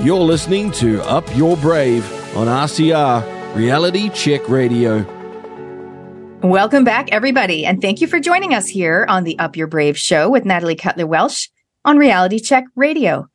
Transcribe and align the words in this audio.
You're 0.00 0.20
listening 0.20 0.70
to 0.72 1.02
Up 1.04 1.24
Your 1.34 1.56
Brave 1.56 2.04
on 2.36 2.48
RCR 2.48 3.56
Reality 3.56 4.10
Check 4.10 4.46
Radio. 4.46 5.04
Welcome 6.42 6.84
back, 6.84 7.10
everybody, 7.12 7.64
and 7.64 7.80
thank 7.80 8.02
you 8.02 8.06
for 8.06 8.20
joining 8.20 8.52
us 8.52 8.68
here 8.68 9.06
on 9.08 9.24
the 9.24 9.38
Up 9.38 9.56
Your 9.56 9.66
Brave 9.66 9.98
show 9.98 10.28
with 10.28 10.44
Natalie 10.44 10.76
Cutler 10.76 11.06
Welsh 11.06 11.48
on 11.86 11.96
Reality 11.96 12.38
Check 12.38 12.64
Radio. 12.76 13.26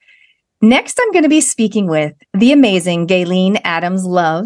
Next, 0.61 0.99
I'm 1.01 1.11
going 1.11 1.23
to 1.23 1.29
be 1.29 1.41
speaking 1.41 1.87
with 1.87 2.13
the 2.35 2.51
amazing 2.51 3.07
Gaelene 3.07 3.59
Adams 3.63 4.05
Love. 4.05 4.45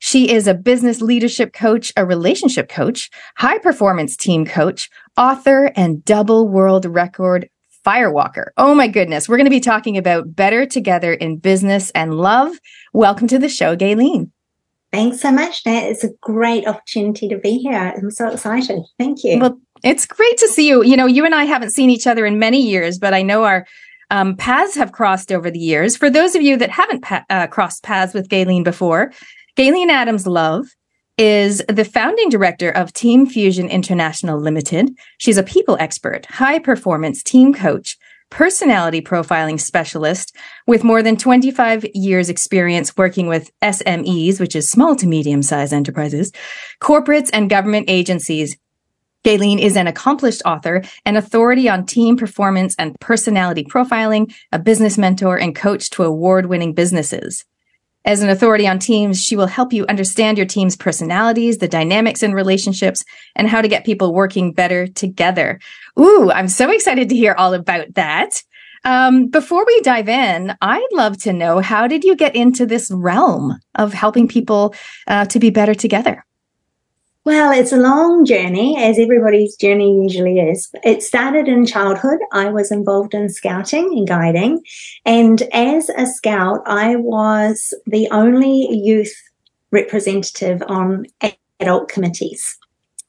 She 0.00 0.32
is 0.32 0.48
a 0.48 0.54
business 0.54 1.00
leadership 1.00 1.52
coach, 1.52 1.92
a 1.96 2.04
relationship 2.04 2.68
coach, 2.68 3.08
high 3.36 3.58
performance 3.58 4.16
team 4.16 4.44
coach, 4.44 4.90
author, 5.16 5.70
and 5.76 6.04
double 6.04 6.48
world 6.48 6.86
record 6.86 7.48
firewalker. 7.84 8.48
Oh 8.56 8.74
my 8.74 8.88
goodness. 8.88 9.28
We're 9.28 9.36
going 9.36 9.46
to 9.46 9.50
be 9.50 9.60
talking 9.60 9.96
about 9.96 10.34
better 10.34 10.66
together 10.66 11.12
in 11.12 11.38
business 11.38 11.90
and 11.90 12.14
love. 12.14 12.56
Welcome 12.92 13.28
to 13.28 13.38
the 13.38 13.48
show, 13.48 13.76
Gaelene. 13.76 14.30
Thanks 14.92 15.20
so 15.20 15.32
much, 15.32 15.64
Nat. 15.64 15.84
It's 15.84 16.04
a 16.04 16.10
great 16.20 16.66
opportunity 16.66 17.26
to 17.28 17.38
be 17.38 17.56
here. 17.58 17.94
I'm 17.96 18.10
so 18.10 18.28
excited. 18.28 18.82
Thank 18.98 19.24
you. 19.24 19.38
Well, 19.38 19.58
it's 19.82 20.04
great 20.04 20.36
to 20.38 20.48
see 20.48 20.68
you. 20.68 20.84
You 20.84 20.96
know, 20.96 21.06
you 21.06 21.24
and 21.24 21.34
I 21.34 21.44
haven't 21.44 21.70
seen 21.70 21.88
each 21.88 22.06
other 22.06 22.26
in 22.26 22.38
many 22.38 22.60
years, 22.60 22.98
but 22.98 23.14
I 23.14 23.22
know 23.22 23.44
our 23.44 23.66
um, 24.10 24.36
paths 24.36 24.74
have 24.74 24.92
crossed 24.92 25.32
over 25.32 25.50
the 25.50 25.58
years. 25.58 25.96
For 25.96 26.10
those 26.10 26.34
of 26.34 26.42
you 26.42 26.58
that 26.58 26.70
haven't 26.70 27.00
pa- 27.00 27.24
uh, 27.30 27.46
crossed 27.46 27.82
paths 27.82 28.12
with 28.12 28.28
Gaelene 28.28 28.64
before, 28.64 29.12
Gaelene 29.56 29.88
Adams 29.88 30.26
Love 30.26 30.66
is 31.18 31.62
the 31.68 31.84
founding 31.84 32.28
director 32.28 32.70
of 32.70 32.92
Team 32.92 33.26
Fusion 33.26 33.68
International 33.68 34.40
Limited. 34.40 34.90
She's 35.18 35.36
a 35.36 35.42
people 35.42 35.76
expert, 35.78 36.26
high 36.26 36.58
performance 36.58 37.22
team 37.22 37.52
coach, 37.52 37.98
personality 38.30 39.02
profiling 39.02 39.60
specialist 39.60 40.34
with 40.66 40.82
more 40.82 41.02
than 41.02 41.18
25 41.18 41.84
years 41.92 42.30
experience 42.30 42.96
working 42.96 43.26
with 43.26 43.50
SMEs, 43.60 44.40
which 44.40 44.56
is 44.56 44.70
small 44.70 44.96
to 44.96 45.06
medium 45.06 45.42
sized 45.42 45.74
enterprises, 45.74 46.32
corporates 46.80 47.28
and 47.32 47.50
government 47.50 47.90
agencies. 47.90 48.56
Gaelene 49.22 49.60
is 49.60 49.76
an 49.76 49.86
accomplished 49.86 50.42
author, 50.46 50.82
an 51.04 51.16
authority 51.16 51.68
on 51.68 51.86
team 51.86 52.16
performance 52.16 52.74
and 52.78 52.98
personality 53.00 53.64
profiling, 53.64 54.34
a 54.50 54.58
business 54.58 54.96
mentor 54.96 55.38
and 55.38 55.54
coach 55.54 55.90
to 55.90 56.02
award 56.02 56.46
winning 56.46 56.72
businesses. 56.72 57.44
As 58.04 58.22
an 58.22 58.28
authority 58.28 58.66
on 58.66 58.78
teams, 58.78 59.22
she 59.22 59.36
will 59.36 59.46
help 59.46 59.72
you 59.72 59.86
understand 59.86 60.36
your 60.36 60.46
team's 60.46 60.76
personalities, 60.76 61.58
the 61.58 61.68
dynamics 61.68 62.22
in 62.22 62.32
relationships, 62.32 63.04
and 63.36 63.48
how 63.48 63.62
to 63.62 63.68
get 63.68 63.84
people 63.84 64.12
working 64.12 64.52
better 64.52 64.88
together. 64.88 65.60
Ooh, 65.98 66.30
I'm 66.32 66.48
so 66.48 66.70
excited 66.70 67.08
to 67.08 67.16
hear 67.16 67.34
all 67.34 67.54
about 67.54 67.94
that. 67.94 68.42
Um, 68.84 69.28
before 69.28 69.64
we 69.64 69.80
dive 69.82 70.08
in, 70.08 70.56
I'd 70.60 70.88
love 70.92 71.16
to 71.22 71.32
know 71.32 71.60
how 71.60 71.86
did 71.86 72.02
you 72.02 72.16
get 72.16 72.34
into 72.34 72.66
this 72.66 72.90
realm 72.90 73.56
of 73.76 73.92
helping 73.92 74.26
people 74.26 74.74
uh, 75.06 75.26
to 75.26 75.38
be 75.38 75.50
better 75.50 75.74
together? 75.74 76.24
Well, 77.24 77.52
it's 77.52 77.72
a 77.72 77.76
long 77.76 78.24
journey, 78.24 78.76
as 78.76 78.98
everybody's 78.98 79.54
journey 79.54 80.02
usually 80.02 80.40
is. 80.40 80.68
It 80.82 81.04
started 81.04 81.46
in 81.46 81.66
childhood. 81.66 82.18
I 82.32 82.48
was 82.48 82.72
involved 82.72 83.14
in 83.14 83.28
scouting 83.28 83.96
and 83.96 84.08
guiding. 84.08 84.60
And 85.04 85.40
as 85.52 85.88
a 85.90 86.06
scout, 86.06 86.62
I 86.66 86.96
was 86.96 87.72
the 87.86 88.08
only 88.10 88.68
youth 88.72 89.14
representative 89.70 90.64
on 90.66 91.06
adult 91.60 91.88
committees. 91.88 92.58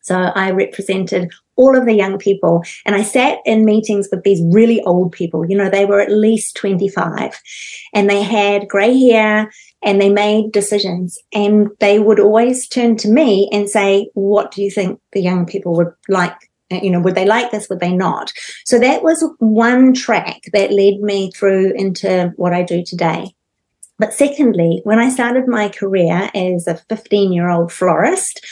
So 0.01 0.15
I 0.15 0.51
represented 0.51 1.31
all 1.55 1.77
of 1.77 1.85
the 1.85 1.93
young 1.93 2.17
people 2.17 2.63
and 2.85 2.95
I 2.95 3.03
sat 3.03 3.39
in 3.45 3.65
meetings 3.65 4.09
with 4.11 4.23
these 4.23 4.41
really 4.53 4.81
old 4.81 5.11
people. 5.11 5.49
You 5.49 5.57
know, 5.57 5.69
they 5.69 5.85
were 5.85 6.01
at 6.01 6.11
least 6.11 6.55
25 6.57 7.39
and 7.93 8.09
they 8.09 8.21
had 8.21 8.67
gray 8.67 8.95
hair 8.99 9.51
and 9.83 9.99
they 9.99 10.09
made 10.09 10.51
decisions 10.51 11.17
and 11.33 11.69
they 11.79 11.99
would 11.99 12.19
always 12.19 12.67
turn 12.67 12.95
to 12.97 13.09
me 13.09 13.49
and 13.51 13.69
say, 13.69 14.09
what 14.13 14.51
do 14.51 14.63
you 14.63 14.71
think 14.71 14.99
the 15.11 15.21
young 15.21 15.45
people 15.45 15.75
would 15.75 15.93
like? 16.07 16.35
You 16.69 16.89
know, 16.89 17.01
would 17.01 17.15
they 17.15 17.25
like 17.25 17.51
this? 17.51 17.69
Would 17.69 17.81
they 17.81 17.93
not? 17.93 18.31
So 18.65 18.79
that 18.79 19.03
was 19.03 19.23
one 19.39 19.93
track 19.93 20.41
that 20.53 20.71
led 20.71 21.01
me 21.01 21.31
through 21.31 21.73
into 21.75 22.33
what 22.35 22.53
I 22.53 22.63
do 22.63 22.83
today. 22.83 23.35
But 23.99 24.13
secondly, 24.13 24.81
when 24.83 24.99
I 24.99 25.09
started 25.09 25.47
my 25.47 25.69
career 25.69 26.29
as 26.33 26.67
a 26.67 26.77
15 26.89 27.31
year 27.31 27.49
old 27.49 27.71
florist, 27.71 28.43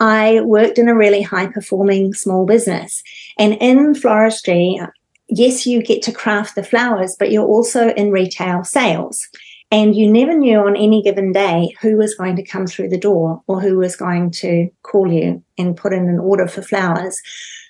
I 0.00 0.40
worked 0.42 0.78
in 0.78 0.88
a 0.88 0.94
really 0.94 1.22
high 1.22 1.46
performing 1.46 2.14
small 2.14 2.46
business. 2.46 3.02
And 3.38 3.54
in 3.54 3.94
floristry, 3.94 4.86
yes, 5.28 5.66
you 5.66 5.82
get 5.82 6.02
to 6.02 6.12
craft 6.12 6.54
the 6.54 6.62
flowers, 6.62 7.16
but 7.18 7.30
you're 7.30 7.46
also 7.46 7.90
in 7.90 8.10
retail 8.10 8.64
sales. 8.64 9.28
And 9.74 9.96
you 9.96 10.08
never 10.08 10.38
knew 10.38 10.58
on 10.60 10.76
any 10.76 11.02
given 11.02 11.32
day 11.32 11.74
who 11.80 11.96
was 11.96 12.14
going 12.14 12.36
to 12.36 12.44
come 12.44 12.64
through 12.64 12.90
the 12.90 12.96
door 12.96 13.42
or 13.48 13.60
who 13.60 13.76
was 13.76 13.96
going 13.96 14.30
to 14.30 14.68
call 14.84 15.12
you 15.12 15.42
and 15.58 15.76
put 15.76 15.92
in 15.92 16.08
an 16.08 16.20
order 16.20 16.46
for 16.46 16.62
flowers. 16.62 17.20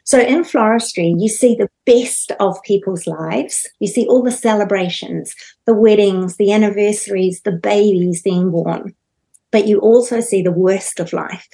So 0.04 0.18
in 0.18 0.44
floristry, 0.44 1.14
you 1.16 1.30
see 1.30 1.54
the 1.54 1.70
best 1.86 2.30
of 2.40 2.62
people's 2.62 3.06
lives. 3.06 3.66
You 3.80 3.88
see 3.88 4.06
all 4.06 4.22
the 4.22 4.30
celebrations, 4.30 5.34
the 5.64 5.72
weddings, 5.72 6.36
the 6.36 6.52
anniversaries, 6.52 7.40
the 7.40 7.52
babies 7.52 8.20
being 8.20 8.50
born. 8.50 8.94
But 9.50 9.66
you 9.66 9.78
also 9.78 10.20
see 10.20 10.42
the 10.42 10.52
worst 10.52 11.00
of 11.00 11.14
life, 11.14 11.48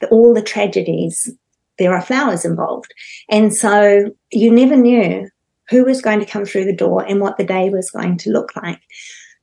the, 0.00 0.08
all 0.08 0.34
the 0.34 0.42
tragedies. 0.42 1.30
There 1.78 1.94
are 1.94 2.02
flowers 2.02 2.44
involved. 2.44 2.92
And 3.30 3.54
so 3.54 4.10
you 4.32 4.50
never 4.50 4.74
knew 4.74 5.28
who 5.70 5.84
was 5.84 6.02
going 6.02 6.18
to 6.18 6.26
come 6.26 6.46
through 6.46 6.64
the 6.64 6.74
door 6.74 7.04
and 7.04 7.20
what 7.20 7.36
the 7.36 7.44
day 7.44 7.70
was 7.70 7.92
going 7.92 8.16
to 8.18 8.30
look 8.30 8.56
like. 8.56 8.80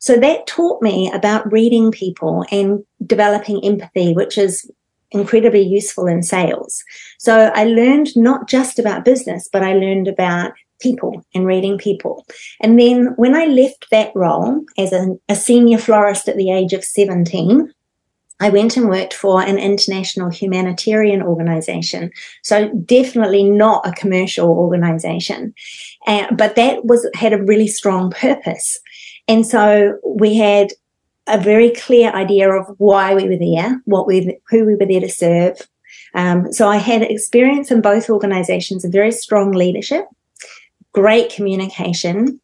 So 0.01 0.17
that 0.17 0.47
taught 0.47 0.81
me 0.81 1.11
about 1.13 1.51
reading 1.51 1.91
people 1.91 2.45
and 2.51 2.83
developing 3.05 3.63
empathy, 3.63 4.13
which 4.13 4.37
is 4.37 4.69
incredibly 5.11 5.61
useful 5.61 6.07
in 6.07 6.23
sales. 6.23 6.83
So 7.19 7.51
I 7.53 7.65
learned 7.65 8.15
not 8.15 8.49
just 8.49 8.79
about 8.79 9.05
business, 9.05 9.47
but 9.51 9.61
I 9.63 9.73
learned 9.73 10.07
about 10.07 10.53
people 10.79 11.23
and 11.35 11.45
reading 11.45 11.77
people. 11.77 12.25
And 12.59 12.79
then 12.79 13.13
when 13.17 13.35
I 13.35 13.45
left 13.45 13.87
that 13.91 14.11
role 14.15 14.63
as 14.77 14.91
a, 14.91 15.15
a, 15.29 15.35
senior 15.35 15.77
florist 15.77 16.27
at 16.27 16.37
the 16.37 16.51
age 16.51 16.73
of 16.73 16.83
17, 16.83 17.71
I 18.39 18.49
went 18.49 18.75
and 18.75 18.89
worked 18.89 19.13
for 19.13 19.39
an 19.43 19.59
international 19.59 20.31
humanitarian 20.31 21.21
organization. 21.21 22.09
So 22.41 22.69
definitely 22.85 23.43
not 23.43 23.87
a 23.87 23.91
commercial 23.91 24.49
organization. 24.49 25.53
Uh, 26.07 26.33
but 26.33 26.55
that 26.55 26.83
was, 26.85 27.07
had 27.13 27.33
a 27.33 27.43
really 27.43 27.67
strong 27.67 28.09
purpose. 28.09 28.79
And 29.31 29.47
so 29.47 29.97
we 30.05 30.35
had 30.35 30.73
a 31.25 31.39
very 31.39 31.69
clear 31.69 32.11
idea 32.11 32.51
of 32.51 32.75
why 32.79 33.15
we 33.15 33.29
were 33.29 33.37
there, 33.37 33.81
what 33.85 34.05
we, 34.05 34.37
who 34.49 34.65
we 34.65 34.75
were 34.75 34.85
there 34.85 34.99
to 34.99 35.07
serve. 35.07 35.55
Um, 36.13 36.51
so 36.51 36.67
I 36.67 36.75
had 36.75 37.01
experience 37.01 37.71
in 37.71 37.79
both 37.79 38.09
organizations 38.09 38.83
of 38.83 38.91
very 38.91 39.13
strong 39.13 39.53
leadership, 39.53 40.03
great 40.91 41.31
communication, 41.33 42.41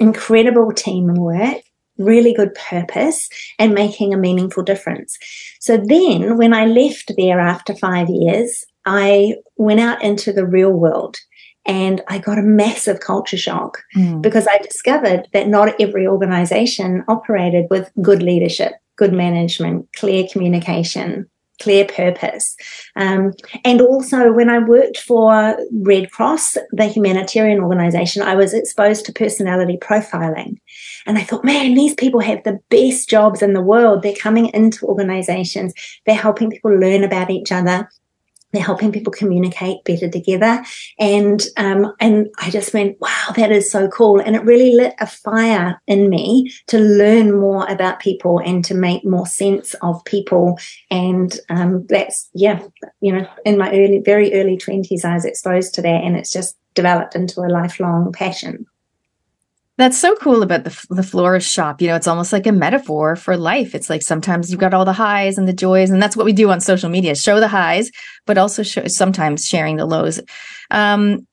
incredible 0.00 0.72
teamwork, 0.72 1.62
really 1.96 2.34
good 2.34 2.52
purpose 2.56 3.28
and 3.60 3.72
making 3.72 4.12
a 4.12 4.18
meaningful 4.18 4.64
difference. 4.64 5.16
So 5.60 5.76
then 5.76 6.36
when 6.36 6.52
I 6.52 6.66
left 6.66 7.12
there 7.16 7.38
after 7.38 7.72
five 7.72 8.08
years, 8.10 8.64
I 8.84 9.36
went 9.58 9.78
out 9.78 10.02
into 10.02 10.32
the 10.32 10.44
real 10.44 10.72
world 10.72 11.18
and 11.66 12.00
I 12.08 12.18
got 12.18 12.38
a 12.38 12.42
massive 12.42 13.00
culture 13.00 13.36
shock 13.36 13.82
mm. 13.94 14.22
because 14.22 14.46
I 14.46 14.58
discovered 14.58 15.26
that 15.32 15.48
not 15.48 15.80
every 15.80 16.06
organization 16.06 17.04
operated 17.08 17.66
with 17.70 17.90
good 18.00 18.22
leadership, 18.22 18.74
good 18.96 19.12
management, 19.12 19.88
clear 19.96 20.26
communication, 20.30 21.28
clear 21.60 21.84
purpose. 21.86 22.56
Um, 22.96 23.32
and 23.64 23.80
also, 23.80 24.32
when 24.32 24.48
I 24.48 24.58
worked 24.58 24.98
for 24.98 25.56
Red 25.72 26.10
Cross, 26.10 26.56
the 26.72 26.86
humanitarian 26.86 27.60
organization, 27.60 28.22
I 28.22 28.34
was 28.34 28.54
exposed 28.54 29.06
to 29.06 29.12
personality 29.12 29.78
profiling. 29.80 30.58
And 31.06 31.18
I 31.18 31.22
thought, 31.22 31.44
man, 31.44 31.74
these 31.74 31.94
people 31.94 32.20
have 32.20 32.44
the 32.44 32.58
best 32.68 33.08
jobs 33.08 33.42
in 33.42 33.54
the 33.54 33.62
world. 33.62 34.02
They're 34.02 34.14
coming 34.14 34.46
into 34.48 34.86
organizations, 34.86 35.72
they're 36.04 36.14
helping 36.14 36.50
people 36.50 36.72
learn 36.72 37.04
about 37.04 37.30
each 37.30 37.52
other, 37.52 37.88
they're 38.52 38.62
helping 38.62 38.92
people 38.92 39.12
communicate 39.12 39.84
better 39.84 40.08
together. 40.08 40.64
And 40.98 41.42
um, 41.56 41.92
and 42.00 42.28
I 42.38 42.50
just 42.50 42.72
went, 42.72 42.96
wow, 43.00 43.32
that 43.36 43.52
is 43.52 43.70
so 43.70 43.88
cool. 43.88 44.20
And 44.20 44.36
it 44.36 44.44
really 44.44 44.74
lit 44.74 44.94
a 45.00 45.06
fire 45.06 45.80
in 45.86 46.08
me 46.08 46.52
to 46.68 46.78
learn 46.78 47.38
more 47.38 47.66
about 47.68 48.00
people 48.00 48.38
and 48.38 48.64
to 48.64 48.74
make 48.74 49.04
more 49.04 49.26
sense 49.26 49.74
of 49.82 50.04
people. 50.04 50.58
And 50.90 51.38
um, 51.50 51.86
that's 51.88 52.30
yeah, 52.34 52.62
you 53.00 53.12
know, 53.12 53.28
in 53.44 53.58
my 53.58 53.70
early, 53.70 54.00
very 54.04 54.32
early 54.34 54.56
twenties, 54.56 55.04
I 55.04 55.14
was 55.14 55.24
exposed 55.24 55.74
to 55.74 55.82
that, 55.82 56.04
and 56.04 56.16
it's 56.16 56.32
just 56.32 56.56
developed 56.74 57.14
into 57.14 57.40
a 57.40 57.48
lifelong 57.48 58.12
passion. 58.12 58.66
That's 59.78 59.98
so 59.98 60.16
cool 60.16 60.42
about 60.42 60.64
the, 60.64 60.86
the 60.88 61.02
florist 61.02 61.50
shop. 61.50 61.82
You 61.82 61.88
know, 61.88 61.96
it's 61.96 62.06
almost 62.06 62.32
like 62.32 62.46
a 62.46 62.52
metaphor 62.52 63.14
for 63.14 63.36
life. 63.36 63.74
It's 63.74 63.90
like 63.90 64.02
sometimes 64.02 64.50
you've 64.50 64.60
got 64.60 64.72
all 64.72 64.86
the 64.86 64.92
highs 64.94 65.36
and 65.36 65.46
the 65.46 65.52
joys, 65.52 65.90
and 65.90 66.02
that's 66.02 66.16
what 66.16 66.24
we 66.24 66.32
do 66.32 66.50
on 66.50 66.60
social 66.60 66.88
media 66.88 67.14
show 67.14 67.40
the 67.40 67.48
highs, 67.48 67.90
but 68.24 68.38
also 68.38 68.62
show, 68.62 68.86
sometimes 68.86 69.46
sharing 69.46 69.76
the 69.76 69.84
lows. 69.84 70.20
Um, 70.70 71.26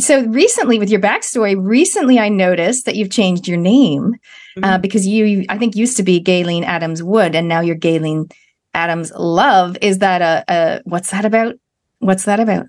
so 0.00 0.24
recently 0.24 0.80
with 0.80 0.90
your 0.90 1.00
backstory, 1.00 1.56
recently 1.58 2.18
I 2.18 2.28
noticed 2.28 2.86
that 2.86 2.96
you've 2.96 3.10
changed 3.10 3.46
your 3.46 3.58
name 3.58 4.14
uh, 4.56 4.60
mm-hmm. 4.60 4.64
uh, 4.64 4.78
because 4.78 5.06
you, 5.06 5.44
I 5.48 5.56
think, 5.56 5.76
used 5.76 5.96
to 5.98 6.02
be 6.02 6.20
Gaelene 6.20 6.64
Adams 6.64 7.04
Wood, 7.04 7.36
and 7.36 7.46
now 7.46 7.60
you're 7.60 7.76
Gaelene 7.76 8.32
Adams 8.74 9.12
Love. 9.12 9.78
Is 9.80 9.98
that 9.98 10.22
a, 10.22 10.44
a 10.52 10.80
what's 10.84 11.12
that 11.12 11.24
about? 11.24 11.54
What's 12.00 12.24
that 12.24 12.40
about? 12.40 12.66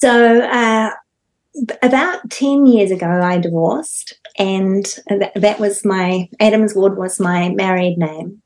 So, 0.00 0.42
uh, 0.42 0.90
about 1.82 2.30
10 2.30 2.66
years 2.66 2.90
ago, 2.90 3.06
I 3.06 3.38
divorced, 3.38 4.14
and 4.38 4.84
th- 5.08 5.32
that 5.34 5.60
was 5.60 5.84
my 5.84 6.28
Adams 6.40 6.74
Wood 6.74 6.96
was 6.96 7.20
my 7.20 7.50
married 7.50 7.98
name. 7.98 8.42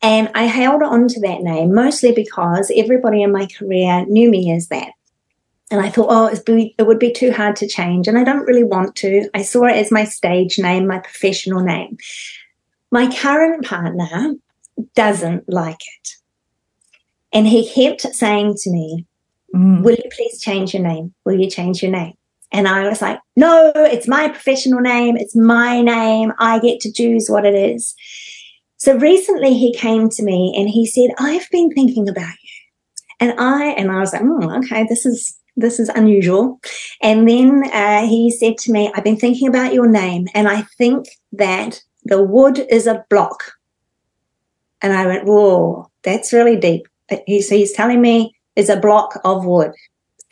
And 0.00 0.30
I 0.34 0.44
held 0.44 0.82
on 0.82 1.08
to 1.08 1.20
that 1.20 1.42
name 1.42 1.74
mostly 1.74 2.12
because 2.12 2.72
everybody 2.74 3.22
in 3.22 3.32
my 3.32 3.46
career 3.46 4.04
knew 4.06 4.30
me 4.30 4.52
as 4.52 4.68
that. 4.68 4.92
And 5.70 5.80
I 5.80 5.88
thought, 5.88 6.08
oh, 6.10 6.34
be, 6.44 6.74
it 6.76 6.86
would 6.86 6.98
be 6.98 7.12
too 7.12 7.32
hard 7.32 7.56
to 7.56 7.68
change. 7.68 8.08
And 8.08 8.18
I 8.18 8.24
don't 8.24 8.46
really 8.46 8.64
want 8.64 8.94
to. 8.96 9.30
I 9.32 9.42
saw 9.42 9.64
it 9.64 9.76
as 9.76 9.90
my 9.90 10.04
stage 10.04 10.58
name, 10.58 10.86
my 10.86 10.98
professional 10.98 11.62
name. 11.62 11.96
My 12.90 13.14
current 13.14 13.64
partner 13.64 14.34
doesn't 14.94 15.48
like 15.48 15.80
it. 15.80 16.08
And 17.32 17.46
he 17.46 17.68
kept 17.72 18.02
saying 18.02 18.56
to 18.62 18.70
me, 18.70 19.06
mm. 19.54 19.82
Will 19.82 19.94
you 19.94 20.10
please 20.14 20.40
change 20.40 20.74
your 20.74 20.82
name? 20.82 21.14
Will 21.24 21.40
you 21.40 21.48
change 21.48 21.82
your 21.82 21.92
name? 21.92 22.14
And 22.52 22.68
I 22.68 22.88
was 22.88 23.00
like, 23.00 23.18
No, 23.36 23.72
it's 23.74 24.06
my 24.06 24.28
professional 24.28 24.80
name. 24.80 25.16
It's 25.16 25.34
my 25.34 25.80
name. 25.80 26.32
I 26.38 26.58
get 26.58 26.80
to 26.80 26.92
choose 26.92 27.28
what 27.28 27.46
it 27.46 27.54
is. 27.54 27.94
So 28.82 28.96
recently 28.96 29.54
he 29.54 29.72
came 29.72 30.08
to 30.10 30.24
me 30.24 30.54
and 30.58 30.68
he 30.68 30.86
said, 30.86 31.10
I've 31.18 31.48
been 31.50 31.70
thinking 31.70 32.08
about 32.08 32.34
you. 32.42 32.50
And 33.20 33.32
I, 33.38 33.66
and 33.66 33.92
I 33.92 34.00
was 34.00 34.12
like, 34.12 34.22
oh, 34.24 34.58
okay, 34.58 34.84
this 34.88 35.06
is, 35.06 35.38
this 35.54 35.78
is 35.78 35.88
unusual. 35.90 36.58
And 37.00 37.28
then 37.28 37.62
uh, 37.72 38.08
he 38.08 38.32
said 38.32 38.58
to 38.58 38.72
me, 38.72 38.90
I've 38.92 39.04
been 39.04 39.16
thinking 39.16 39.46
about 39.46 39.72
your 39.72 39.86
name 39.86 40.26
and 40.34 40.48
I 40.48 40.62
think 40.78 41.06
that 41.30 41.80
the 42.02 42.20
wood 42.20 42.66
is 42.70 42.88
a 42.88 43.04
block. 43.08 43.52
And 44.80 44.92
I 44.92 45.06
went, 45.06 45.26
whoa, 45.26 45.88
that's 46.02 46.32
really 46.32 46.56
deep. 46.56 46.88
He's 47.26 47.72
telling 47.72 48.00
me 48.00 48.34
it's 48.56 48.68
a 48.68 48.80
block 48.80 49.20
of 49.24 49.44
wood. 49.44 49.70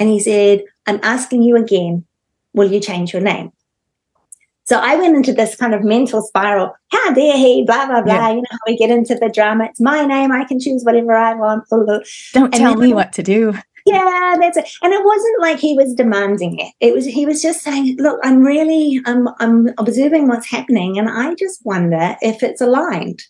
And 0.00 0.08
he 0.08 0.19
said, 0.19 0.64
I'm 0.88 0.99
asking 1.05 1.44
you 1.44 1.56
again, 1.56 2.05
will 2.52 2.70
you 2.70 2.81
change 2.81 3.12
your 3.12 3.23
name? 3.23 3.52
So 4.64 4.79
I 4.79 4.94
went 4.94 5.17
into 5.17 5.32
this 5.32 5.56
kind 5.56 5.75
of 5.75 5.82
mental 5.82 6.23
spiral. 6.23 6.73
How 6.93 7.12
dare 7.12 7.37
he? 7.37 7.64
Blah 7.64 7.87
blah 7.87 8.02
blah. 8.02 8.14
Yeah. 8.14 8.29
You 8.31 8.37
know 8.37 8.49
how 8.50 8.58
we 8.67 8.76
get 8.76 8.91
into 8.91 9.17
the 9.17 9.29
drama. 9.29 9.64
It's 9.64 9.81
my 9.81 10.05
name. 10.05 10.31
I 10.31 10.44
can 10.44 10.61
choose 10.61 10.85
whatever 10.85 11.12
I 11.12 11.35
want. 11.35 11.64
Don't 11.69 12.55
and 12.55 12.55
tell 12.55 12.76
me 12.76 12.94
what 12.94 13.12
to 13.14 13.23
do. 13.23 13.55
Yeah, 13.87 14.37
that's 14.38 14.56
it. 14.58 14.69
And 14.82 14.93
it 14.93 15.05
wasn't 15.05 15.41
like 15.41 15.58
he 15.58 15.75
was 15.75 15.94
demanding 15.94 16.61
it. 16.61 16.73
It 16.81 16.94
was 16.94 17.06
he 17.06 17.26
was 17.26 17.43
just 17.43 17.62
saying, 17.62 17.97
"Look, 17.99 18.20
I'm 18.23 18.41
really 18.41 19.00
I'm 19.06 19.29
I'm 19.38 19.70
observing 19.79 20.29
what's 20.29 20.49
happening, 20.49 20.99
and 20.99 21.08
I 21.08 21.35
just 21.35 21.64
wonder 21.64 22.17
if 22.20 22.43
it's 22.43 22.61
aligned." 22.61 23.23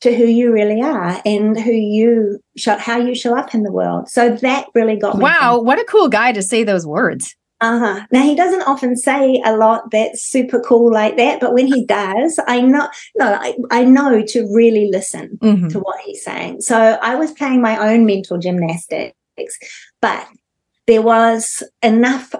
to 0.00 0.14
who 0.14 0.24
you 0.24 0.52
really 0.52 0.82
are 0.82 1.22
and 1.24 1.58
who 1.58 1.72
you 1.72 2.38
show, 2.58 2.76
how 2.76 2.98
you 2.98 3.14
show 3.14 3.34
up 3.34 3.54
in 3.54 3.62
the 3.62 3.72
world. 3.72 4.06
So 4.06 4.36
that 4.36 4.66
really 4.74 4.98
got 4.98 5.16
me. 5.16 5.22
Wow, 5.22 5.52
thinking. 5.52 5.66
what 5.66 5.80
a 5.80 5.84
cool 5.84 6.08
guy 6.08 6.32
to 6.32 6.42
say 6.42 6.62
those 6.62 6.86
words. 6.86 7.34
Uh-huh. 7.60 8.06
Now 8.10 8.22
he 8.22 8.34
doesn't 8.34 8.62
often 8.62 8.96
say 8.96 9.40
a 9.44 9.56
lot 9.56 9.90
that's 9.90 10.22
super 10.22 10.60
cool 10.60 10.92
like 10.92 11.16
that, 11.16 11.40
but 11.40 11.54
when 11.54 11.66
he 11.66 11.84
does, 11.86 12.38
I 12.46 12.60
know 12.60 12.88
no, 13.16 13.32
I, 13.32 13.56
I 13.70 13.84
know 13.84 14.22
to 14.22 14.54
really 14.54 14.90
listen 14.90 15.38
mm-hmm. 15.40 15.68
to 15.68 15.78
what 15.78 16.00
he's 16.00 16.24
saying. 16.24 16.60
So 16.60 16.98
I 17.00 17.14
was 17.14 17.32
playing 17.32 17.62
my 17.62 17.92
own 17.92 18.04
mental 18.04 18.38
gymnastics, 18.38 19.14
but 20.00 20.26
there 20.86 21.02
was 21.02 21.62
enough 21.82 22.34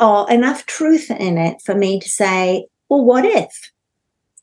oh, 0.00 0.24
enough 0.26 0.66
truth 0.66 1.10
in 1.10 1.38
it 1.38 1.60
for 1.62 1.74
me 1.74 2.00
to 2.00 2.08
say, 2.08 2.66
well, 2.88 3.04
what 3.04 3.24
if? 3.24 3.70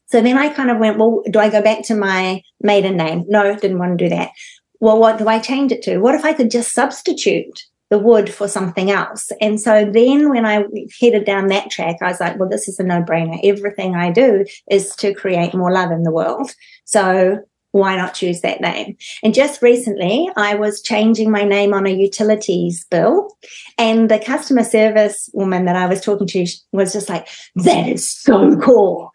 So 0.05 0.21
then 0.21 0.37
I 0.37 0.49
kind 0.49 0.71
of 0.71 0.77
went, 0.77 0.97
well, 0.97 1.21
do 1.29 1.39
I 1.39 1.49
go 1.49 1.61
back 1.61 1.83
to 1.85 1.95
my 1.95 2.41
maiden 2.61 2.95
name? 2.95 3.25
No, 3.27 3.53
didn't 3.55 3.79
want 3.79 3.97
to 3.97 4.05
do 4.05 4.09
that. 4.15 4.31
Well, 4.79 4.99
what 4.99 5.17
do 5.17 5.27
I 5.27 5.39
change 5.39 5.71
it 5.71 5.81
to? 5.83 5.97
What 5.97 6.15
if 6.15 6.23
I 6.23 6.33
could 6.33 6.51
just 6.51 6.71
substitute 6.71 7.65
the 7.89 7.99
wood 7.99 8.29
for 8.33 8.47
something 8.47 8.91
else? 8.91 9.31
And 9.41 9.59
so 9.59 9.85
then 9.85 10.29
when 10.29 10.45
I 10.45 10.65
headed 10.99 11.25
down 11.25 11.47
that 11.47 11.69
track, 11.69 11.97
I 12.01 12.07
was 12.07 12.19
like, 12.19 12.37
well, 12.39 12.49
this 12.49 12.67
is 12.67 12.79
a 12.79 12.83
no 12.83 13.01
brainer. 13.01 13.39
Everything 13.43 13.95
I 13.95 14.11
do 14.11 14.45
is 14.69 14.95
to 14.97 15.13
create 15.13 15.53
more 15.53 15.71
love 15.71 15.91
in 15.91 16.03
the 16.03 16.11
world. 16.11 16.53
So 16.85 17.39
why 17.71 17.95
not 17.95 18.13
choose 18.13 18.41
that 18.41 18.61
name? 18.61 18.95
And 19.23 19.33
just 19.33 19.61
recently, 19.61 20.29
I 20.35 20.55
was 20.55 20.81
changing 20.81 21.29
my 21.29 21.43
name 21.43 21.73
on 21.73 21.85
a 21.85 21.91
utilities 21.91 22.85
bill, 22.89 23.37
and 23.77 24.09
the 24.09 24.19
customer 24.19 24.63
service 24.63 25.29
woman 25.33 25.65
that 25.65 25.75
I 25.75 25.85
was 25.85 26.01
talking 26.01 26.27
to 26.27 26.47
was 26.71 26.93
just 26.93 27.09
like, 27.09 27.27
That 27.55 27.87
is 27.87 28.07
so 28.09 28.57
cool 28.57 29.11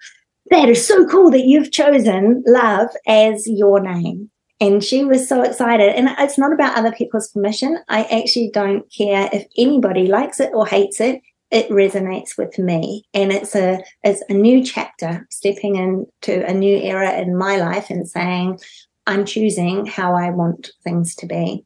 that 0.53 0.69
is 0.69 0.87
so 0.87 1.07
cool 1.07 1.31
that 1.31 1.47
you've 1.47 1.73
chosen 1.73 2.43
love 2.47 2.91
as 3.07 3.47
your 3.47 3.81
name. 3.81 4.31
And 4.63 4.83
she 4.83 5.05
was 5.05 5.29
so 5.29 5.43
excited. 5.43 5.89
And 5.97 6.09
it's 6.21 6.39
not 6.39 6.53
about 6.53 6.79
other 6.79 6.93
people's 6.93 7.29
permission. 7.29 7.81
I 7.89 8.05
actually 8.05 8.49
don't 8.55 8.85
care 8.93 9.29
if 9.33 9.45
anybody 9.59 10.07
likes 10.07 10.39
it 10.39 10.53
or 10.55 10.69
hates 10.69 11.01
it. 11.01 11.21
It 11.51 11.69
resonates 11.69 12.39
with 12.39 12.57
me. 12.61 13.05
And 13.13 13.33
it's 13.33 13.57
a 13.57 13.83
it's 14.05 14.23
a 14.29 14.35
new 14.35 14.63
chapter, 14.63 15.27
stepping 15.31 15.75
into 15.75 16.47
a 16.47 16.55
new 16.55 16.77
era 16.77 17.13
in 17.19 17.37
my 17.37 17.57
life 17.57 17.91
and 17.91 18.09
saying, 18.09 18.61
I'm 19.05 19.27
choosing 19.27 19.85
how 19.87 20.15
I 20.15 20.31
want 20.31 20.71
things 20.85 21.17
to 21.17 21.27
be. 21.27 21.65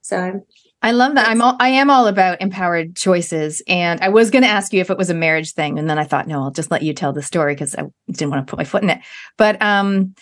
So 0.00 0.44
I 0.82 0.90
love 0.90 1.14
that. 1.14 1.28
I'm 1.28 1.40
all, 1.40 1.56
I 1.60 1.68
am 1.68 1.88
all 1.88 2.08
about 2.08 2.42
empowered 2.42 2.96
choices. 2.96 3.62
And 3.68 4.00
I 4.00 4.08
was 4.08 4.32
going 4.32 4.42
to 4.42 4.50
ask 4.50 4.72
you 4.72 4.80
if 4.80 4.90
it 4.90 4.98
was 4.98 5.08
a 5.08 5.14
marriage 5.14 5.52
thing. 5.52 5.78
And 5.78 5.88
then 5.88 6.00
I 6.00 6.04
thought, 6.04 6.26
no, 6.26 6.42
I'll 6.42 6.50
just 6.50 6.72
let 6.72 6.82
you 6.82 6.94
tell 6.94 7.12
the 7.12 7.22
story 7.22 7.54
because 7.54 7.76
I 7.76 7.84
didn't 8.10 8.30
want 8.32 8.44
to 8.44 8.50
put 8.50 8.58
my 8.58 8.64
foot 8.64 8.82
in 8.82 8.90
it. 8.90 8.98
But, 9.38 9.62
um, 9.62 10.16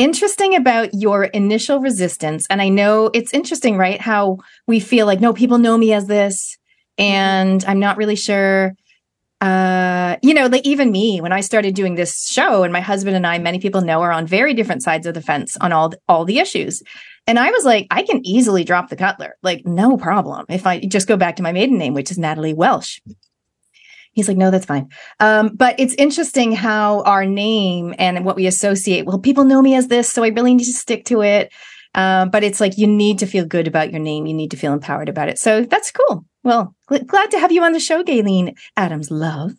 interesting 0.00 0.56
about 0.56 0.94
your 0.94 1.24
initial 1.24 1.78
resistance. 1.78 2.46
And 2.48 2.62
I 2.62 2.70
know 2.70 3.10
it's 3.12 3.34
interesting, 3.34 3.76
right? 3.76 4.00
How 4.00 4.38
we 4.66 4.80
feel 4.80 5.04
like, 5.04 5.20
no, 5.20 5.34
people 5.34 5.58
know 5.58 5.76
me 5.76 5.92
as 5.92 6.06
this 6.06 6.56
and 6.96 7.62
I'm 7.66 7.78
not 7.78 7.98
really 7.98 8.16
sure. 8.16 8.72
Uh, 9.42 10.16
you 10.22 10.34
know, 10.34 10.46
like 10.46 10.66
even 10.66 10.90
me, 10.90 11.20
when 11.20 11.32
I 11.32 11.40
started 11.40 11.74
doing 11.74 11.94
this 11.94 12.26
show 12.26 12.62
and 12.62 12.72
my 12.72 12.80
husband 12.80 13.14
and 13.14 13.26
I, 13.26 13.38
many 13.38 13.58
people 13.58 13.82
know 13.82 14.00
are 14.00 14.10
on 14.12 14.26
very 14.26 14.54
different 14.54 14.82
sides 14.82 15.06
of 15.06 15.14
the 15.14 15.22
fence 15.22 15.56
on 15.60 15.70
all, 15.70 15.92
all 16.08 16.24
the 16.24 16.38
issues. 16.38 16.82
And 17.26 17.38
I 17.38 17.50
was 17.50 17.64
like, 17.64 17.86
I 17.90 18.02
can 18.02 18.24
easily 18.24 18.64
drop 18.64 18.88
the 18.88 18.96
Cutler, 18.96 19.36
like 19.42 19.66
no 19.66 19.98
problem. 19.98 20.46
If 20.48 20.66
I 20.66 20.80
just 20.80 21.08
go 21.08 21.18
back 21.18 21.36
to 21.36 21.42
my 21.42 21.52
maiden 21.52 21.76
name, 21.76 21.92
which 21.92 22.10
is 22.10 22.18
Natalie 22.18 22.54
Welsh. 22.54 23.00
He's 24.12 24.28
like, 24.28 24.36
no, 24.36 24.50
that's 24.50 24.66
fine. 24.66 24.88
Um, 25.20 25.54
but 25.54 25.78
it's 25.78 25.94
interesting 25.94 26.52
how 26.52 27.02
our 27.02 27.24
name 27.24 27.94
and 27.98 28.24
what 28.24 28.36
we 28.36 28.46
associate. 28.46 29.06
Well, 29.06 29.18
people 29.18 29.44
know 29.44 29.62
me 29.62 29.74
as 29.74 29.88
this, 29.88 30.10
so 30.10 30.24
I 30.24 30.28
really 30.28 30.54
need 30.54 30.64
to 30.64 30.72
stick 30.72 31.04
to 31.06 31.22
it. 31.22 31.52
Um, 31.94 32.30
but 32.30 32.44
it's 32.44 32.60
like 32.60 32.78
you 32.78 32.86
need 32.86 33.18
to 33.20 33.26
feel 33.26 33.44
good 33.44 33.66
about 33.66 33.90
your 33.90 34.00
name. 34.00 34.26
You 34.26 34.34
need 34.34 34.52
to 34.52 34.56
feel 34.56 34.72
empowered 34.72 35.08
about 35.08 35.28
it. 35.28 35.38
So 35.38 35.62
that's 35.62 35.90
cool. 35.90 36.24
Well, 36.42 36.74
gl- 36.90 37.06
glad 37.06 37.30
to 37.32 37.38
have 37.38 37.52
you 37.52 37.62
on 37.62 37.72
the 37.72 37.80
show, 37.80 38.02
Gaelene 38.02 38.56
Adams. 38.76 39.10
Love. 39.10 39.52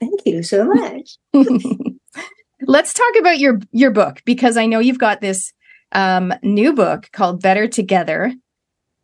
Thank 0.00 0.26
you 0.26 0.42
so 0.42 0.64
much. 0.66 1.16
Let's 2.62 2.94
talk 2.94 3.12
about 3.18 3.38
your 3.38 3.60
your 3.72 3.90
book 3.90 4.22
because 4.24 4.56
I 4.56 4.66
know 4.66 4.78
you've 4.78 4.98
got 4.98 5.20
this 5.20 5.52
um, 5.92 6.32
new 6.42 6.72
book 6.72 7.08
called 7.12 7.42
Better 7.42 7.68
Together. 7.68 8.32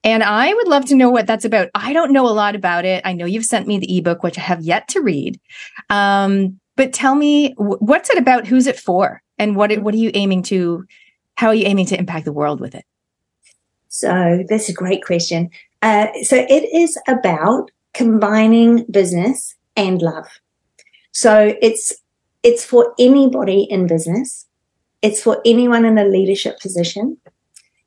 And 0.04 0.22
I 0.22 0.52
would 0.52 0.68
love 0.68 0.84
to 0.86 0.96
know 0.96 1.10
what 1.10 1.26
that's 1.26 1.44
about. 1.44 1.68
I 1.74 1.92
don't 1.92 2.12
know 2.12 2.26
a 2.26 2.30
lot 2.30 2.56
about 2.56 2.84
it. 2.84 3.02
I 3.04 3.12
know 3.12 3.24
you've 3.24 3.44
sent 3.44 3.66
me 3.66 3.78
the 3.78 3.98
ebook, 3.98 4.22
which 4.22 4.36
I 4.36 4.40
have 4.40 4.62
yet 4.62 4.88
to 4.88 5.00
read. 5.00 5.40
Um, 5.90 6.58
but 6.76 6.92
tell 6.92 7.14
me, 7.14 7.54
what's 7.56 8.10
it 8.10 8.18
about? 8.18 8.46
Who's 8.46 8.66
it 8.66 8.78
for? 8.78 9.22
And 9.38 9.54
what, 9.56 9.76
what 9.78 9.94
are 9.94 9.98
you 9.98 10.10
aiming 10.14 10.42
to, 10.44 10.84
how 11.36 11.48
are 11.48 11.54
you 11.54 11.66
aiming 11.66 11.86
to 11.86 11.98
impact 11.98 12.24
the 12.24 12.32
world 12.32 12.60
with 12.60 12.74
it? 12.74 12.84
So 13.88 14.42
that's 14.48 14.68
a 14.68 14.72
great 14.72 15.04
question. 15.04 15.50
Uh, 15.82 16.08
so 16.22 16.36
it 16.36 16.68
is 16.74 16.98
about 17.06 17.70
combining 17.92 18.84
business 18.90 19.54
and 19.76 20.00
love. 20.00 20.26
So 21.12 21.54
it's, 21.60 21.92
it's 22.42 22.64
for 22.64 22.94
anybody 22.98 23.64
in 23.70 23.86
business. 23.86 24.46
It's 25.02 25.22
for 25.22 25.42
anyone 25.44 25.84
in 25.84 25.98
a 25.98 26.04
leadership 26.04 26.58
position. 26.58 27.18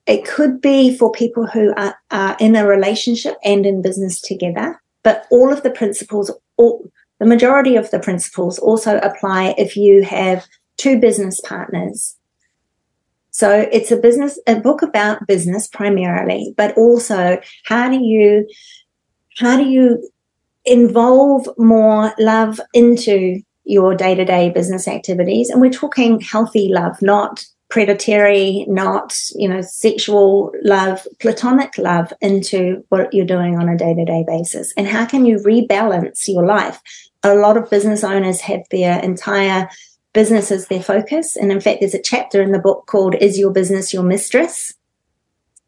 It 0.07 0.25
could 0.25 0.61
be 0.61 0.95
for 0.95 1.11
people 1.11 1.47
who 1.47 1.73
are, 1.75 1.95
are 2.11 2.37
in 2.39 2.55
a 2.55 2.67
relationship 2.67 3.37
and 3.43 3.65
in 3.65 3.81
business 3.81 4.21
together, 4.21 4.81
but 5.03 5.25
all 5.31 5.51
of 5.51 5.63
the 5.63 5.71
principles, 5.71 6.31
all, 6.57 6.89
the 7.19 7.25
majority 7.25 7.75
of 7.75 7.89
the 7.91 7.99
principles 7.99 8.59
also 8.59 8.97
apply 8.97 9.55
if 9.57 9.75
you 9.75 10.03
have 10.03 10.45
two 10.77 10.99
business 10.99 11.41
partners. 11.41 12.15
So 13.31 13.67
it's 13.71 13.91
a 13.91 13.97
business, 13.97 14.39
a 14.47 14.59
book 14.59 14.81
about 14.81 15.27
business 15.27 15.67
primarily, 15.67 16.53
but 16.55 16.77
also 16.77 17.39
how 17.65 17.89
do 17.89 18.01
you, 18.01 18.47
how 19.37 19.57
do 19.57 19.65
you 19.65 20.09
involve 20.65 21.47
more 21.57 22.13
love 22.17 22.59
into 22.73 23.41
your 23.65 23.95
day 23.95 24.15
to 24.15 24.23
day 24.23 24.49
business 24.49 24.87
activities. 24.87 25.49
And 25.49 25.59
we're 25.59 25.71
talking 25.71 26.21
healthy 26.21 26.69
love, 26.71 27.01
not 27.01 27.45
predatory, 27.69 28.65
not, 28.67 29.17
you 29.33 29.47
know, 29.47 29.61
sexual 29.61 30.51
love, 30.63 31.07
platonic 31.19 31.77
love 31.77 32.13
into 32.21 32.83
what 32.89 33.13
you're 33.13 33.25
doing 33.25 33.57
on 33.57 33.69
a 33.69 33.77
day 33.77 33.93
to 33.93 34.05
day 34.05 34.23
basis? 34.27 34.73
And 34.77 34.87
how 34.87 35.05
can 35.05 35.25
you 35.25 35.37
rebalance 35.37 36.27
your 36.27 36.45
life? 36.45 36.81
A 37.23 37.35
lot 37.35 37.57
of 37.57 37.69
business 37.69 38.03
owners 38.03 38.41
have 38.41 38.61
their 38.71 38.99
entire 38.99 39.69
business 40.13 40.51
as 40.51 40.67
their 40.67 40.81
focus. 40.81 41.35
And 41.35 41.51
in 41.51 41.59
fact, 41.59 41.81
there's 41.81 41.93
a 41.93 42.01
chapter 42.01 42.41
in 42.41 42.51
the 42.51 42.59
book 42.59 42.85
called 42.87 43.15
Is 43.15 43.37
Your 43.37 43.51
Business 43.51 43.93
Your 43.93 44.03
Mistress? 44.03 44.73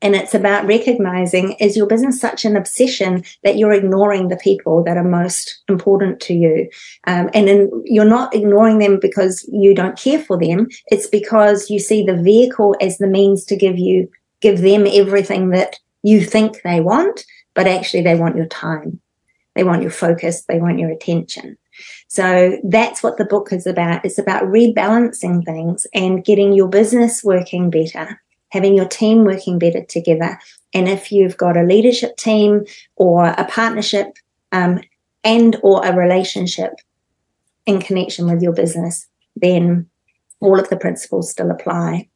And 0.01 0.15
it's 0.15 0.35
about 0.35 0.67
recognizing 0.67 1.53
is 1.53 1.75
your 1.75 1.87
business 1.87 2.19
such 2.19 2.45
an 2.45 2.55
obsession 2.55 3.23
that 3.43 3.57
you're 3.57 3.73
ignoring 3.73 4.27
the 4.27 4.37
people 4.37 4.83
that 4.83 4.95
are 4.95 5.03
most 5.03 5.63
important 5.67 6.19
to 6.21 6.33
you? 6.33 6.69
Um, 7.07 7.29
and 7.33 7.47
then 7.47 7.71
you're 7.85 8.05
not 8.05 8.35
ignoring 8.35 8.77
them 8.77 8.99
because 8.99 9.47
you 9.51 9.73
don't 9.73 9.97
care 9.97 10.19
for 10.19 10.37
them. 10.37 10.67
It's 10.87 11.07
because 11.07 11.71
you 11.71 11.79
see 11.79 12.03
the 12.03 12.15
vehicle 12.15 12.75
as 12.79 12.99
the 12.99 13.07
means 13.07 13.43
to 13.45 13.55
give 13.55 13.79
you, 13.79 14.07
give 14.39 14.61
them 14.61 14.85
everything 14.85 15.49
that 15.49 15.79
you 16.03 16.23
think 16.23 16.61
they 16.61 16.79
want, 16.79 17.25
but 17.55 17.67
actually 17.67 18.03
they 18.03 18.15
want 18.15 18.35
your 18.35 18.45
time. 18.45 18.99
They 19.55 19.63
want 19.63 19.81
your 19.81 19.91
focus. 19.91 20.43
They 20.43 20.59
want 20.59 20.77
your 20.77 20.91
attention. 20.91 21.57
So 22.07 22.59
that's 22.63 23.01
what 23.01 23.17
the 23.17 23.25
book 23.25 23.51
is 23.51 23.65
about. 23.65 24.05
It's 24.05 24.19
about 24.19 24.43
rebalancing 24.43 25.43
things 25.43 25.87
and 25.93 26.23
getting 26.23 26.53
your 26.53 26.67
business 26.67 27.23
working 27.23 27.71
better 27.71 28.21
having 28.49 28.75
your 28.75 28.87
team 28.87 29.25
working 29.25 29.59
better 29.59 29.83
together. 29.83 30.39
And 30.73 30.87
if 30.87 31.11
you've 31.11 31.37
got 31.37 31.57
a 31.57 31.63
leadership 31.63 32.17
team 32.17 32.65
or 32.95 33.25
a 33.25 33.45
partnership 33.45 34.07
um, 34.51 34.81
and 35.23 35.57
or 35.63 35.85
a 35.85 35.95
relationship 35.95 36.73
in 37.65 37.81
connection 37.81 38.29
with 38.29 38.41
your 38.41 38.53
business, 38.53 39.07
then 39.35 39.89
all 40.39 40.59
of 40.59 40.69
the 40.69 40.77
principles 40.77 41.31
still 41.31 41.51
apply. 41.51 42.07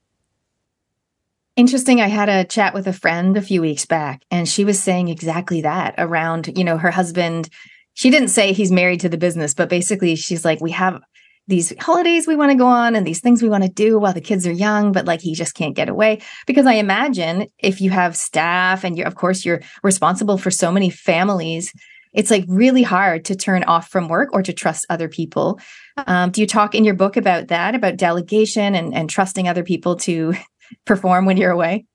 Interesting. 1.56 2.00
I 2.00 2.08
had 2.08 2.30
a 2.30 2.46
chat 2.46 2.74
with 2.74 2.88
a 2.88 2.94
friend 2.94 3.36
a 3.36 3.42
few 3.42 3.62
weeks 3.62 3.86
back, 3.86 4.24
and 4.32 4.48
she 4.48 4.64
was 4.64 4.80
saying 4.80 5.10
exactly 5.10 5.62
that 5.62 5.96
around, 5.98 6.58
you 6.58 6.64
know, 6.64 6.78
her 6.78 6.92
husband. 6.92 7.50
She 7.94 8.10
didn't 8.10 8.30
say 8.30 8.54
he's 8.54 8.72
married 8.72 9.02
to 9.02 9.10
the 9.10 9.18
business, 9.18 9.54
but 9.54 9.70
basically, 9.70 10.16
she's 10.16 10.46
like, 10.46 10.62
we 10.62 10.72
have 10.72 11.02
these 11.52 11.74
holidays 11.82 12.28
we 12.28 12.38
want 12.38 12.50
to 12.50 12.58
go 12.58 12.66
on 12.66 12.96
and 12.96 13.06
these 13.06 13.20
things 13.20 13.44
we 13.44 13.50
want 13.50 13.64
to 13.64 13.70
do 13.70 14.00
while 14.00 14.14
the 14.14 14.22
kids 14.22 14.48
are 14.48 14.54
young, 14.54 14.94
but 14.94 15.06
like 15.06 15.20
he 15.20 15.36
just 15.36 15.54
can't 15.54 15.76
get 15.76 15.90
away. 15.90 16.22
Because 16.48 16.66
I 16.66 16.76
imagine 16.76 17.48
if 17.60 17.82
you 17.82 17.90
have 17.90 18.16
staff 18.16 18.86
and 18.86 18.98
you're, 18.98 19.06
of 19.06 19.16
course, 19.16 19.44
you're 19.44 19.62
responsible 19.84 20.38
for 20.38 20.50
so 20.50 20.72
many 20.72 20.90
families, 20.90 21.74
it's 22.14 22.32
like 22.32 22.46
really 22.48 22.84
hard 22.84 23.26
to 23.26 23.36
turn 23.36 23.66
off 23.66 23.90
from 23.90 24.08
work 24.08 24.30
or 24.32 24.42
to 24.42 24.54
trust 24.54 24.86
other 24.90 25.10
people. 25.10 25.60
Um, 26.08 26.32
do 26.32 26.40
you 26.40 26.48
talk 26.48 26.74
in 26.74 26.86
your 26.86 26.96
book 26.96 27.18
about 27.18 27.50
that, 27.50 27.76
about 27.76 27.98
delegation 27.98 28.74
and, 28.74 28.94
and 28.94 29.10
trusting 29.10 29.50
other 29.50 29.64
people 29.64 29.98
to 29.98 30.34
perform 30.86 31.26
when 31.26 31.36
you're 31.36 31.52
away? 31.52 31.86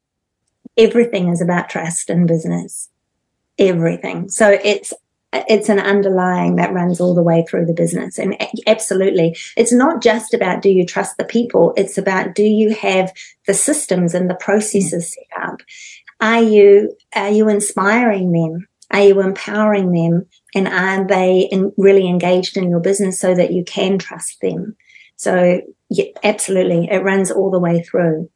Everything 0.77 1.31
is 1.31 1.41
about 1.41 1.71
trust 1.71 2.11
in 2.11 2.27
business. 2.27 2.91
Everything. 3.59 4.29
So 4.29 4.51
it's 4.51 4.93
it's 5.33 5.69
an 5.69 5.79
underlying 5.79 6.57
that 6.57 6.73
runs 6.73 7.01
all 7.01 7.15
the 7.15 7.23
way 7.23 7.45
through 7.49 7.67
the 7.67 7.75
business. 7.75 8.19
And 8.19 8.37
absolutely, 8.67 9.37
it's 9.57 9.73
not 9.73 10.03
just 10.03 10.35
about 10.35 10.63
do 10.63 10.71
you 10.71 10.87
trust 10.87 11.17
the 11.17 11.25
people, 11.25 11.73
it's 11.77 11.99
about 11.99 12.35
do 12.35 12.45
you 12.45 12.75
have 12.75 13.13
the 13.47 13.55
systems 13.55 14.15
and 14.15 14.31
the 14.31 14.35
processes 14.35 15.13
set 15.13 15.43
up? 15.43 15.61
Are 16.21 16.43
you 16.43 16.97
are 17.15 17.31
you 17.31 17.49
inspiring 17.49 18.33
them? 18.33 18.67
Are 18.91 19.03
you 19.03 19.21
empowering 19.21 19.93
them? 19.93 20.27
And 20.55 20.69
are 20.69 21.07
they 21.07 21.49
in, 21.51 21.73
really 21.77 22.09
engaged 22.09 22.57
in 22.57 22.71
your 22.71 22.81
business 22.81 23.21
so 23.21 23.35
that 23.35 23.53
you 23.53 23.65
can 23.65 23.99
trust 23.99 24.41
them? 24.41 24.77
So, 25.17 25.61
yeah, 25.91 26.07
absolutely, 26.23 26.89
it 26.91 27.03
runs 27.03 27.31
all 27.31 27.51
the 27.51 27.59
way 27.59 27.83
through. 27.83 28.31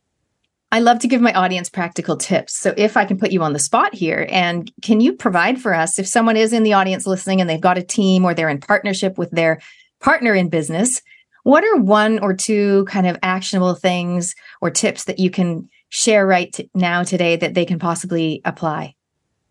I 0.73 0.79
love 0.79 1.01
to 1.01 1.09
give 1.09 1.21
my 1.21 1.33
audience 1.33 1.69
practical 1.69 2.17
tips. 2.17 2.57
So 2.57 2.73
if 2.77 2.97
I 2.97 3.05
can 3.05 3.19
put 3.19 3.33
you 3.33 3.43
on 3.43 3.53
the 3.53 3.59
spot 3.59 3.93
here 3.93 4.29
and 4.31 4.71
can 4.83 5.01
you 5.01 5.13
provide 5.13 5.61
for 5.61 5.75
us 5.75 5.99
if 5.99 6.07
someone 6.07 6.37
is 6.37 6.53
in 6.53 6.63
the 6.63 6.75
audience 6.75 7.07
listening 7.07 7.41
and 7.41 7.51
they've 7.51 7.61
got 7.61 7.79
a 7.79 7.83
team 7.83 8.25
or 8.25 8.35
they're 8.35 8.49
in 8.49 8.61
partnership 8.61 9.19
with 9.19 9.33
their 9.33 9.61
partner 10.01 10.33
in 10.33 10.49
business, 10.49 11.03
what 11.43 11.65
are 11.65 11.77
one 11.77 12.21
or 12.21 12.35
two 12.35 12.85
kind 12.85 13.09
of 13.09 13.19
actionable 13.23 13.75
things 13.75 14.37
or 14.61 14.71
tips 14.71 15.05
that 15.05 15.19
you 15.19 15.29
can 15.29 15.69
share 15.89 16.25
right 16.25 16.53
t- 16.53 16.71
now 16.73 17.03
today 17.03 17.35
that 17.35 17.55
they 17.55 17.65
can 17.65 17.81
possibly 17.81 18.41
apply? 18.45 18.95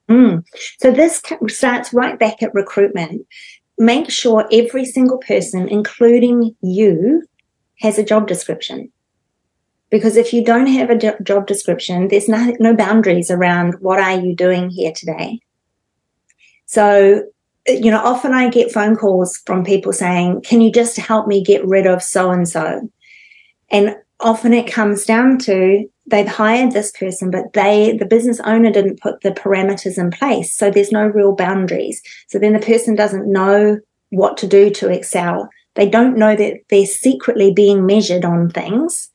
Mm. 0.07 0.45
So 0.79 0.91
this 0.91 1.21
starts 1.47 1.93
right 1.93 2.17
back 2.17 2.41
at 2.41 2.53
recruitment. 2.53 3.27
Make 3.77 4.09
sure 4.09 4.47
every 4.51 4.85
single 4.85 5.17
person, 5.17 5.67
including 5.67 6.55
you, 6.61 7.23
has 7.81 7.97
a 7.97 8.03
job 8.03 8.27
description 8.27 8.91
because 9.89 10.17
if 10.17 10.33
you 10.33 10.43
don't 10.43 10.67
have 10.67 10.89
a 10.89 11.21
job 11.23 11.47
description, 11.47 12.07
there's 12.07 12.29
no, 12.29 12.55
no 12.59 12.75
boundaries 12.75 13.31
around 13.31 13.75
what 13.79 13.99
are 13.99 14.19
you 14.19 14.35
doing 14.35 14.69
here 14.69 14.91
today. 14.91 15.39
So, 16.65 17.23
you 17.67 17.89
know, 17.89 17.99
often 17.99 18.33
I 18.33 18.49
get 18.49 18.71
phone 18.71 18.95
calls 18.95 19.37
from 19.45 19.63
people 19.63 19.91
saying, 19.91 20.41
can 20.41 20.61
you 20.61 20.71
just 20.71 20.97
help 20.97 21.27
me 21.27 21.43
get 21.43 21.65
rid 21.65 21.87
of 21.87 22.03
so 22.03 22.29
and 22.29 22.47
so? 22.47 22.87
And 23.69 23.95
often 24.19 24.53
it 24.53 24.71
comes 24.71 25.05
down 25.05 25.39
to 25.39 25.89
they've 26.05 26.27
hired 26.27 26.71
this 26.71 26.91
person, 26.91 27.31
but 27.31 27.53
they, 27.53 27.95
the 27.97 28.05
business 28.05 28.39
owner 28.41 28.71
didn't 28.71 29.01
put 29.01 29.21
the 29.21 29.31
parameters 29.31 29.97
in 29.97 30.11
place. 30.11 30.55
So 30.55 30.69
there's 30.69 30.91
no 30.91 31.05
real 31.05 31.35
boundaries. 31.35 32.01
So 32.27 32.39
then 32.39 32.53
the 32.53 32.59
person 32.59 32.95
doesn't 32.95 33.31
know 33.31 33.79
what 34.09 34.37
to 34.37 34.47
do 34.47 34.69
to 34.71 34.89
excel. 34.89 35.49
They 35.75 35.87
don't 35.87 36.17
know 36.17 36.35
that 36.35 36.61
they're 36.69 36.85
secretly 36.85 37.53
being 37.53 37.85
measured 37.85 38.25
on 38.25 38.49
things 38.49 39.09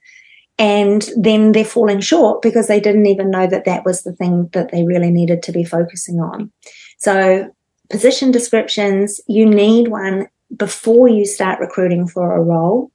and 0.59 1.09
then 1.17 1.53
they're 1.53 1.65
falling 1.65 2.01
short 2.01 2.43
because 2.43 2.69
they 2.69 2.81
didn't 2.81 3.07
even 3.07 3.31
know 3.31 3.47
that 3.47 3.65
that 3.65 3.85
was 3.85 4.03
the 4.03 4.13
thing 4.13 4.49
that 4.53 4.71
they 4.71 4.85
really 4.85 5.11
needed 5.11 5.43
to 5.43 5.53
be 5.53 5.65
focusing 5.65 6.21
on. 6.21 6.53
So 6.99 7.51
position 7.91 8.31
descriptions, 8.31 9.21
you 9.27 9.47
need 9.47 9.89
one 9.89 10.29
before 10.57 11.09
you 11.09 11.25
start 11.25 11.59
recruiting 11.59 12.07
for 12.07 12.37
a 12.37 12.43
role 12.43 12.93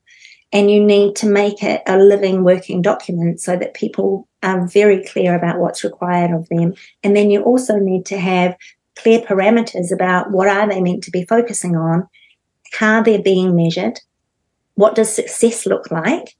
and 0.51 0.71
you 0.71 0.83
need 0.83 1.15
to 1.17 1.27
make 1.27 1.61
it 1.61 1.81
a 1.85 1.97
living 1.97 2.43
working 2.43 2.81
document 2.81 3.41
so 3.41 3.55
that 3.57 3.73
people 3.73 4.27
are 4.41 4.65
very 4.67 5.03
clear 5.05 5.35
about 5.35 5.59
what's 5.59 5.83
required 5.83 6.31
of 6.31 6.47
them. 6.49 6.73
And 7.03 7.15
then 7.15 7.29
you 7.29 7.43
also 7.43 7.77
need 7.77 8.05
to 8.07 8.17
have 8.17 8.55
clear 8.95 9.19
parameters 9.19 9.91
about 9.91 10.31
what 10.31 10.47
are 10.47 10.67
they 10.67 10.81
meant 10.81 11.03
to 11.03 11.11
be 11.11 11.25
focusing 11.25 11.75
on, 11.75 12.07
how 12.73 13.01
they're 13.01 13.21
being 13.21 13.55
measured, 13.55 13.99
what 14.75 14.95
does 14.95 15.13
success 15.13 15.65
look 15.65 15.91
like, 15.91 16.35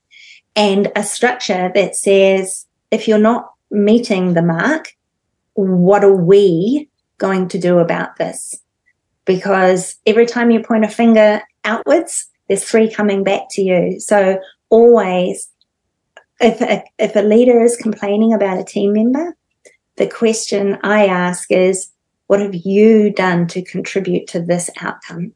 and 0.56 0.91
a 0.96 1.03
structure 1.03 1.72
that 1.74 1.96
says, 1.96 2.65
if 2.91 3.08
you're 3.08 3.18
not 3.18 3.51
meeting 3.72 4.34
the 4.34 4.41
mark, 4.41 4.96
what 5.53 6.03
are 6.03 6.15
we 6.15 6.89
going 7.18 7.48
to 7.50 7.60
do 7.60 7.79
about 7.79 8.15
this? 8.18 8.56
Because 9.25 9.96
every 10.06 10.25
time 10.25 10.51
you 10.51 10.62
point 10.62 10.86
a 10.86 10.89
finger 10.89 11.41
outwards, 11.65 12.27
there's 12.48 12.63
three 12.63 12.89
coming 12.89 13.24
back 13.24 13.44
to 13.51 13.62
you. 13.62 14.00
So 14.00 14.39
always, 14.70 15.50
if 16.39 16.62
a, 16.62 16.84
if 16.98 17.15
a 17.15 17.22
leader 17.22 17.62
is 17.62 17.77
complaining 17.77 18.34
about 18.34 18.60
a 18.60 18.63
team 18.63 18.94
member, 18.94 19.36
the 19.98 20.08
question 20.08 20.77
I 20.82 21.06
ask 21.08 21.51
is, 21.51 21.91
what 22.27 22.39
have 22.39 22.56
you 22.56 23.12
done 23.12 23.48
to 23.48 23.63
contribute 23.63 24.27
to 24.27 24.41
this 24.41 24.70
outcome? 24.82 25.34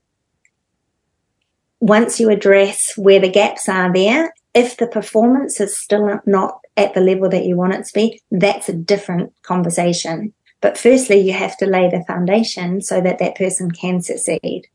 Once 1.80 2.20
you 2.20 2.30
address 2.30 2.94
where 2.96 3.20
the 3.20 3.30
gaps 3.30 3.68
are 3.68 3.92
there 3.92 4.34
if 4.54 4.78
the 4.78 4.88
performance 4.88 5.60
is 5.60 5.78
still 5.78 6.20
not 6.26 6.60
at 6.78 6.94
the 6.94 7.02
level 7.02 7.30
that 7.30 7.46
you 7.46 7.56
want 7.56 7.74
it 7.74 7.86
to 7.86 7.94
be, 7.94 8.22
that's 8.32 8.70
a 8.70 8.74
different 8.74 9.34
conversation. 9.42 10.34
But 10.62 10.78
firstly, 10.78 11.20
you 11.20 11.34
have 11.34 11.58
to 11.58 11.66
lay 11.66 11.90
the 11.90 12.04
foundation 12.06 12.82
so 12.82 13.02
that 13.02 13.20
that 13.20 13.36
person 13.36 13.72
can 13.72 14.02
succeed. 14.02 14.68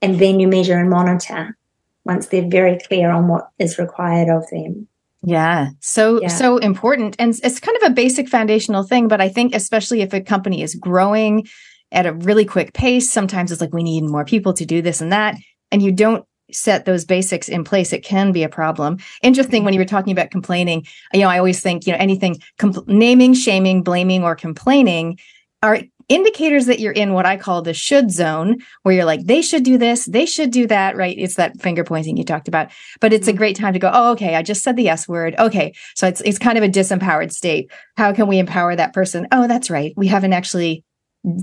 And 0.00 0.18
then 0.18 0.40
you 0.40 0.48
measure 0.48 0.78
and 0.78 0.88
monitor 0.88 1.56
once 2.04 2.26
they're 2.26 2.48
very 2.48 2.78
clear 2.78 3.10
on 3.10 3.28
what 3.28 3.50
is 3.58 3.78
required 3.78 4.28
of 4.34 4.48
them. 4.50 4.88
Yeah. 5.22 5.70
So, 5.80 6.22
yeah. 6.22 6.28
so 6.28 6.56
important. 6.56 7.16
And 7.18 7.38
it's 7.44 7.60
kind 7.60 7.76
of 7.82 7.90
a 7.90 7.94
basic 7.94 8.28
foundational 8.28 8.82
thing, 8.84 9.08
but 9.08 9.20
I 9.20 9.28
think 9.28 9.54
especially 9.54 10.00
if 10.00 10.14
a 10.14 10.22
company 10.22 10.62
is 10.62 10.74
growing 10.74 11.46
at 11.92 12.06
a 12.06 12.14
really 12.14 12.46
quick 12.46 12.72
pace, 12.72 13.10
sometimes 13.10 13.52
it's 13.52 13.60
like 13.60 13.74
we 13.74 13.82
need 13.82 14.04
more 14.04 14.24
people 14.24 14.54
to 14.54 14.64
do 14.64 14.80
this 14.80 15.00
and 15.02 15.12
that. 15.12 15.36
And 15.70 15.82
you 15.82 15.92
don't 15.92 16.24
set 16.54 16.84
those 16.84 17.04
basics 17.04 17.48
in 17.48 17.64
place, 17.64 17.92
it 17.92 18.04
can 18.04 18.32
be 18.32 18.42
a 18.42 18.48
problem. 18.48 18.98
Interesting 19.22 19.64
when 19.64 19.74
you 19.74 19.80
were 19.80 19.84
talking 19.84 20.12
about 20.12 20.30
complaining, 20.30 20.86
you 21.12 21.20
know, 21.20 21.28
I 21.28 21.38
always 21.38 21.60
think, 21.60 21.86
you 21.86 21.92
know, 21.92 21.98
anything 21.98 22.40
compl- 22.58 22.86
naming, 22.86 23.34
shaming, 23.34 23.82
blaming, 23.82 24.24
or 24.24 24.34
complaining 24.34 25.18
are 25.62 25.80
indicators 26.10 26.66
that 26.66 26.80
you're 26.80 26.92
in 26.92 27.12
what 27.12 27.24
I 27.24 27.36
call 27.36 27.62
the 27.62 27.72
should 27.72 28.10
zone, 28.10 28.58
where 28.82 28.94
you're 28.94 29.04
like, 29.04 29.24
they 29.26 29.40
should 29.40 29.62
do 29.62 29.78
this, 29.78 30.06
they 30.06 30.26
should 30.26 30.50
do 30.50 30.66
that, 30.66 30.96
right? 30.96 31.16
It's 31.16 31.36
that 31.36 31.60
finger 31.60 31.84
pointing 31.84 32.16
you 32.16 32.24
talked 32.24 32.48
about. 32.48 32.72
But 33.00 33.12
it's 33.12 33.28
a 33.28 33.30
mm-hmm. 33.30 33.38
great 33.38 33.56
time 33.56 33.72
to 33.72 33.78
go, 33.78 33.90
oh, 33.92 34.10
okay, 34.12 34.34
I 34.34 34.42
just 34.42 34.62
said 34.62 34.76
the 34.76 34.88
S 34.88 35.06
word. 35.06 35.36
Okay. 35.38 35.72
So 35.94 36.08
it's 36.08 36.20
it's 36.22 36.38
kind 36.38 36.58
of 36.58 36.64
a 36.64 36.68
disempowered 36.68 37.32
state. 37.32 37.70
How 37.96 38.12
can 38.12 38.26
we 38.26 38.38
empower 38.38 38.74
that 38.74 38.92
person? 38.92 39.28
Oh, 39.30 39.46
that's 39.46 39.70
right. 39.70 39.94
We 39.96 40.08
haven't 40.08 40.32
actually 40.32 40.84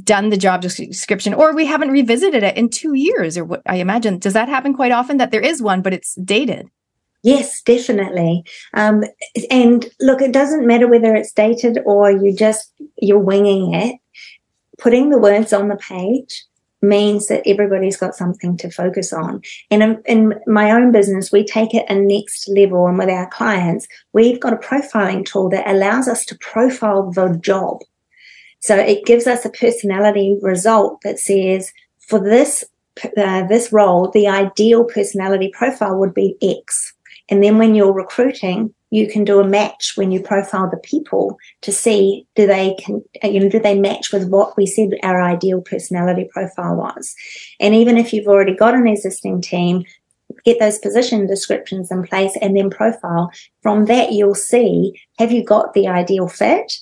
done 0.04 0.30
the 0.30 0.38
job 0.38 0.62
description 0.62 1.34
or 1.34 1.54
we 1.54 1.66
haven't 1.66 1.92
revisited 1.92 2.44
it 2.44 2.58
in 2.58 2.70
two 2.70 2.94
years 2.94 3.38
or 3.38 3.46
what 3.46 3.62
I 3.66 3.76
imagine. 3.76 4.18
Does 4.18 4.34
that 4.34 4.50
happen 4.50 4.74
quite 4.74 4.92
often 4.92 5.18
that 5.18 5.32
there 5.32 5.42
is 5.42 5.62
one, 5.62 5.82
but 5.82 5.94
it's 5.94 6.16
dated? 6.16 6.70
Yes, 7.24 7.62
definitely. 7.62 8.44
Um, 8.74 9.04
and 9.52 9.86
look, 10.00 10.22
it 10.22 10.32
doesn't 10.32 10.68
matter 10.68 10.88
whether 10.88 11.16
it's 11.16 11.34
dated 11.34 11.80
or 11.86 12.12
you 12.12 12.36
just, 12.36 12.72
you're 12.98 13.20
winging 13.20 13.74
it. 13.74 13.98
Putting 14.78 15.10
the 15.10 15.20
words 15.20 15.54
on 15.54 15.68
the 15.68 15.76
page 15.76 16.46
means 16.82 17.28
that 17.28 17.42
everybody's 17.46 17.98
got 17.98 18.16
something 18.16 18.56
to 18.58 18.70
focus 18.70 19.12
on. 19.12 19.42
And 19.72 19.84
in, 19.84 20.02
in, 20.06 20.34
my 20.46 20.72
own 20.72 20.92
business, 20.92 21.32
we 21.32 21.44
take 21.44 21.74
it 21.74 21.90
a 21.90 21.96
next 21.96 22.48
level. 22.50 22.88
And 22.88 22.98
with 22.98 23.10
our 23.10 23.28
clients, 23.30 23.88
we've 24.14 24.40
got 24.40 24.54
a 24.54 24.58
profiling 24.58 25.26
tool 25.26 25.50
that 25.50 25.68
allows 25.68 26.08
us 26.08 26.24
to 26.26 26.38
profile 26.38 27.12
the 27.12 27.38
job. 27.42 27.80
So 28.60 28.76
it 28.76 29.06
gives 29.06 29.28
us 29.28 29.46
a 29.46 29.50
personality 29.50 30.38
result 30.42 31.02
that 31.04 31.20
says 31.20 31.72
for 32.08 32.20
this, 32.20 32.64
uh, 33.18 33.48
this 33.48 33.72
role, 33.72 34.10
the 34.12 34.28
ideal 34.28 34.84
personality 34.86 35.52
profile 35.54 35.98
would 35.98 36.14
be 36.14 36.36
X. 36.42 36.94
And 37.30 37.44
then 37.44 37.58
when 37.58 37.76
you're 37.76 37.94
recruiting, 37.94 38.74
you 38.90 39.08
can 39.08 39.24
do 39.24 39.40
a 39.40 39.48
match 39.48 39.94
when 39.96 40.12
you 40.12 40.22
profile 40.22 40.70
the 40.70 40.78
people 40.78 41.38
to 41.62 41.72
see 41.72 42.26
do 42.36 42.48
they 42.48 42.74
can 42.80 43.04
you 43.24 43.40
know 43.40 43.50
do 43.50 43.60
they 43.60 43.78
match 43.78 44.14
with 44.14 44.30
what 44.30 44.56
we 44.56 44.66
said 44.66 44.92
our 45.04 45.22
ideal 45.22 45.62
personality 45.62 46.28
profile 46.32 46.76
was. 46.76 47.14
And 47.60 47.76
even 47.76 47.98
if 47.98 48.14
you've 48.14 48.28
already 48.28 48.56
got 48.56 48.76
an 48.76 48.88
existing 48.88 49.42
team, 49.42 49.84
get 50.46 50.60
those 50.60 50.78
position 50.80 51.28
descriptions 51.28 51.92
in 51.92 52.04
place 52.04 52.38
and 52.42 52.56
then 52.56 52.70
profile. 52.70 53.30
From 53.62 53.86
that, 53.86 54.14
you'll 54.14 54.36
see 54.36 55.00
have 55.20 55.32
you 55.32 55.44
got 55.44 55.74
the 55.74 55.88
ideal 55.88 56.28
fit 56.28 56.74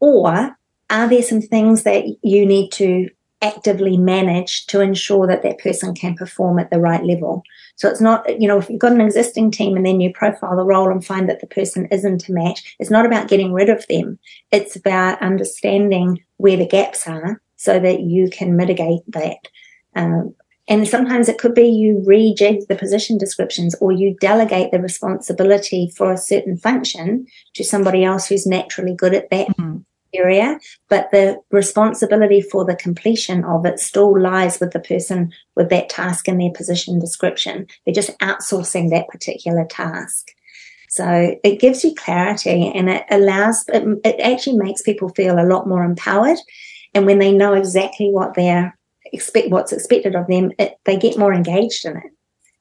or 0.00 0.56
are 0.90 1.08
there 1.08 1.22
some 1.22 1.40
things 1.40 1.82
that 1.82 2.04
you 2.22 2.46
need 2.46 2.70
to 2.72 3.08
actively 3.40 3.96
manage 3.96 4.66
to 4.66 4.80
ensure 4.80 5.26
that 5.26 5.42
that 5.42 5.58
person 5.58 5.94
can 5.94 6.14
perform 6.14 6.58
at 6.58 6.70
the 6.70 6.80
right 6.80 7.04
level. 7.04 7.42
So 7.76 7.88
it's 7.88 8.00
not, 8.00 8.40
you 8.40 8.48
know, 8.48 8.58
if 8.58 8.68
you've 8.68 8.80
got 8.80 8.92
an 8.92 9.00
existing 9.00 9.52
team 9.52 9.76
and 9.76 9.86
then 9.86 10.00
you 10.00 10.12
profile 10.12 10.56
the 10.56 10.64
role 10.64 10.90
and 10.90 11.04
find 11.04 11.28
that 11.28 11.40
the 11.40 11.46
person 11.46 11.86
isn't 11.92 12.28
a 12.28 12.32
match, 12.32 12.74
it's 12.80 12.90
not 12.90 13.06
about 13.06 13.28
getting 13.28 13.52
rid 13.52 13.68
of 13.68 13.86
them. 13.86 14.18
It's 14.50 14.74
about 14.74 15.22
understanding 15.22 16.24
where 16.38 16.56
the 16.56 16.66
gaps 16.66 17.06
are 17.06 17.40
so 17.56 17.78
that 17.78 18.00
you 18.00 18.28
can 18.28 18.56
mitigate 18.56 19.02
that. 19.08 19.48
Um, 19.94 20.34
and 20.68 20.86
sometimes 20.86 21.28
it 21.28 21.38
could 21.38 21.54
be 21.54 21.68
you 21.68 22.02
rejig 22.06 22.66
the 22.66 22.76
position 22.76 23.18
descriptions 23.18 23.74
or 23.80 23.92
you 23.92 24.16
delegate 24.20 24.70
the 24.70 24.80
responsibility 24.80 25.92
for 25.96 26.12
a 26.12 26.18
certain 26.18 26.58
function 26.58 27.26
to 27.54 27.64
somebody 27.64 28.04
else 28.04 28.28
who's 28.28 28.46
naturally 28.46 28.94
good 28.94 29.14
at 29.14 29.30
that 29.30 29.48
mm-hmm 29.48 29.78
area, 30.18 30.58
but 30.88 31.10
the 31.10 31.40
responsibility 31.50 32.40
for 32.40 32.64
the 32.64 32.76
completion 32.76 33.44
of 33.44 33.64
it 33.64 33.78
still 33.78 34.20
lies 34.20 34.60
with 34.60 34.72
the 34.72 34.80
person 34.80 35.32
with 35.54 35.70
that 35.70 35.88
task 35.88 36.28
in 36.28 36.38
their 36.38 36.52
position 36.52 36.98
description. 36.98 37.66
They're 37.84 37.94
just 37.94 38.18
outsourcing 38.18 38.90
that 38.90 39.08
particular 39.08 39.64
task. 39.64 40.28
So 40.90 41.36
it 41.44 41.60
gives 41.60 41.84
you 41.84 41.94
clarity 41.94 42.72
and 42.74 42.88
it 42.88 43.04
allows, 43.10 43.64
it, 43.68 43.84
it 44.04 44.20
actually 44.20 44.56
makes 44.56 44.82
people 44.82 45.10
feel 45.10 45.38
a 45.38 45.46
lot 45.46 45.68
more 45.68 45.84
empowered. 45.84 46.38
And 46.94 47.04
when 47.06 47.18
they 47.18 47.32
know 47.32 47.52
exactly 47.52 48.08
what 48.10 48.34
they're 48.34 48.78
expect, 49.12 49.50
what's 49.50 49.72
expected 49.72 50.14
of 50.14 50.26
them, 50.26 50.52
it, 50.58 50.76
they 50.84 50.96
get 50.96 51.18
more 51.18 51.32
engaged 51.32 51.84
in 51.84 51.96
it. 51.96 52.10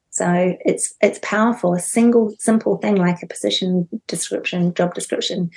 So 0.10 0.58
it's 0.66 0.96
it's 1.02 1.20
powerful. 1.22 1.74
A 1.74 1.80
single 1.80 2.34
simple 2.40 2.78
thing 2.78 2.96
like 2.96 3.22
a 3.22 3.28
position 3.28 3.88
description, 4.08 4.74
job 4.74 4.96
description 4.96 5.52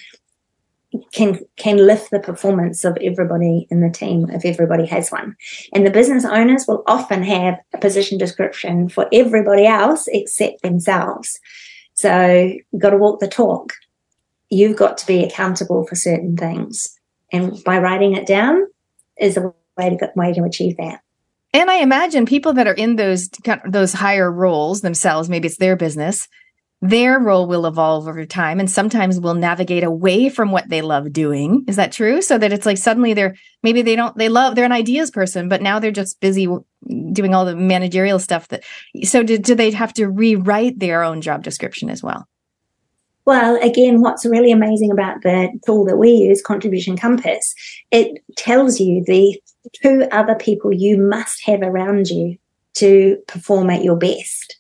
can 1.13 1.39
can 1.57 1.77
lift 1.77 2.11
the 2.11 2.19
performance 2.19 2.85
of 2.85 2.97
everybody 3.01 3.67
in 3.71 3.81
the 3.81 3.91
team 3.91 4.29
if 4.31 4.45
everybody 4.45 4.87
has 4.87 5.11
one. 5.11 5.37
And 5.73 5.87
the 5.87 5.91
business 5.91 6.25
owners 6.25 6.67
will 6.67 6.83
often 6.87 7.23
have 7.23 7.59
a 7.73 7.79
position 7.79 8.19
description 8.19 8.89
for 8.89 9.09
everybody 9.13 9.67
else 9.67 10.09
except 10.09 10.63
themselves. 10.63 11.39
So 11.95 12.53
you've 12.73 12.83
got 12.83 12.91
to 12.91 12.97
walk 12.97 13.21
the 13.21 13.29
talk. 13.29 13.73
You've 14.49 14.77
got 14.77 14.99
to 14.99 15.07
be 15.07 15.23
accountable 15.23 15.87
for 15.87 15.95
certain 15.95 16.37
things. 16.37 16.99
And 17.33 17.63
by 17.63 17.79
writing 17.79 18.17
it 18.17 18.27
down 18.27 18.67
is 19.17 19.37
a 19.37 19.53
way 19.77 19.91
to 19.91 20.13
way 20.17 20.33
to 20.33 20.43
achieve 20.45 20.77
that. 20.79 21.03
And 21.53 21.71
I 21.71 21.77
imagine 21.77 22.27
people 22.27 22.53
that 22.55 22.67
are 22.67 22.75
in 22.75 22.97
those 22.97 23.29
those 23.67 23.93
higher 23.93 24.31
roles 24.31 24.81
themselves, 24.81 25.29
maybe 25.29 25.47
it's 25.47 25.57
their 25.57 25.77
business, 25.77 26.29
their 26.83 27.19
role 27.19 27.47
will 27.47 27.67
evolve 27.67 28.09
over 28.09 28.25
time 28.25 28.59
and 28.59 28.71
sometimes 28.71 29.21
will 29.21 29.35
navigate 29.35 29.85
away 29.85 30.31
from 30.31 30.51
what 30.51 30.69
they 30.69 30.81
love 30.81 31.13
doing. 31.13 31.65
Is 31.69 31.77
that 31.77 31.93
true? 31.93 32.23
So 32.23 32.39
that 32.39 32.53
it's 32.53 32.65
like 32.65 32.79
suddenly 32.79 33.13
they're 33.13 33.37
maybe 33.63 33.83
they 33.83 33.97
don't 33.97 34.17
they 34.17 34.29
love 34.31 34.55
they're 34.55 34.65
an 34.65 34.73
ideas 34.73 35.11
person, 35.11 35.49
but 35.49 35.61
now 35.61 35.79
they're 35.79 35.91
just 35.91 36.21
busy 36.21 36.49
doing 37.13 37.35
all 37.35 37.45
the 37.45 37.55
managerial 37.55 38.19
stuff 38.19 38.49
that 38.49 38.65
so 39.03 39.23
do, 39.23 39.37
do 39.37 39.55
they 39.55 39.71
have 39.73 39.93
to 39.95 40.09
rewrite 40.09 40.79
their 40.79 41.03
own 41.03 41.21
job 41.21 41.43
description 41.43 41.91
as 41.91 42.03
well? 42.03 42.27
Well, 43.27 43.63
again, 43.63 44.01
what's 44.01 44.25
really 44.25 44.51
amazing 44.51 44.91
about 44.91 45.23
the 45.23 45.51
tool 45.67 45.85
that 45.85 45.99
we 45.99 46.11
use, 46.11 46.41
Contribution 46.41 46.97
Compass, 46.97 47.55
it 47.91 48.25
tells 48.37 48.81
you 48.81 49.05
the 49.05 49.39
two 49.75 50.07
other 50.11 50.35
people 50.35 50.73
you 50.73 50.97
must 50.97 51.45
have 51.45 51.61
around 51.61 52.09
you 52.09 52.39
to 52.75 53.19
perform 53.29 53.69
at 53.69 53.85
your 53.85 53.97
best. 53.97 54.57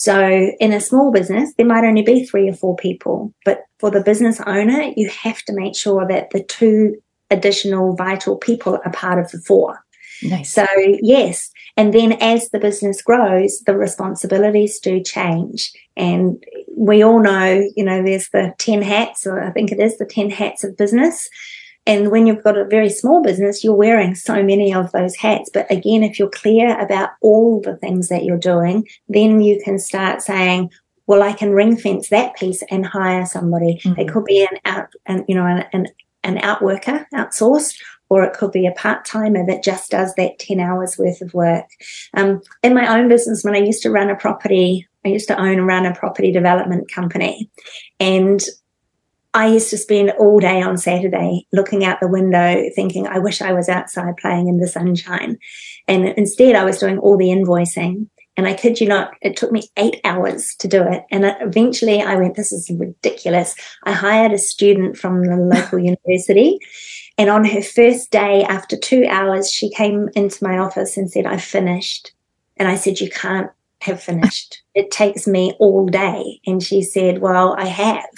So 0.00 0.50
in 0.58 0.72
a 0.72 0.80
small 0.80 1.12
business, 1.12 1.52
there 1.58 1.66
might 1.66 1.84
only 1.84 2.00
be 2.00 2.24
three 2.24 2.48
or 2.48 2.54
four 2.54 2.74
people, 2.74 3.34
but 3.44 3.64
for 3.80 3.90
the 3.90 4.02
business 4.02 4.40
owner, 4.46 4.94
you 4.96 5.10
have 5.10 5.42
to 5.42 5.52
make 5.52 5.76
sure 5.76 6.08
that 6.08 6.30
the 6.30 6.42
two 6.42 6.96
additional 7.30 7.94
vital 7.96 8.38
people 8.38 8.78
are 8.82 8.92
part 8.92 9.18
of 9.18 9.30
the 9.30 9.42
four. 9.46 9.84
Nice. 10.22 10.54
So 10.54 10.66
yes. 11.02 11.50
And 11.76 11.92
then 11.92 12.12
as 12.12 12.48
the 12.48 12.58
business 12.58 13.02
grows, 13.02 13.60
the 13.66 13.76
responsibilities 13.76 14.80
do 14.80 15.02
change. 15.02 15.70
And 15.98 16.42
we 16.74 17.02
all 17.04 17.20
know, 17.20 17.62
you 17.76 17.84
know, 17.84 18.02
there's 18.02 18.30
the 18.30 18.54
10 18.56 18.80
hats, 18.80 19.26
or 19.26 19.42
I 19.42 19.50
think 19.50 19.70
it 19.70 19.80
is 19.80 19.98
the 19.98 20.06
10 20.06 20.30
hats 20.30 20.64
of 20.64 20.78
business. 20.78 21.28
And 21.86 22.10
when 22.10 22.26
you've 22.26 22.44
got 22.44 22.58
a 22.58 22.64
very 22.64 22.90
small 22.90 23.22
business, 23.22 23.64
you're 23.64 23.74
wearing 23.74 24.14
so 24.14 24.42
many 24.42 24.72
of 24.72 24.92
those 24.92 25.16
hats. 25.16 25.50
But 25.52 25.70
again, 25.70 26.02
if 26.02 26.18
you're 26.18 26.28
clear 26.30 26.78
about 26.78 27.10
all 27.22 27.60
the 27.60 27.76
things 27.76 28.08
that 28.08 28.24
you're 28.24 28.38
doing, 28.38 28.86
then 29.08 29.40
you 29.40 29.60
can 29.64 29.78
start 29.78 30.22
saying, 30.22 30.70
well, 31.06 31.22
I 31.22 31.32
can 31.32 31.50
ring 31.50 31.76
fence 31.76 32.08
that 32.10 32.36
piece 32.36 32.62
and 32.70 32.86
hire 32.86 33.26
somebody. 33.26 33.80
Mm-hmm. 33.82 34.00
It 34.00 34.08
could 34.08 34.24
be 34.24 34.42
an 34.42 34.58
out, 34.64 34.92
and 35.06 35.24
you 35.26 35.34
know, 35.34 35.46
an, 35.46 35.64
an, 35.72 35.86
an 36.22 36.36
outworker 36.38 37.04
outsourced, 37.12 37.74
or 38.10 38.22
it 38.22 38.34
could 38.34 38.52
be 38.52 38.66
a 38.66 38.72
part 38.72 39.04
timer 39.04 39.44
that 39.46 39.64
just 39.64 39.90
does 39.90 40.14
that 40.14 40.38
10 40.38 40.60
hours 40.60 40.98
worth 40.98 41.20
of 41.20 41.34
work. 41.34 41.66
Um, 42.14 42.42
in 42.62 42.74
my 42.74 42.96
own 42.96 43.08
business, 43.08 43.42
when 43.42 43.56
I 43.56 43.60
used 43.60 43.82
to 43.82 43.90
run 43.90 44.10
a 44.10 44.16
property, 44.16 44.86
I 45.04 45.08
used 45.08 45.28
to 45.28 45.40
own 45.40 45.58
and 45.58 45.66
run 45.66 45.86
a 45.86 45.94
property 45.94 46.30
development 46.30 46.92
company. 46.92 47.50
And 47.98 48.40
I 49.32 49.46
used 49.46 49.70
to 49.70 49.78
spend 49.78 50.10
all 50.18 50.40
day 50.40 50.60
on 50.60 50.76
Saturday 50.76 51.46
looking 51.52 51.84
out 51.84 52.00
the 52.00 52.08
window 52.08 52.64
thinking, 52.74 53.06
I 53.06 53.18
wish 53.18 53.40
I 53.40 53.52
was 53.52 53.68
outside 53.68 54.16
playing 54.16 54.48
in 54.48 54.58
the 54.58 54.66
sunshine. 54.66 55.38
And 55.86 56.08
instead, 56.08 56.56
I 56.56 56.64
was 56.64 56.78
doing 56.78 56.98
all 56.98 57.16
the 57.16 57.28
invoicing. 57.28 58.08
And 58.36 58.48
I 58.48 58.54
kid 58.54 58.80
you 58.80 58.88
not, 58.88 59.12
it 59.20 59.36
took 59.36 59.52
me 59.52 59.64
eight 59.76 60.00
hours 60.04 60.54
to 60.60 60.68
do 60.68 60.82
it. 60.82 61.04
And 61.10 61.24
eventually 61.40 62.00
I 62.00 62.16
went, 62.16 62.36
this 62.36 62.52
is 62.52 62.70
ridiculous. 62.70 63.54
I 63.84 63.92
hired 63.92 64.32
a 64.32 64.38
student 64.38 64.96
from 64.96 65.24
the 65.24 65.36
local 65.36 65.78
university. 66.06 66.58
And 67.18 67.28
on 67.28 67.44
her 67.44 67.62
first 67.62 68.10
day, 68.10 68.44
after 68.44 68.76
two 68.76 69.06
hours, 69.10 69.52
she 69.52 69.70
came 69.70 70.08
into 70.14 70.42
my 70.42 70.58
office 70.58 70.96
and 70.96 71.10
said, 71.10 71.26
I've 71.26 71.42
finished. 71.42 72.12
And 72.56 72.66
I 72.66 72.76
said, 72.76 73.00
You 73.00 73.10
can't 73.10 73.50
have 73.82 74.02
finished. 74.02 74.62
It 74.72 74.92
takes 74.92 75.26
me 75.26 75.52
all 75.58 75.86
day. 75.86 76.40
And 76.46 76.62
she 76.62 76.80
said, 76.80 77.18
Well, 77.18 77.56
I 77.58 77.66
have. 77.66 78.08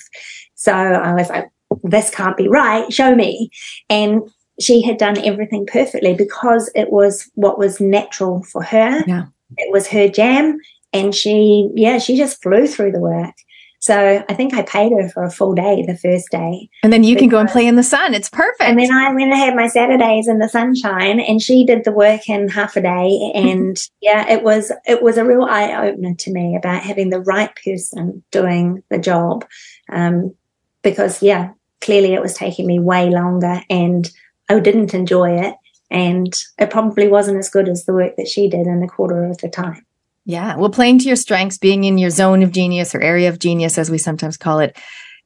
So 0.63 0.73
I 0.73 1.13
was 1.13 1.29
like, 1.29 1.51
this 1.83 2.09
can't 2.09 2.37
be 2.37 2.47
right. 2.47 2.91
Show 2.93 3.17
me. 3.17 3.51
And 3.91 4.23
she 4.61 4.81
had 4.81 4.97
done 4.97 5.19
everything 5.19 5.67
perfectly 5.67 6.15
because 6.15 6.71
it 6.77 6.93
was 6.93 7.29
what 7.35 7.59
was 7.59 7.81
natural 7.81 8.45
for 8.45 8.63
her. 8.63 9.03
Yeah. 9.09 9.25
It 9.57 9.73
was 9.73 9.89
her 9.89 10.09
jam. 10.09 10.59
And 10.93 11.17
she, 11.17 11.69
yeah, 11.75 11.99
she 11.99 12.17
just 12.17 12.41
flew 12.41 12.69
through 12.69 12.93
the 12.93 13.01
work. 13.01 13.35
So 13.81 14.25
I 14.29 14.35
think 14.35 14.55
I 14.55 14.63
paid 14.63 14.93
her 14.93 15.09
for 15.09 15.25
a 15.25 15.31
full 15.33 15.55
day 15.55 15.85
the 15.85 15.97
first 15.97 16.31
day. 16.31 16.69
And 16.85 16.93
then 16.93 17.03
you 17.03 17.17
can 17.17 17.29
go 17.29 17.41
and 17.41 17.49
play 17.49 17.67
in 17.67 17.75
the 17.75 17.83
sun. 17.83 18.15
It's 18.15 18.31
perfect. 18.31 18.63
And 18.63 18.79
then 18.79 18.93
I 18.93 19.13
went 19.13 19.33
and 19.33 19.35
had 19.35 19.57
my 19.57 19.67
Saturdays 19.67 20.29
in 20.29 20.39
the 20.39 20.49
sunshine 20.49 21.19
and 21.19 21.43
she 21.43 21.65
did 21.65 21.83
the 21.83 21.91
work 21.91 22.29
in 22.29 22.49
half 22.49 22.77
a 22.77 22.83
day. 22.83 23.33
And 23.35 23.77
yeah, 24.01 24.31
it 24.31 24.45
was, 24.45 24.71
it 24.87 25.03
was 25.03 25.17
a 25.17 25.25
real 25.25 25.43
eye 25.43 25.89
opener 25.89 26.15
to 26.15 26.33
me 26.33 26.55
about 26.55 26.85
having 26.85 27.11
the 27.11 27.21
right 27.23 27.51
person 27.65 28.23
doing 28.31 28.85
the 28.89 28.99
job. 28.99 29.45
Um, 29.91 30.37
because 30.83 31.23
yeah, 31.23 31.53
clearly 31.81 32.15
it 32.15 32.23
was 32.23 32.35
taking 32.35 32.67
me 32.67 32.79
way 32.79 33.11
longer 33.11 33.61
and 33.69 34.11
I 34.49 34.61
didn't 34.61 34.95
enjoy 34.95 35.39
it. 35.39 35.55
And 35.91 36.33
it 36.59 36.71
probably 36.71 37.09
wasn't 37.09 37.39
as 37.39 37.51
good 37.51 37.69
as 37.69 37.85
the 37.85 37.93
work 37.93 38.17
that 38.17 38.29
she 38.29 38.49
did 38.49 38.67
in 38.67 38.83
a 38.83 38.89
quarter 38.89 39.25
of 39.25 39.39
the 39.39 39.49
time. 39.49 39.85
Yeah. 40.25 40.57
Well, 40.57 40.71
playing 40.71 41.01
to 41.01 41.07
your 41.07 41.17
strengths, 41.17 41.59
being 41.59 41.85
in 41.85 41.99
your 41.99 42.11
zone 42.11 42.43
of 42.43 42.53
genius 42.53 42.95
or 42.95 43.01
area 43.01 43.29
of 43.29 43.39
genius, 43.39 43.77
as 43.77 43.91
we 43.91 43.99
sometimes 43.99 44.37
call 44.37 44.61
it, 44.61 44.77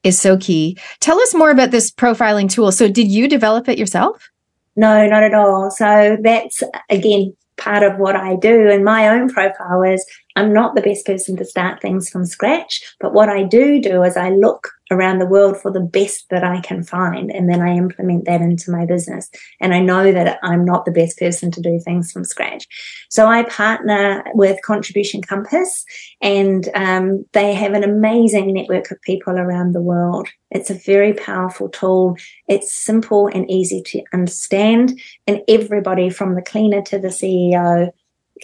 is 0.03 0.19
so 0.19 0.37
key. 0.37 0.79
Tell 1.01 1.21
us 1.21 1.35
more 1.35 1.51
about 1.51 1.71
this 1.71 1.91
profiling 1.91 2.51
tool. 2.51 2.73
So, 2.73 2.89
did 2.89 3.09
you 3.09 3.29
develop 3.29 3.69
it 3.69 3.79
yourself? 3.79 4.31
No, 4.75 5.07
not 5.07 5.23
at 5.23 5.35
all. 5.35 5.71
So, 5.71 6.17
that's 6.23 6.63
again, 6.89 7.37
part 7.57 7.83
of 7.83 7.99
what 7.99 8.17
I 8.17 8.37
do 8.37 8.69
in 8.69 8.85
my 8.85 9.09
own 9.09 9.29
profile 9.29 9.83
is 9.83 10.05
I'm 10.37 10.53
not 10.53 10.75
the 10.75 10.83
best 10.83 11.07
person 11.07 11.37
to 11.39 11.45
start 11.45 11.81
things 11.81 12.11
from 12.11 12.27
scratch, 12.27 12.95
but 13.01 13.15
what 13.15 13.31
I 13.31 13.43
do 13.43 13.81
do 13.81 14.03
is 14.03 14.17
I 14.17 14.31
look 14.31 14.69
around 14.91 15.19
the 15.19 15.27
world 15.27 15.61
for 15.61 15.73
the 15.73 15.81
best 15.81 16.29
that 16.31 16.45
I 16.45 16.61
can 16.61 16.83
find 16.83 17.31
and 17.31 17.51
then 17.51 17.61
I 17.61 17.75
implement 17.75 18.27
that 18.27 18.41
into 18.41 18.71
my 18.71 18.87
business. 18.87 19.29
And 19.61 19.75
I 19.75 19.81
know 19.81 20.13
that 20.13 20.39
I'm 20.43 20.65
not 20.65 20.85
the 20.85 20.93
best 20.93 21.19
person 21.19 21.51
to 21.53 21.61
do 21.61 21.81
things 21.81 22.13
from 22.13 22.25
scratch. 22.25 22.67
So 23.11 23.27
I 23.27 23.43
partner 23.45 24.23
with 24.35 24.63
Contribution 24.63 25.23
Compass 25.23 25.85
and 26.21 26.69
um, 26.75 27.25
they 27.33 27.55
have 27.55 27.73
an 27.73 27.83
amazing 27.83 28.53
network 28.53 28.91
of 28.91 29.03
people 29.03 29.39
around 29.39 29.73
the 29.73 29.83
world. 29.83 30.29
It's 30.51 30.71
a 30.71 30.75
very 30.75 31.15
powerful 31.15 31.69
tool. 31.69 32.17
It's 32.47 32.73
simple 32.73 33.27
and 33.27 33.51
easy 33.51 33.83
to 33.87 34.03
understand 34.13 35.01
and 35.27 35.41
everybody 35.49 36.11
from 36.11 36.35
the 36.35 36.43
cleaner 36.43 36.83
to 36.83 36.99
the 36.99 37.09
CEO 37.09 37.91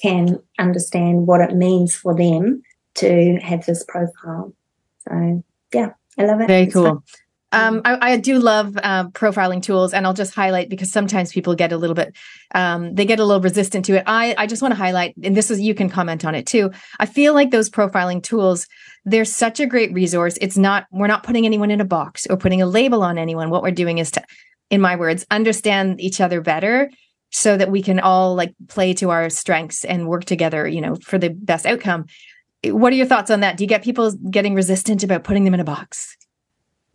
can 0.01 0.43
understand 0.59 1.27
what 1.27 1.41
it 1.41 1.55
means 1.55 1.95
for 1.95 2.15
them 2.15 2.63
to 2.95 3.39
have 3.43 3.65
this 3.67 3.85
profile. 3.85 4.53
So 5.09 5.45
yeah, 5.73 5.91
I 6.19 6.25
love 6.25 6.41
it. 6.41 6.49
Very 6.49 6.63
it's 6.65 6.75
cool. 6.75 7.03
Um, 7.53 7.83
I, 7.85 8.13
I, 8.13 8.17
do 8.17 8.39
love 8.39 8.79
uh, 8.83 9.09
profiling 9.11 9.63
tools, 9.63 9.93
and 9.93 10.07
I'll 10.07 10.15
just 10.15 10.35
highlight 10.35 10.71
because 10.71 10.91
sometimes 10.91 11.33
people 11.33 11.55
get 11.55 11.71
a 11.71 11.77
little 11.77 11.95
bit, 11.95 12.17
um, 12.55 12.95
they 12.95 13.05
get 13.05 13.21
a 13.21 13.25
little 13.27 13.43
resistant 13.43 13.85
to 13.87 13.97
it. 13.99 14.05
I, 14.07 14.35
I 14.39 14.47
just 14.47 14.63
want 14.63 14.73
to 14.73 14.79
highlight, 14.79 15.15
and 15.23 15.37
this 15.37 15.51
is 15.51 15.61
you 15.61 15.75
can 15.75 15.91
comment 15.91 16.25
on 16.25 16.35
it 16.35 16.47
too. 16.47 16.71
I 16.99 17.05
feel 17.05 17.35
like 17.35 17.51
those 17.51 17.69
profiling 17.69 18.23
tools, 18.23 18.67
they're 19.05 19.27
such 19.27 19.61
a 19.61 19.67
great 19.67 19.93
resource. 19.93 20.39
It's 20.41 20.57
not, 20.57 20.87
we're 20.91 21.09
not 21.09 21.25
putting 21.25 21.45
anyone 21.45 21.71
in 21.71 21.83
a 21.83 21.85
box 21.85 22.27
or 22.31 22.39
putting 22.39 22.63
a 22.63 22.67
label 22.67 23.03
on 23.03 23.19
anyone. 23.19 23.51
What 23.51 23.63
we're 23.63 23.71
doing 23.71 23.99
is 23.99 24.13
to, 24.13 24.23
in 24.71 24.81
my 24.81 24.97
words, 24.97 25.27
understand 25.31 26.01
each 26.01 26.23
other 26.23 26.41
better 26.41 26.91
so 27.33 27.57
that 27.57 27.71
we 27.71 27.83
can 27.83 27.99
all 27.99 28.35
like 28.35 28.55
play 28.69 28.93
to 28.95 29.11
our 29.11 29.31
strengths 29.31 29.85
and 29.85 30.07
work 30.07 30.25
together, 30.25 30.69
you 30.69 30.81
know, 30.81 30.97
for 30.97 31.19
the 31.19 31.31
best 31.31 31.67
outcome. 31.67 32.07
What 32.65 32.93
are 32.93 32.97
your 32.97 33.07
thoughts 33.07 33.31
on 33.31 33.41
that? 33.41 33.57
Do 33.57 33.65
you 33.65 33.69
get 33.69 33.83
people 33.83 34.13
getting 34.31 34.55
resistant 34.55 35.03
about 35.03 35.25
putting 35.25 35.45
them 35.45 35.55
in 35.55 35.61
a 35.61 35.65
box? 35.65 36.17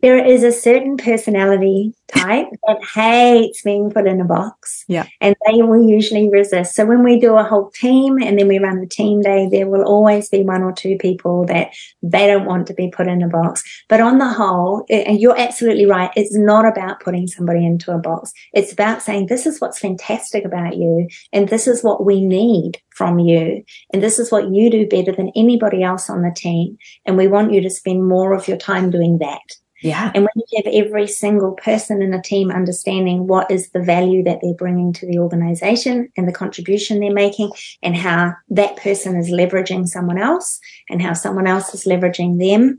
There 0.00 0.24
is 0.24 0.44
a 0.44 0.52
certain 0.52 0.96
personality 0.96 1.92
type 2.08 2.46
that 2.66 2.78
hates 2.94 3.62
being 3.62 3.90
put 3.90 4.06
in 4.06 4.20
a 4.20 4.24
box. 4.24 4.84
Yeah. 4.88 5.06
And 5.20 5.34
they 5.46 5.62
will 5.62 5.82
usually 5.88 6.28
resist. 6.28 6.74
So 6.74 6.86
when 6.86 7.02
we 7.02 7.18
do 7.18 7.36
a 7.36 7.44
whole 7.44 7.70
team 7.70 8.18
and 8.18 8.38
then 8.38 8.48
we 8.48 8.58
run 8.58 8.80
the 8.80 8.86
team 8.86 9.20
day, 9.20 9.48
there 9.50 9.68
will 9.68 9.82
always 9.82 10.28
be 10.28 10.42
one 10.42 10.62
or 10.62 10.72
two 10.72 10.96
people 10.98 11.46
that 11.46 11.72
they 12.02 12.26
don't 12.26 12.46
want 12.46 12.66
to 12.68 12.74
be 12.74 12.90
put 12.90 13.08
in 13.08 13.22
a 13.22 13.28
box. 13.28 13.62
But 13.88 14.00
on 14.00 14.18
the 14.18 14.28
whole, 14.28 14.84
and 14.88 15.20
you're 15.20 15.38
absolutely 15.38 15.86
right, 15.86 16.10
it's 16.16 16.36
not 16.36 16.64
about 16.64 17.00
putting 17.00 17.26
somebody 17.26 17.64
into 17.64 17.92
a 17.92 17.98
box. 17.98 18.32
It's 18.52 18.72
about 18.72 19.02
saying, 19.02 19.26
this 19.26 19.46
is 19.46 19.60
what's 19.60 19.78
fantastic 19.78 20.44
about 20.44 20.76
you. 20.76 21.08
And 21.32 21.48
this 21.48 21.66
is 21.66 21.82
what 21.82 22.04
we 22.04 22.24
need 22.24 22.78
from 22.90 23.18
you. 23.18 23.64
And 23.92 24.02
this 24.02 24.18
is 24.18 24.30
what 24.30 24.50
you 24.50 24.70
do 24.70 24.86
better 24.86 25.12
than 25.12 25.32
anybody 25.36 25.82
else 25.82 26.08
on 26.10 26.22
the 26.22 26.32
team. 26.34 26.76
And 27.04 27.16
we 27.16 27.28
want 27.28 27.52
you 27.52 27.60
to 27.60 27.70
spend 27.70 28.08
more 28.08 28.32
of 28.32 28.48
your 28.48 28.56
time 28.56 28.90
doing 28.90 29.18
that. 29.18 29.40
Yeah. 29.80 30.10
And 30.12 30.24
when 30.24 30.44
you 30.48 30.62
have 30.64 30.74
every 30.74 31.06
single 31.06 31.52
person 31.52 32.02
in 32.02 32.12
a 32.12 32.20
team 32.20 32.50
understanding 32.50 33.28
what 33.28 33.48
is 33.48 33.70
the 33.70 33.82
value 33.82 34.24
that 34.24 34.40
they're 34.42 34.54
bringing 34.54 34.92
to 34.94 35.06
the 35.06 35.18
organization 35.18 36.10
and 36.16 36.26
the 36.26 36.32
contribution 36.32 36.98
they're 36.98 37.12
making 37.12 37.52
and 37.80 37.96
how 37.96 38.34
that 38.50 38.76
person 38.76 39.16
is 39.16 39.30
leveraging 39.30 39.86
someone 39.86 40.18
else 40.18 40.58
and 40.90 41.00
how 41.00 41.12
someone 41.12 41.46
else 41.46 41.72
is 41.74 41.84
leveraging 41.84 42.40
them, 42.40 42.78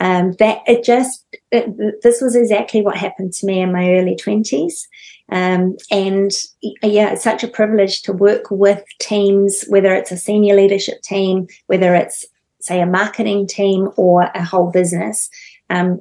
um, 0.00 0.32
that 0.38 0.62
it 0.66 0.82
just, 0.82 1.26
it, 1.52 2.00
this 2.02 2.22
was 2.22 2.34
exactly 2.34 2.80
what 2.80 2.96
happened 2.96 3.34
to 3.34 3.44
me 3.44 3.60
in 3.60 3.70
my 3.70 3.92
early 3.92 4.16
twenties. 4.16 4.88
Um, 5.28 5.76
and 5.90 6.32
yeah, 6.82 7.12
it's 7.12 7.22
such 7.22 7.44
a 7.44 7.48
privilege 7.48 8.00
to 8.02 8.12
work 8.14 8.50
with 8.50 8.82
teams, 8.98 9.64
whether 9.68 9.94
it's 9.94 10.10
a 10.10 10.16
senior 10.16 10.56
leadership 10.56 11.02
team, 11.02 11.48
whether 11.66 11.94
it's 11.94 12.26
say 12.60 12.80
a 12.80 12.86
marketing 12.86 13.46
team 13.46 13.90
or 13.96 14.22
a 14.34 14.42
whole 14.42 14.70
business. 14.70 15.28
Um, 15.68 16.00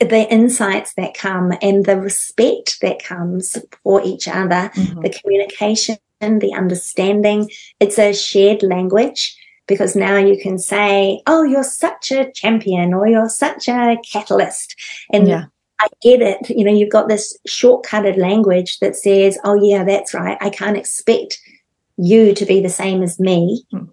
the 0.00 0.26
insights 0.32 0.94
that 0.94 1.14
come 1.14 1.52
and 1.60 1.84
the 1.84 1.98
respect 1.98 2.80
that 2.80 3.04
comes 3.04 3.58
for 3.82 4.02
each 4.02 4.26
other, 4.26 4.70
mm-hmm. 4.74 5.00
the 5.02 5.10
communication, 5.10 5.98
the 6.20 6.54
understanding. 6.56 7.50
It's 7.80 7.98
a 7.98 8.14
shared 8.14 8.62
language 8.62 9.36
because 9.66 9.94
now 9.94 10.16
you 10.16 10.40
can 10.40 10.58
say, 10.58 11.20
Oh, 11.26 11.42
you're 11.42 11.62
such 11.62 12.10
a 12.12 12.30
champion 12.32 12.94
or 12.94 13.06
you're 13.06 13.28
such 13.28 13.68
a 13.68 13.96
catalyst. 14.10 14.74
And 15.12 15.28
yeah. 15.28 15.44
I 15.80 15.88
get 16.02 16.22
it. 16.22 16.50
You 16.50 16.64
know, 16.64 16.72
you've 16.72 16.90
got 16.90 17.08
this 17.08 17.38
shortcutted 17.46 18.16
language 18.16 18.78
that 18.80 18.96
says, 18.96 19.38
Oh, 19.44 19.54
yeah, 19.54 19.84
that's 19.84 20.14
right. 20.14 20.38
I 20.40 20.50
can't 20.50 20.76
expect 20.76 21.40
you 21.98 22.34
to 22.34 22.46
be 22.46 22.60
the 22.60 22.70
same 22.70 23.02
as 23.02 23.20
me 23.20 23.64
mm. 23.72 23.88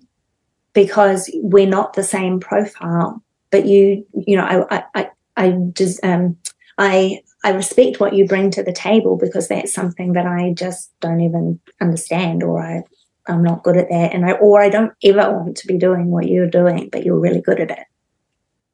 because 0.73 1.29
we're 1.35 1.67
not 1.67 1.93
the 1.93 2.03
same 2.03 2.39
profile. 2.39 3.21
But 3.51 3.65
you, 3.65 4.05
you 4.25 4.35
know, 4.35 4.67
I, 4.69 4.83
I, 4.93 5.09
I 5.37 5.51
just 5.73 6.03
um, 6.03 6.37
I 6.77 7.21
I 7.43 7.51
respect 7.51 7.99
what 7.99 8.13
you 8.13 8.27
bring 8.27 8.51
to 8.51 8.63
the 8.63 8.73
table 8.73 9.17
because 9.17 9.47
that's 9.47 9.73
something 9.73 10.13
that 10.13 10.25
I 10.25 10.53
just 10.53 10.91
don't 10.99 11.21
even 11.21 11.59
understand 11.79 12.43
or 12.43 12.61
I 12.61 12.83
I'm 13.27 13.43
not 13.43 13.63
good 13.63 13.77
at 13.77 13.89
that 13.89 14.13
and 14.13 14.25
I 14.25 14.33
or 14.33 14.61
I 14.61 14.69
don't 14.69 14.93
ever 15.03 15.31
want 15.31 15.57
to 15.57 15.67
be 15.67 15.77
doing 15.77 16.09
what 16.09 16.27
you're 16.27 16.49
doing, 16.49 16.89
but 16.91 17.05
you're 17.05 17.19
really 17.19 17.41
good 17.41 17.59
at 17.59 17.71
it. 17.71 17.85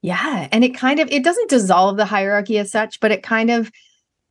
Yeah. 0.01 0.47
And 0.51 0.63
it 0.63 0.75
kind 0.75 0.99
of 0.99 1.09
it 1.11 1.23
doesn't 1.23 1.49
dissolve 1.49 1.97
the 1.97 2.05
hierarchy 2.05 2.57
as 2.57 2.71
such, 2.71 2.99
but 2.99 3.11
it 3.11 3.23
kind 3.23 3.49
of 3.49 3.71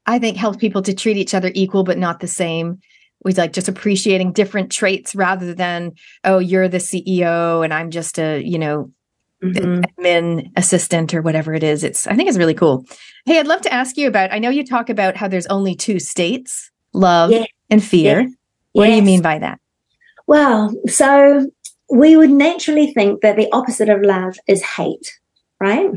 I 0.06 0.18
think 0.18 0.36
helps 0.36 0.58
people 0.58 0.82
to 0.82 0.94
treat 0.94 1.16
each 1.16 1.34
other 1.34 1.50
equal 1.54 1.84
but 1.84 1.98
not 1.98 2.20
the 2.20 2.28
same. 2.28 2.80
We 3.24 3.32
like 3.34 3.52
just 3.52 3.68
appreciating 3.68 4.32
different 4.32 4.72
traits 4.72 5.14
rather 5.14 5.54
than, 5.54 5.92
oh, 6.24 6.38
you're 6.38 6.68
the 6.68 6.78
CEO 6.78 7.64
and 7.64 7.72
I'm 7.72 7.90
just 7.90 8.18
a, 8.18 8.42
you 8.42 8.58
know, 8.58 8.90
mm-hmm. 9.42 9.80
admin 9.80 10.50
assistant 10.56 11.14
or 11.14 11.22
whatever 11.22 11.54
it 11.54 11.62
is. 11.62 11.84
It's 11.84 12.06
I 12.06 12.14
think 12.14 12.28
it's 12.28 12.38
really 12.38 12.54
cool. 12.54 12.84
Hey, 13.26 13.38
I'd 13.38 13.46
love 13.46 13.62
to 13.62 13.72
ask 13.72 13.96
you 13.96 14.08
about. 14.08 14.32
I 14.32 14.38
know 14.38 14.50
you 14.50 14.64
talk 14.64 14.88
about 14.88 15.16
how 15.16 15.28
there's 15.28 15.46
only 15.46 15.74
two 15.74 15.98
states: 15.98 16.70
love 16.92 17.30
yeah. 17.30 17.44
and 17.70 17.82
fear. 17.82 18.20
Yeah. 18.20 18.28
What 18.72 18.88
yes. 18.88 18.92
do 18.92 18.96
you 18.96 19.02
mean 19.02 19.22
by 19.22 19.38
that? 19.38 19.60
Well, 20.26 20.74
so 20.86 21.50
we 21.90 22.16
would 22.16 22.30
naturally 22.30 22.92
think 22.92 23.20
that 23.20 23.36
the 23.36 23.50
opposite 23.52 23.90
of 23.90 24.00
love 24.00 24.36
is 24.46 24.62
hate, 24.62 25.18
right? 25.60 25.90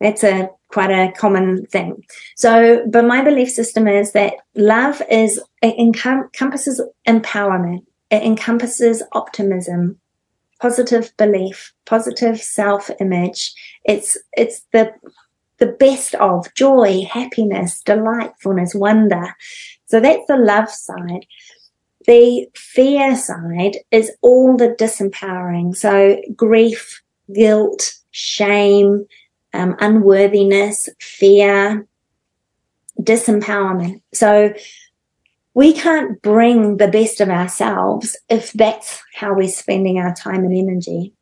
That's 0.00 0.24
a 0.24 0.48
quite 0.68 0.90
a 0.90 1.12
common 1.12 1.66
thing. 1.66 2.02
So, 2.36 2.86
but 2.88 3.04
my 3.04 3.22
belief 3.22 3.50
system 3.50 3.86
is 3.86 4.12
that 4.12 4.34
love 4.54 5.02
is 5.10 5.40
it 5.62 5.78
encompasses 5.78 6.80
empowerment. 7.06 7.84
It 8.10 8.22
encompasses 8.22 9.02
optimism 9.12 9.99
positive 10.60 11.12
belief, 11.16 11.72
positive 11.86 12.40
self-image. 12.40 13.54
It's 13.84 14.16
it's 14.32 14.62
the 14.72 14.92
the 15.58 15.66
best 15.66 16.14
of 16.16 16.52
joy, 16.54 17.02
happiness, 17.10 17.82
delightfulness, 17.82 18.74
wonder. 18.74 19.34
So 19.86 20.00
that's 20.00 20.26
the 20.26 20.36
love 20.36 20.70
side. 20.70 21.26
The 22.06 22.48
fear 22.54 23.14
side 23.14 23.76
is 23.90 24.10
all 24.22 24.56
the 24.56 24.68
disempowering. 24.68 25.76
So 25.76 26.20
grief, 26.34 27.02
guilt, 27.32 27.94
shame, 28.10 29.06
um, 29.52 29.76
unworthiness, 29.80 30.88
fear, 30.98 31.86
disempowerment. 32.98 34.00
So 34.14 34.54
we 35.54 35.72
can't 35.72 36.20
bring 36.22 36.76
the 36.76 36.88
best 36.88 37.20
of 37.20 37.28
ourselves 37.28 38.16
if 38.28 38.52
that's 38.52 39.02
how 39.14 39.34
we're 39.34 39.48
spending 39.48 39.98
our 39.98 40.14
time 40.14 40.44
and 40.44 40.56
energy. 40.56 41.12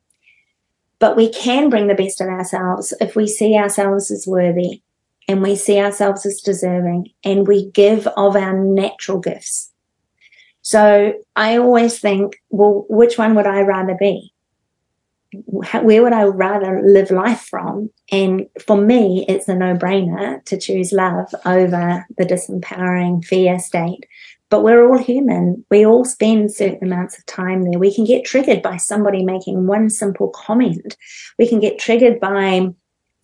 But 0.99 1.17
we 1.17 1.33
can 1.33 1.71
bring 1.71 1.87
the 1.87 1.95
best 1.95 2.21
of 2.21 2.29
ourselves 2.29 2.93
if 3.01 3.17
we 3.17 3.27
see 3.27 3.57
ourselves 3.57 4.11
as 4.11 4.27
worthy 4.27 4.83
and 5.29 5.43
we 5.43 5.55
see 5.57 5.79
ourselves 5.79 6.27
as 6.27 6.41
deserving 6.41 7.11
and 7.25 7.47
we 7.47 7.71
give 7.71 8.07
of 8.09 8.35
our 8.35 8.53
natural 8.53 9.19
gifts. 9.19 9.71
So 10.63 11.15
I 11.37 11.57
always 11.57 11.99
think, 11.99 12.43
well, 12.51 12.85
which 12.89 13.17
one 13.17 13.35
would 13.37 13.47
I 13.47 13.61
rather 13.61 13.97
be? 13.99 14.35
Where 15.33 16.03
would 16.03 16.13
I 16.13 16.25
rather 16.25 16.81
live 16.83 17.11
life 17.11 17.43
from? 17.43 17.91
And 18.11 18.47
for 18.65 18.77
me, 18.77 19.27
it's 19.29 19.49
a 19.49 19.55
no 19.55 19.75
brainer 19.75 20.43
to 20.47 20.59
choose 20.59 20.93
love 20.93 21.35
over 21.45 22.07
the 22.17 22.25
disempowering 22.25 23.25
fear 23.25 23.59
state 23.59 24.07
but 24.51 24.63
we're 24.63 24.87
all 24.89 24.99
human. 24.99 25.65
We 25.71 25.85
all 25.85 26.05
spend 26.05 26.53
certain 26.53 26.83
amounts 26.83 27.19
of 27.19 27.27
time 27.27 27.63
there. 27.63 27.79
We 27.79 27.95
can 27.95 28.05
get 28.05 28.25
triggered 28.25 28.63
by 28.63 28.79
somebody 28.79 29.25
making 29.25 29.67
one 29.67 29.91
simple 29.91 30.29
comment. 30.29 30.97
We 31.39 31.49
can 31.49 31.61
get 31.61 31.79
triggered 31.79 32.19
by, 32.19 32.69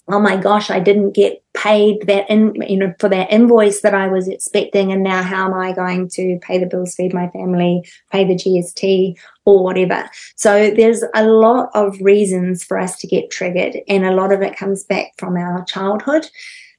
oh 0.08 0.20
my 0.20 0.36
gosh, 0.36 0.70
I 0.70 0.80
didn't 0.80 1.12
get 1.12 1.42
paid 1.54 2.06
that 2.06 2.28
in, 2.28 2.54
you 2.68 2.76
know, 2.76 2.92
for 2.98 3.08
that 3.08 3.32
invoice 3.32 3.80
that 3.80 3.94
I 3.94 4.08
was 4.08 4.28
expecting. 4.28 4.92
And 4.92 5.02
now 5.02 5.22
how 5.22 5.46
am 5.46 5.54
I 5.54 5.72
going 5.72 6.08
to 6.10 6.38
pay 6.42 6.58
the 6.58 6.66
bills, 6.66 6.94
feed 6.94 7.14
my 7.14 7.28
family, 7.30 7.88
pay 8.12 8.24
the 8.24 8.34
GST 8.34 9.16
or 9.46 9.64
whatever? 9.64 10.08
So 10.36 10.70
there's 10.70 11.02
a 11.14 11.26
lot 11.26 11.70
of 11.74 11.98
reasons 12.00 12.62
for 12.62 12.78
us 12.78 12.96
to 12.98 13.06
get 13.06 13.30
triggered. 13.30 13.76
And 13.88 14.04
a 14.04 14.14
lot 14.14 14.32
of 14.32 14.42
it 14.42 14.56
comes 14.56 14.84
back 14.84 15.12
from 15.16 15.36
our 15.36 15.64
childhood. 15.64 16.26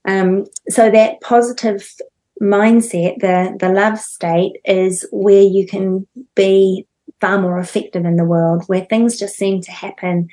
Um, 0.07 0.45
so 0.69 0.91
that 0.91 1.19
positive 1.21 1.89
mindset, 2.39 3.19
the, 3.21 3.57
the 3.59 3.69
love 3.69 3.99
state 3.99 4.57
is 4.65 5.07
where 5.11 5.41
you 5.41 5.65
can 5.65 6.05
be 6.35 6.85
far 7.21 7.39
more 7.39 7.57
effective 7.59 8.05
in 8.05 8.17
the 8.17 8.25
world 8.25 8.63
where 8.67 8.85
things 8.85 9.17
just 9.17 9.35
seem 9.35 9.61
to 9.61 9.71
happen 9.71 10.27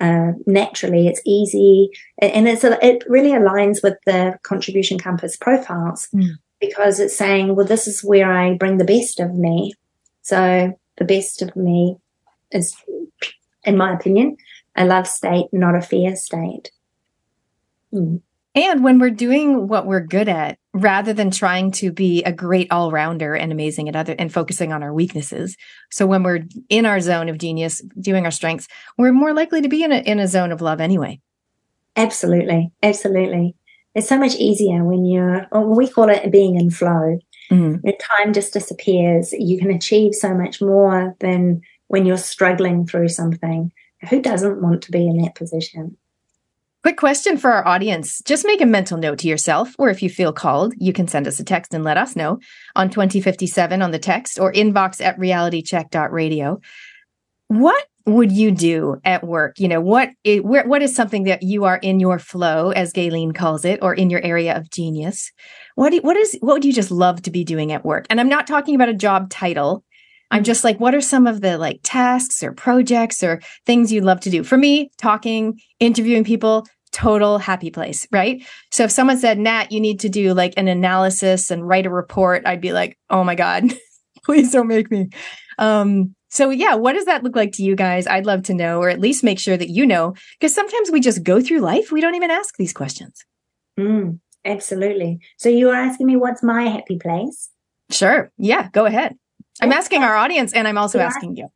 uh, 0.00 0.32
naturally. 0.46 1.06
It's 1.06 1.22
easy, 1.24 1.90
and 2.20 2.48
it's 2.48 2.64
a, 2.64 2.84
it 2.84 3.04
really 3.08 3.30
aligns 3.30 3.82
with 3.82 3.96
the 4.06 4.38
contribution 4.42 4.98
compass 4.98 5.36
profiles 5.36 6.08
mm. 6.14 6.30
because 6.60 7.00
it's 7.00 7.16
saying, 7.16 7.54
well, 7.54 7.66
this 7.66 7.86
is 7.86 8.04
where 8.04 8.32
I 8.32 8.54
bring 8.54 8.78
the 8.78 8.84
best 8.84 9.20
of 9.20 9.34
me. 9.34 9.74
So 10.22 10.78
the 10.96 11.04
best 11.04 11.42
of 11.42 11.54
me 11.56 11.96
is, 12.50 12.76
in 13.64 13.76
my 13.76 13.94
opinion, 13.94 14.36
a 14.76 14.84
love 14.84 15.06
state, 15.06 15.46
not 15.52 15.74
a 15.74 15.80
fear 15.80 16.16
state. 16.16 16.70
Mm. 17.92 18.20
And 18.58 18.82
when 18.82 18.98
we're 18.98 19.10
doing 19.10 19.68
what 19.68 19.86
we're 19.86 20.00
good 20.00 20.28
at, 20.28 20.58
rather 20.74 21.12
than 21.12 21.30
trying 21.30 21.70
to 21.70 21.92
be 21.92 22.24
a 22.24 22.32
great 22.32 22.66
all 22.72 22.90
rounder 22.90 23.34
and 23.34 23.52
amazing 23.52 23.88
at 23.88 23.94
other 23.94 24.16
and 24.18 24.32
focusing 24.32 24.72
on 24.72 24.82
our 24.82 24.92
weaknesses. 24.92 25.56
So 25.92 26.06
when 26.08 26.24
we're 26.24 26.44
in 26.68 26.84
our 26.84 27.00
zone 27.00 27.28
of 27.28 27.38
genius, 27.38 27.80
doing 28.00 28.24
our 28.24 28.32
strengths, 28.32 28.66
we're 28.96 29.12
more 29.12 29.32
likely 29.32 29.62
to 29.62 29.68
be 29.68 29.84
in 29.84 29.92
a, 29.92 29.98
in 29.98 30.18
a 30.18 30.26
zone 30.26 30.50
of 30.50 30.60
love 30.60 30.80
anyway. 30.80 31.20
Absolutely. 31.94 32.72
Absolutely. 32.82 33.54
It's 33.94 34.08
so 34.08 34.18
much 34.18 34.34
easier 34.34 34.82
when 34.82 35.04
you're, 35.04 35.46
we 35.52 35.88
call 35.88 36.08
it 36.08 36.32
being 36.32 36.56
in 36.56 36.70
flow. 36.70 37.20
Mm-hmm. 37.52 37.86
Your 37.86 37.96
time 37.96 38.32
just 38.32 38.52
disappears. 38.52 39.32
You 39.32 39.60
can 39.60 39.70
achieve 39.70 40.14
so 40.16 40.34
much 40.34 40.60
more 40.60 41.14
than 41.20 41.60
when 41.86 42.06
you're 42.06 42.16
struggling 42.16 42.88
through 42.88 43.10
something. 43.10 43.70
Who 44.10 44.20
doesn't 44.20 44.60
want 44.60 44.82
to 44.82 44.90
be 44.90 45.06
in 45.06 45.22
that 45.22 45.36
position? 45.36 45.96
Quick 46.88 46.96
question 46.96 47.36
for 47.36 47.52
our 47.52 47.68
audience. 47.68 48.22
Just 48.22 48.46
make 48.46 48.62
a 48.62 48.66
mental 48.66 48.96
note 48.96 49.18
to 49.18 49.28
yourself, 49.28 49.74
or 49.78 49.90
if 49.90 50.02
you 50.02 50.08
feel 50.08 50.32
called, 50.32 50.72
you 50.78 50.94
can 50.94 51.06
send 51.06 51.26
us 51.28 51.38
a 51.38 51.44
text 51.44 51.74
and 51.74 51.84
let 51.84 51.98
us 51.98 52.16
know 52.16 52.38
on 52.76 52.88
2057 52.88 53.82
on 53.82 53.90
the 53.90 53.98
text 53.98 54.38
or 54.40 54.50
inbox 54.54 55.04
at 55.04 55.18
realitycheck.radio. 55.18 56.58
What 57.48 57.84
would 58.06 58.32
you 58.32 58.50
do 58.52 59.02
at 59.04 59.22
work? 59.22 59.60
You 59.60 59.68
know, 59.68 59.82
what 59.82 60.08
is, 60.24 60.40
what 60.42 60.80
is 60.80 60.96
something 60.96 61.24
that 61.24 61.42
you 61.42 61.64
are 61.64 61.76
in 61.76 62.00
your 62.00 62.18
flow, 62.18 62.70
as 62.70 62.94
Gaelene 62.94 63.34
calls 63.34 63.66
it, 63.66 63.80
or 63.82 63.92
in 63.92 64.08
your 64.08 64.22
area 64.22 64.56
of 64.56 64.70
genius? 64.70 65.30
What 65.74 65.90
do, 65.90 65.98
what 65.98 66.16
is 66.16 66.38
what 66.40 66.54
would 66.54 66.64
you 66.64 66.72
just 66.72 66.90
love 66.90 67.20
to 67.20 67.30
be 67.30 67.44
doing 67.44 67.70
at 67.70 67.84
work? 67.84 68.06
And 68.08 68.18
I'm 68.18 68.30
not 68.30 68.46
talking 68.46 68.74
about 68.74 68.88
a 68.88 68.94
job 68.94 69.28
title. 69.28 69.84
I'm 70.30 70.44
just 70.44 70.64
like, 70.64 70.80
what 70.80 70.94
are 70.94 71.02
some 71.02 71.26
of 71.26 71.42
the 71.42 71.58
like 71.58 71.80
tasks 71.82 72.42
or 72.42 72.52
projects 72.52 73.22
or 73.22 73.40
things 73.66 73.92
you'd 73.92 74.04
love 74.04 74.20
to 74.20 74.30
do? 74.30 74.42
For 74.42 74.56
me, 74.56 74.90
talking, 74.96 75.60
interviewing 75.80 76.24
people, 76.24 76.66
total 76.90 77.38
happy 77.38 77.70
place, 77.70 78.06
right? 78.10 78.44
So 78.70 78.84
if 78.84 78.90
someone 78.90 79.18
said, 79.18 79.38
Nat, 79.38 79.72
you 79.72 79.80
need 79.80 80.00
to 80.00 80.08
do 80.08 80.34
like 80.34 80.54
an 80.56 80.68
analysis 80.68 81.50
and 81.50 81.66
write 81.66 81.86
a 81.86 81.90
report, 81.90 82.42
I'd 82.46 82.60
be 82.60 82.72
like, 82.72 82.98
oh 83.10 83.24
my 83.24 83.34
God, 83.34 83.64
please 84.24 84.52
don't 84.52 84.68
make 84.68 84.90
me. 84.90 85.10
Um, 85.58 86.14
so 86.30 86.50
yeah, 86.50 86.74
what 86.74 86.92
does 86.92 87.06
that 87.06 87.24
look 87.24 87.34
like 87.34 87.52
to 87.52 87.62
you 87.62 87.74
guys? 87.74 88.06
I'd 88.06 88.26
love 88.26 88.42
to 88.44 88.54
know, 88.54 88.80
or 88.80 88.90
at 88.90 89.00
least 89.00 89.24
make 89.24 89.38
sure 89.38 89.56
that 89.56 89.70
you 89.70 89.86
know, 89.86 90.14
because 90.38 90.54
sometimes 90.54 90.90
we 90.90 91.00
just 91.00 91.22
go 91.22 91.40
through 91.40 91.60
life. 91.60 91.90
We 91.90 92.00
don't 92.00 92.14
even 92.14 92.30
ask 92.30 92.54
these 92.58 92.72
questions. 92.72 93.24
Mm, 93.78 94.20
absolutely. 94.44 95.20
So 95.38 95.48
you 95.48 95.70
are 95.70 95.76
asking 95.76 96.06
me 96.06 96.16
what's 96.16 96.42
my 96.42 96.64
happy 96.68 96.98
place? 96.98 97.50
Sure. 97.90 98.30
Yeah, 98.36 98.68
go 98.72 98.84
ahead. 98.84 99.16
I'm 99.60 99.72
asking 99.72 100.02
our 100.02 100.14
audience 100.14 100.52
and 100.52 100.68
I'm 100.68 100.78
also 100.78 100.98
yeah. 100.98 101.06
asking 101.06 101.36
you. 101.36 101.48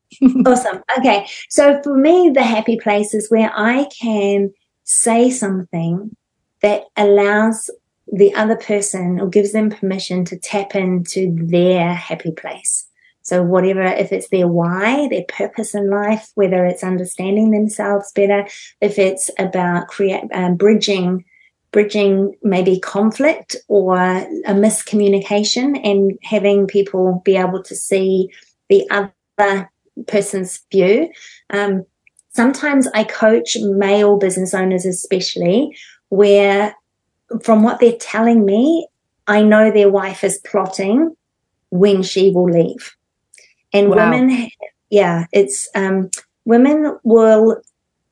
awesome. 0.46 0.82
Okay. 0.98 1.26
So 1.48 1.80
for 1.82 1.96
me, 1.96 2.30
the 2.34 2.42
happy 2.42 2.78
place 2.78 3.14
is 3.14 3.30
where 3.30 3.52
I 3.54 3.86
can 4.00 4.50
say 4.84 5.30
something 5.30 6.14
that 6.60 6.84
allows 6.96 7.70
the 8.12 8.34
other 8.34 8.56
person 8.56 9.20
or 9.20 9.28
gives 9.28 9.52
them 9.52 9.70
permission 9.70 10.24
to 10.26 10.38
tap 10.38 10.74
into 10.74 11.34
their 11.38 11.94
happy 11.94 12.32
place. 12.32 12.86
So 13.22 13.42
whatever, 13.42 13.82
if 13.82 14.12
it's 14.12 14.28
their 14.28 14.48
why, 14.48 15.08
their 15.08 15.24
purpose 15.28 15.74
in 15.74 15.88
life, 15.88 16.28
whether 16.34 16.66
it's 16.66 16.82
understanding 16.82 17.50
themselves 17.50 18.10
better, 18.12 18.46
if 18.80 18.98
it's 18.98 19.30
about 19.38 19.86
create, 19.86 20.24
um, 20.34 20.56
bridging, 20.56 21.24
bridging 21.70 22.34
maybe 22.42 22.80
conflict 22.80 23.56
or 23.68 23.96
a 23.96 24.54
miscommunication 24.54 25.80
and 25.84 26.18
having 26.22 26.66
people 26.66 27.22
be 27.24 27.36
able 27.36 27.62
to 27.62 27.76
see 27.76 28.28
the 28.68 28.84
other 28.90 29.70
person's 30.08 30.60
view. 30.70 31.08
Um, 31.50 31.84
sometimes 32.32 32.88
I 32.94 33.04
coach 33.04 33.56
male 33.60 34.18
business 34.18 34.54
owners, 34.54 34.84
especially 34.84 35.76
where 36.08 36.74
from 37.42 37.62
what 37.62 37.80
they're 37.80 37.92
telling 37.92 38.44
me, 38.44 38.86
I 39.26 39.42
know 39.42 39.70
their 39.70 39.90
wife 39.90 40.24
is 40.24 40.40
plotting 40.44 41.16
when 41.70 42.02
she 42.02 42.30
will 42.30 42.50
leave. 42.50 42.94
And 43.72 43.90
wow. 43.90 44.10
women, 44.10 44.50
yeah, 44.90 45.26
it's, 45.32 45.68
um, 45.74 46.10
women 46.44 46.98
will 47.04 47.62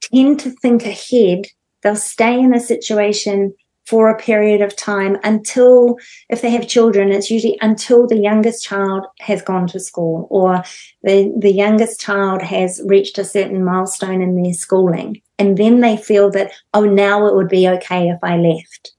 tend 0.01 0.41
to 0.41 0.51
think 0.51 0.85
ahead. 0.85 1.47
They'll 1.83 1.97
stay 1.97 2.41
in 2.41 2.55
a 2.55 2.61
situation 2.61 3.55
for 3.91 4.09
a 4.09 4.17
period 4.17 4.63
of 4.63 4.77
time 4.77 5.17
until, 5.25 5.97
if 6.29 6.43
they 6.43 6.51
have 6.51 6.69
children, 6.69 7.11
it's 7.11 7.29
usually 7.29 7.59
until 7.61 8.07
the 8.07 8.17
youngest 8.17 8.63
child 8.63 9.05
has 9.19 9.43
gone 9.43 9.67
to 9.67 9.81
school 9.81 10.29
or 10.31 10.63
the, 11.03 11.35
the 11.37 11.51
youngest 11.51 11.99
child 11.99 12.41
has 12.41 12.81
reached 12.87 13.19
a 13.19 13.25
certain 13.25 13.65
milestone 13.65 14.23
in 14.23 14.41
their 14.41 14.53
schooling. 14.53 15.21
And 15.41 15.59
then 15.59 15.81
they 15.81 15.97
feel 15.97 16.31
that, 16.31 16.53
oh, 16.73 16.85
now 16.85 17.27
it 17.27 17.35
would 17.35 17.49
be 17.49 17.67
okay 17.69 18.09
if 18.09 18.21
I 18.23 18.37
left. 18.37 18.93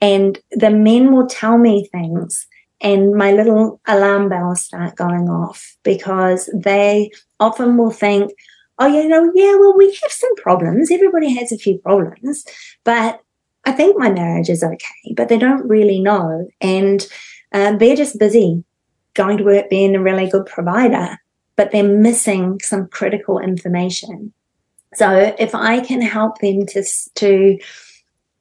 And 0.00 0.38
the 0.50 0.70
men 0.70 1.12
will 1.12 1.26
tell 1.26 1.58
me 1.58 1.90
things 1.92 2.46
and 2.80 3.14
my 3.14 3.32
little 3.32 3.82
alarm 3.86 4.30
bells 4.30 4.62
start 4.62 4.96
going 4.96 5.28
off 5.28 5.76
because 5.82 6.48
they 6.54 7.10
often 7.38 7.76
will 7.76 7.90
think, 7.90 8.32
oh, 8.78 8.86
you 8.86 9.06
know, 9.08 9.30
yeah, 9.34 9.56
well, 9.56 9.76
we 9.76 9.86
have 10.02 10.10
some 10.10 10.34
problems. 10.36 10.90
Everybody 10.90 11.34
has 11.34 11.52
a 11.52 11.58
few 11.58 11.76
problems, 11.78 12.46
but 12.82 13.20
I 13.64 13.72
think 13.72 13.98
my 13.98 14.10
marriage 14.10 14.50
is 14.50 14.62
okay, 14.62 15.14
but 15.16 15.28
they 15.28 15.38
don't 15.38 15.68
really 15.68 16.00
know. 16.00 16.48
And 16.60 17.06
uh, 17.52 17.76
they're 17.76 17.96
just 17.96 18.18
busy 18.18 18.64
going 19.14 19.38
to 19.38 19.44
work, 19.44 19.70
being 19.70 19.94
a 19.94 20.02
really 20.02 20.28
good 20.28 20.46
provider, 20.46 21.18
but 21.56 21.70
they're 21.70 21.84
missing 21.84 22.58
some 22.60 22.88
critical 22.88 23.38
information. 23.38 24.32
So 24.94 25.34
if 25.38 25.54
I 25.54 25.80
can 25.80 26.02
help 26.02 26.38
them 26.38 26.66
to, 26.66 26.84
to 27.14 27.58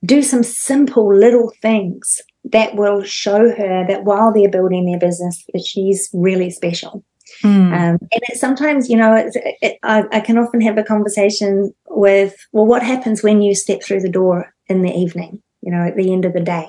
do 0.05 0.21
some 0.21 0.43
simple 0.43 1.13
little 1.15 1.51
things 1.61 2.21
that 2.45 2.75
will 2.75 3.03
show 3.03 3.53
her 3.55 3.85
that 3.87 4.03
while 4.03 4.33
they're 4.33 4.49
building 4.49 4.85
their 4.85 4.99
business, 4.99 5.45
that 5.53 5.63
she's 5.63 6.09
really 6.13 6.49
special. 6.49 7.03
Mm. 7.43 7.73
Um, 7.73 7.99
and 8.11 8.39
sometimes, 8.39 8.89
you 8.89 8.97
know, 8.97 9.15
it, 9.15 9.57
it, 9.61 9.77
I, 9.83 10.03
I 10.11 10.19
can 10.19 10.37
often 10.37 10.59
have 10.61 10.77
a 10.77 10.83
conversation 10.83 11.73
with, 11.89 12.35
well, 12.51 12.65
what 12.65 12.83
happens 12.83 13.23
when 13.23 13.41
you 13.41 13.55
step 13.55 13.83
through 13.83 14.01
the 14.01 14.09
door 14.09 14.53
in 14.71 14.81
the 14.81 14.91
evening, 14.91 15.41
you 15.61 15.71
know, 15.71 15.83
at 15.83 15.95
the 15.95 16.11
end 16.11 16.25
of 16.25 16.33
the 16.33 16.39
day. 16.41 16.67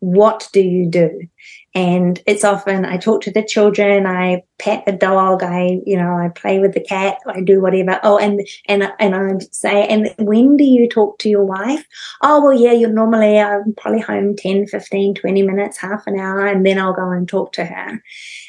What 0.00 0.50
do 0.52 0.60
you 0.60 0.90
do? 0.90 1.28
And 1.74 2.20
it's 2.26 2.44
often 2.44 2.84
I 2.84 2.98
talk 2.98 3.22
to 3.22 3.30
the 3.30 3.42
children, 3.42 4.06
I 4.06 4.42
pet 4.58 4.84
the 4.84 4.92
dog, 4.92 5.42
I, 5.42 5.80
you 5.86 5.96
know, 5.96 6.14
I 6.18 6.28
play 6.28 6.58
with 6.58 6.74
the 6.74 6.84
cat, 6.84 7.18
I 7.26 7.40
do 7.40 7.60
whatever. 7.62 7.98
Oh, 8.02 8.18
and 8.18 8.46
and 8.68 8.92
and 8.98 9.14
I 9.14 9.38
say, 9.50 9.86
and 9.88 10.14
when 10.18 10.58
do 10.58 10.64
you 10.64 10.90
talk 10.90 11.18
to 11.20 11.30
your 11.30 11.44
wife? 11.44 11.86
Oh, 12.20 12.42
well, 12.42 12.52
yeah, 12.52 12.72
you're 12.72 12.90
normally 12.90 13.38
I'm 13.38 13.72
probably 13.74 14.00
home 14.00 14.36
10, 14.36 14.66
15, 14.66 15.14
20 15.14 15.42
minutes, 15.42 15.78
half 15.78 16.06
an 16.06 16.20
hour, 16.20 16.46
and 16.46 16.66
then 16.66 16.78
I'll 16.78 16.92
go 16.92 17.10
and 17.10 17.26
talk 17.26 17.52
to 17.54 17.64
her. 17.64 18.02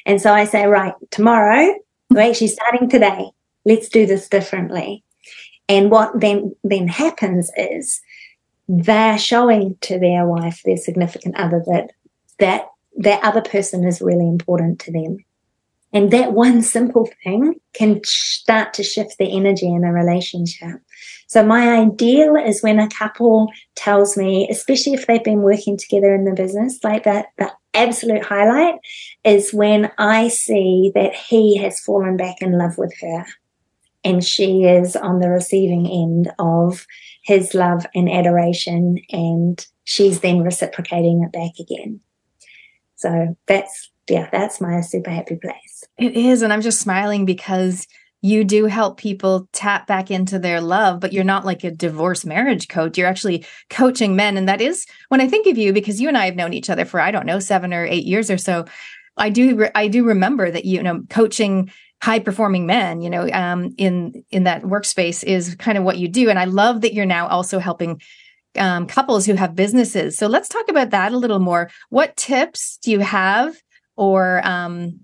And 0.06 0.22
so 0.22 0.34
I 0.34 0.44
say, 0.44 0.66
right, 0.68 0.94
tomorrow, 1.10 1.74
we're 2.10 2.30
actually 2.30 2.50
starting 2.50 2.90
today. 2.90 3.32
Let's 3.64 3.88
do 3.88 4.06
this 4.06 4.28
differently. 4.28 5.06
And 5.68 5.90
what 5.90 6.20
then 6.20 6.56
then 6.64 6.88
happens 6.88 7.50
is 7.58 8.02
they're 8.68 9.18
showing 9.18 9.78
to 9.82 10.00
their 10.00 10.26
wife, 10.26 10.62
their 10.66 10.78
significant 10.78 11.36
other, 11.38 11.64
that 11.68 11.92
that 12.40 12.68
that 12.98 13.24
other 13.24 13.42
person 13.42 13.86
is 13.86 14.02
really 14.02 14.28
important 14.28 14.80
to 14.82 14.92
them. 14.92 15.18
And 15.94 16.12
that 16.12 16.34
one 16.34 16.62
simple 16.62 17.10
thing 17.24 17.56
can 17.74 18.02
start 18.04 18.74
to 18.74 18.84
shift 18.84 19.18
the 19.18 19.34
energy 19.36 19.68
in 19.68 19.86
a 19.86 19.94
relationship. 19.94 20.82
So 21.28 21.46
my 21.46 21.80
ideal 21.80 22.36
is 22.36 22.62
when 22.62 22.80
a 22.80 22.90
couple 22.90 23.50
tells 23.76 24.18
me, 24.18 24.48
especially 24.50 24.94
if 24.94 25.08
they've 25.08 25.24
been 25.24 25.42
working 25.42 25.78
together 25.78 26.14
in 26.14 26.26
the 26.26 26.34
business, 26.34 26.80
like 26.84 27.04
that, 27.04 27.28
the 27.38 27.52
absolute 27.74 28.24
highlight 28.24 28.76
is 29.24 29.54
when 29.54 29.90
I 29.98 30.28
see 30.28 30.92
that 30.96 31.16
he 31.16 31.58
has 31.58 31.80
fallen 31.80 32.18
back 32.18 32.42
in 32.42 32.58
love 32.58 32.78
with 32.78 32.94
her 33.02 33.26
and 34.06 34.24
she 34.24 34.64
is 34.64 34.96
on 34.96 35.20
the 35.20 35.30
receiving 35.30 35.86
end 35.86 36.32
of 36.40 36.86
his 37.24 37.54
love 37.54 37.86
and 37.94 38.10
adoration, 38.10 39.00
and 39.10 39.66
she's 39.84 40.22
then 40.22 40.42
reciprocating 40.44 41.24
it 41.24 41.34
back 41.34 41.60
again. 41.60 42.00
So 42.96 43.36
that's, 43.48 43.92
yeah, 44.10 44.30
that's 44.32 44.62
my 44.62 44.80
super 44.82 45.10
happy 45.10 45.36
place. 45.36 45.84
It 45.98 46.16
is. 46.16 46.42
And 46.42 46.54
I'm 46.54 46.62
just 46.62 46.80
smiling 46.80 47.26
because 47.26 47.88
you 48.22 48.44
do 48.44 48.66
help 48.66 48.98
people 48.98 49.48
tap 49.52 49.86
back 49.86 50.10
into 50.10 50.40
their 50.40 50.62
love, 50.62 51.00
but 51.00 51.14
you're 51.14 51.24
not 51.24 51.46
like 51.46 51.64
a 51.64 51.70
divorce 51.72 52.26
marriage 52.26 52.68
coach. 52.68 52.98
You're 52.98 53.08
actually 53.08 53.46
coaching 53.70 54.16
men. 54.16 54.38
And 54.38 54.48
that 54.48 54.62
is 54.62 54.86
when 55.10 55.22
I 55.22 55.28
think 55.28 55.46
of 55.46 55.58
you, 55.58 55.74
because 55.74 56.02
you 56.02 56.08
and 56.08 56.18
I 56.18 56.26
have 56.26 56.36
known 56.36 56.54
each 56.54 56.70
other 56.70 56.86
for, 56.86 57.00
I 57.00 57.12
don't 57.12 57.26
know, 57.26 57.40
seven 57.40 57.74
or 57.74 57.86
eight 57.86 58.06
years 58.06 58.32
or 58.32 58.38
so. 58.38 58.66
I 59.18 59.30
do, 59.30 59.68
I 59.76 59.88
do 59.88 60.04
remember 60.04 60.50
that, 60.50 60.66
you 60.66 60.82
know, 60.82 61.04
coaching 61.10 61.72
high 62.02 62.20
performing 62.20 62.66
men 62.66 63.02
you 63.02 63.10
know 63.10 63.30
um, 63.32 63.74
in 63.78 64.24
in 64.30 64.44
that 64.44 64.64
workspace 64.64 65.24
is 65.24 65.56
kind 65.56 65.78
of 65.78 65.84
what 65.84 65.98
you 65.98 66.08
do. 66.08 66.30
And 66.30 66.40
i 66.40 66.46
love 66.46 66.82
that 66.82 66.94
you're 66.94 67.06
now 67.06 67.28
also 67.28 67.60
helping 67.60 68.02
um, 68.58 68.88
couples 68.88 69.26
who 69.26 69.34
have 69.34 69.56
businesses. 69.56 70.18
So 70.18 70.28
let's 70.28 70.50
talk 70.50 70.70
about 70.70 70.92
that 70.92 71.12
a 71.12 71.18
little 71.18 71.40
more. 71.40 71.70
What 71.90 72.16
tips 72.16 72.78
do 72.82 72.92
you 72.92 73.00
have 73.00 73.56
or 73.96 74.42
um, 74.46 75.00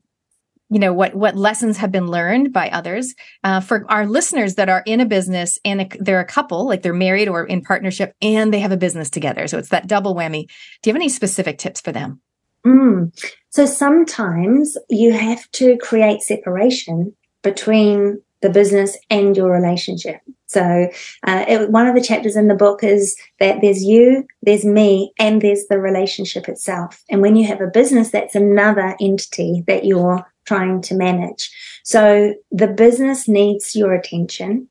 you 0.70 0.80
know 0.80 0.94
what 0.94 1.14
what 1.16 1.36
lessons 1.36 1.78
have 1.78 1.92
been 1.92 2.08
learned 2.08 2.54
by 2.54 2.70
others 2.70 3.14
uh, 3.44 3.60
for 3.60 3.86
our 3.90 4.08
listeners 4.08 4.56
that 4.56 4.70
are 4.70 4.84
in 4.86 5.02
a 5.02 5.06
business 5.06 5.60
and 5.66 5.82
a, 5.82 5.88
they're 6.00 6.22
a 6.22 6.26
couple 6.26 6.66
like 6.66 6.82
they're 6.82 6.94
married 6.94 7.28
or 7.28 7.46
in 7.46 7.62
partnership 7.62 8.14
and 8.22 8.54
they 8.54 8.60
have 8.60 8.72
a 8.72 8.78
business 8.78 9.10
together? 9.10 9.48
So 9.48 9.58
it's 9.58 9.70
that 9.70 9.88
double 9.88 10.16
whammy. 10.16 10.48
Do 10.82 10.90
you 10.90 10.94
have 10.94 10.96
any 10.96 11.10
specific 11.10 11.58
tips 11.58 11.82
for 11.82 11.92
them 11.92 12.22
mm. 12.66 13.34
so 13.50 13.66
sometimes 13.66 14.78
you 14.90 15.14
have 15.14 15.50
to 15.52 15.78
create 15.78 16.22
separation 16.22 17.14
between 17.42 18.22
the 18.42 18.50
business 18.50 18.98
and 19.10 19.38
your 19.38 19.52
relationship 19.52 20.20
so 20.48 20.90
uh, 21.28 21.46
it, 21.48 21.70
one 21.70 21.88
of 21.88 21.96
the 21.96 22.02
chapters 22.02 22.36
in 22.36 22.48
the 22.48 22.56
book 22.56 22.84
is 22.84 23.16
that 23.40 23.60
there's 23.62 23.84
you 23.84 24.26
there's 24.42 24.66
me 24.66 25.12
and 25.20 25.42
there's 25.42 25.66
the 25.68 25.80
relationship 25.80 26.50
itself 26.50 27.04
and 27.10 27.22
when 27.22 27.36
you 27.36 27.48
have 27.48 27.62
a 27.62 27.68
business 27.68 28.12
that's 28.12 28.36
another 28.36 28.96
entity 29.00 29.64
that 29.68 29.86
you're 29.86 30.26
trying 30.46 30.82
to 30.82 30.96
manage. 30.96 31.52
So 31.84 32.34
the 32.52 32.68
business 32.68 33.28
needs 33.28 33.76
your 33.76 33.94
attention. 33.94 34.68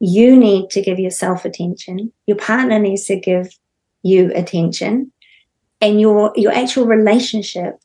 You 0.00 0.36
need 0.36 0.70
to 0.70 0.82
give 0.82 0.98
yourself 0.98 1.44
attention. 1.44 2.12
Your 2.26 2.36
partner 2.36 2.78
needs 2.78 3.04
to 3.06 3.18
give 3.18 3.56
you 4.02 4.30
attention 4.34 5.10
and 5.84 6.00
your, 6.00 6.32
your 6.34 6.50
actual 6.52 6.86
relationship 6.86 7.78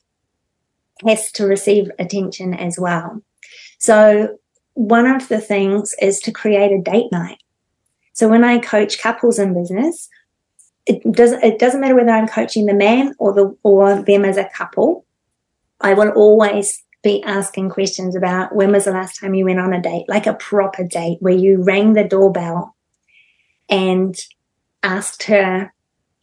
has 1.06 1.34
to 1.34 1.46
receive 1.46 1.92
attention 2.00 2.54
as 2.54 2.80
well. 2.80 3.22
So 3.78 4.38
one 4.74 5.06
of 5.06 5.28
the 5.28 5.42
things 5.42 5.94
is 6.02 6.20
to 6.22 6.32
create 6.32 6.72
a 6.72 6.82
date 6.82 7.12
night. 7.12 7.44
So 8.14 8.30
when 8.30 8.46
I 8.46 8.60
coach 8.60 9.02
couples 9.02 9.38
in 9.38 9.54
business, 9.54 10.08
it 10.86 11.12
doesn't 11.12 11.44
it 11.44 11.60
doesn't 11.60 11.82
matter 11.82 11.96
whether 11.96 12.10
I'm 12.10 12.28
coaching 12.28 12.66
the 12.66 12.74
man 12.74 13.14
or 13.20 13.34
the 13.34 13.56
or 13.64 14.02
them 14.02 14.24
as 14.24 14.38
a 14.38 14.50
couple. 14.56 15.06
I 15.82 15.94
will 15.94 16.10
always 16.12 16.82
be 17.04 17.22
asking 17.24 17.70
questions 17.70 18.16
about 18.16 18.56
when 18.56 18.72
was 18.72 18.86
the 18.86 18.92
last 18.92 19.20
time 19.20 19.34
you 19.34 19.46
went 19.46 19.60
on 19.60 19.74
a 19.74 19.82
date, 19.82 20.06
like 20.08 20.26
a 20.26 20.34
proper 20.34 20.86
date 20.86 21.18
where 21.20 21.34
you 21.34 21.62
rang 21.62 21.94
the 21.94 22.04
doorbell 22.06 22.76
and 23.70 24.18
asked 24.84 25.24
her, 25.24 25.74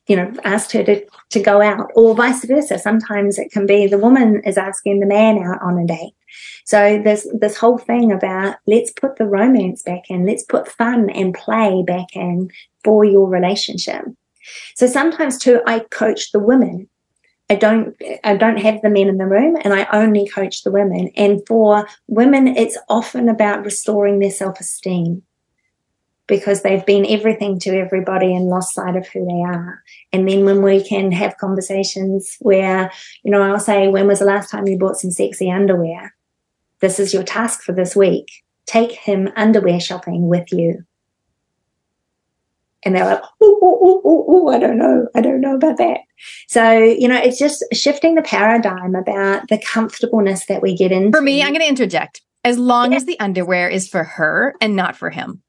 you 0.07 0.17
know, 0.17 0.33
asked 0.45 0.73
her 0.73 0.85
to, 0.85 1.05
to 1.31 1.41
go 1.41 1.61
out 1.61 1.91
or 1.95 2.15
vice 2.15 2.45
versa. 2.45 2.79
Sometimes 2.79 3.39
it 3.39 3.51
can 3.51 3.67
be 3.67 3.87
the 3.87 3.99
woman 3.99 4.43
is 4.45 4.57
asking 4.57 5.01
the 5.01 5.07
man 5.07 5.39
out 5.39 5.61
on 5.63 5.79
a 5.79 5.87
date. 5.87 6.15
So 6.65 7.01
there's 7.03 7.27
this 7.39 7.57
whole 7.57 7.79
thing 7.79 8.13
about 8.13 8.57
let's 8.67 8.93
put 8.93 9.17
the 9.17 9.27
romance 9.27 9.83
back 9.83 10.11
in, 10.11 10.27
let's 10.27 10.45
put 10.45 10.69
fun 10.69 11.11
and 11.11 11.35
play 11.35 11.83
back 11.87 12.15
in 12.15 12.51
for 12.85 13.05
your 13.05 13.29
relationship. 13.29 14.05
So 14.75 14.87
sometimes 14.87 15.39
too, 15.39 15.61
I 15.67 15.81
coach 15.91 16.33
the 16.33 16.39
women 16.39 16.89
I 17.49 17.55
don't 17.55 17.95
I 18.25 18.37
don't 18.37 18.59
have 18.59 18.83
the 18.83 18.91
men 18.91 19.09
in 19.09 19.19
the 19.19 19.27
room 19.27 19.57
and 19.63 19.73
I 19.73 19.87
only 19.93 20.27
coach 20.27 20.63
the 20.63 20.73
women. 20.73 21.11
And 21.17 21.41
for 21.47 21.87
women, 22.09 22.49
it's 22.49 22.79
often 22.89 23.29
about 23.29 23.65
restoring 23.65 24.19
their 24.19 24.31
self-esteem 24.31 25.23
because 26.27 26.63
they've 26.63 26.85
been 26.85 27.07
everything 27.07 27.59
to 27.61 27.71
everybody 27.71 28.35
and 28.35 28.47
lost 28.47 28.75
sight 28.75 28.97
of 28.97 29.07
who 29.09 29.25
they 29.25 29.43
are. 29.43 29.83
And 30.13 30.29
then 30.29 30.45
when 30.45 30.63
we 30.63 30.83
can 30.83 31.13
have 31.13 31.39
conversations 31.39 32.37
where, 32.41 32.91
you 33.23 33.31
know, 33.31 33.43
I'll 33.43 33.61
say, 33.61 33.89
when 33.89 34.07
was 34.07 34.19
the 34.19 34.25
last 34.25 34.51
time 34.51 34.67
you 34.67 34.79
bought 34.79 34.97
some 34.97 35.11
sexy 35.11 35.51
underwear? 35.51 36.15
This 36.81 36.99
is 36.99 37.15
your 37.15 37.23
task 37.23 37.63
for 37.63 37.73
this 37.73 37.95
week. 37.95 38.31
Take 38.67 38.93
him 38.93 39.31
underwear 39.37 39.81
shopping 39.81 40.29
with 40.29 40.53
you 40.53 40.85
and 42.87 42.95
they're 42.95 43.05
like, 43.05 43.21
oh, 43.43 43.59
oh, 43.63 44.01
oh, 44.05 44.25
oh, 44.29 44.49
I 44.49 44.61
don't 44.61 44.79
know. 44.79 45.09
I 45.13 45.21
don't 45.21 45.41
know 45.41 45.57
about 45.57 45.77
that. 45.79 46.01
So, 46.47 46.79
you 46.79 47.09
know, 47.09 47.17
it's 47.17 47.37
just 47.37 47.65
shifting 47.73 48.15
the 48.15 48.23
paradigm 48.23 48.95
about 48.95 49.49
the 49.49 49.59
comfortableness 49.59 50.47
that 50.47 50.63
we 50.63 50.77
get 50.77 50.93
in. 50.93 51.11
For 51.11 51.21
me, 51.21 51.43
I'm 51.43 51.49
going 51.49 51.63
to 51.63 51.69
interject. 51.69 52.23
As 52.45 52.59
long 52.59 52.93
yeah. 52.93 52.99
as 52.99 53.05
the 53.05 53.19
underwear 53.19 53.69
is 53.69 53.89
for 53.89 54.05
her 54.05 54.55
and 54.61 54.77
not 54.77 54.97
for 54.97 55.11
him. 55.11 55.43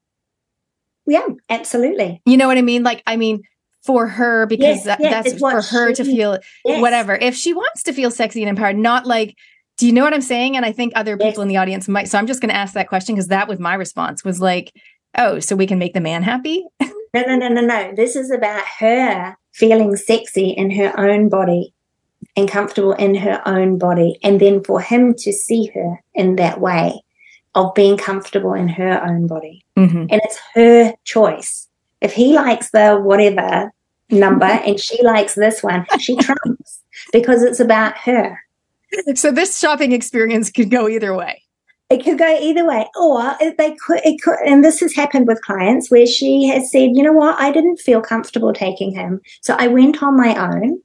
Yeah, 1.07 1.25
absolutely. 1.49 2.21
You 2.25 2.37
know 2.37 2.47
what 2.47 2.57
I 2.57 2.61
mean? 2.61 2.83
Like, 2.83 3.01
I 3.07 3.15
mean, 3.15 3.43
for 3.83 4.07
her 4.07 4.45
because 4.45 4.77
yes, 4.77 4.83
that, 4.83 4.99
yes, 4.99 5.23
that's 5.23 5.39
for 5.39 5.61
her 5.61 5.95
she, 5.95 5.95
to 5.95 6.03
feel 6.03 6.37
yes. 6.65 6.81
whatever. 6.81 7.15
If 7.15 7.35
she 7.35 7.53
wants 7.53 7.83
to 7.83 7.93
feel 7.93 8.11
sexy 8.11 8.43
and 8.43 8.49
empowered, 8.49 8.75
not 8.75 9.05
like, 9.05 9.35
do 9.77 9.87
you 9.87 9.93
know 9.93 10.03
what 10.03 10.13
I'm 10.13 10.21
saying? 10.21 10.57
And 10.57 10.65
I 10.65 10.71
think 10.73 10.91
other 10.95 11.17
people 11.17 11.41
in 11.41 11.47
the 11.47 11.57
audience 11.57 11.87
might. 11.87 12.09
So 12.09 12.17
I'm 12.17 12.27
just 12.27 12.41
going 12.41 12.49
to 12.49 12.55
ask 12.55 12.73
that 12.73 12.89
question 12.89 13.15
because 13.15 13.29
that 13.29 13.47
was 13.47 13.59
my 13.59 13.75
response 13.75 14.23
was 14.23 14.41
like, 14.41 14.73
oh, 15.17 15.39
so 15.39 15.55
we 15.55 15.67
can 15.67 15.79
make 15.79 15.93
the 15.93 16.01
man 16.01 16.23
happy? 16.23 16.65
No, 17.13 17.21
no, 17.21 17.37
no, 17.37 17.47
no, 17.47 17.61
no. 17.61 17.93
This 17.95 18.15
is 18.15 18.29
about 18.29 18.63
her 18.79 19.35
feeling 19.53 19.95
sexy 19.95 20.49
in 20.49 20.69
her 20.71 20.93
own 20.99 21.29
body 21.29 21.73
and 22.35 22.47
comfortable 22.47 22.91
in 22.91 23.15
her 23.15 23.41
own 23.45 23.77
body. 23.77 24.19
And 24.21 24.39
then 24.39 24.63
for 24.63 24.81
him 24.81 25.15
to 25.19 25.31
see 25.31 25.71
her 25.73 26.03
in 26.13 26.35
that 26.35 26.59
way 26.59 27.01
of 27.57 27.73
being 27.73 27.97
comfortable 27.97 28.53
in 28.53 28.67
her 28.69 29.03
own 29.03 29.27
body. 29.27 29.65
Mm-hmm. 29.75 30.05
And 30.09 30.21
it's 30.23 30.39
her 30.53 30.93
choice. 31.03 31.67
If 31.99 32.13
he 32.13 32.35
likes 32.35 32.71
the 32.71 32.95
whatever 32.95 33.71
number 34.09 34.45
and 34.45 34.79
she 34.79 35.03
likes 35.03 35.35
this 35.35 35.63
one, 35.63 35.85
she 35.99 36.15
trumps 36.15 36.81
because 37.11 37.43
it's 37.43 37.59
about 37.59 37.97
her. 37.97 38.39
So 39.15 39.31
this 39.31 39.59
shopping 39.59 39.91
experience 39.91 40.49
could 40.49 40.71
go 40.71 40.87
either 40.87 41.13
way 41.13 41.43
it 41.89 42.03
could 42.03 42.17
go 42.17 42.37
either 42.39 42.65
way 42.65 42.85
or 42.99 43.35
they 43.39 43.75
could 43.85 44.01
it 44.03 44.21
could 44.21 44.37
and 44.45 44.63
this 44.63 44.79
has 44.79 44.93
happened 44.93 45.27
with 45.27 45.41
clients 45.41 45.89
where 45.89 46.05
she 46.05 46.47
has 46.47 46.71
said 46.71 46.91
you 46.93 47.03
know 47.03 47.13
what 47.13 47.39
i 47.39 47.51
didn't 47.51 47.79
feel 47.79 48.01
comfortable 48.01 48.53
taking 48.53 48.93
him 48.93 49.21
so 49.41 49.55
i 49.57 49.67
went 49.67 50.01
on 50.03 50.17
my 50.17 50.35
own 50.35 50.81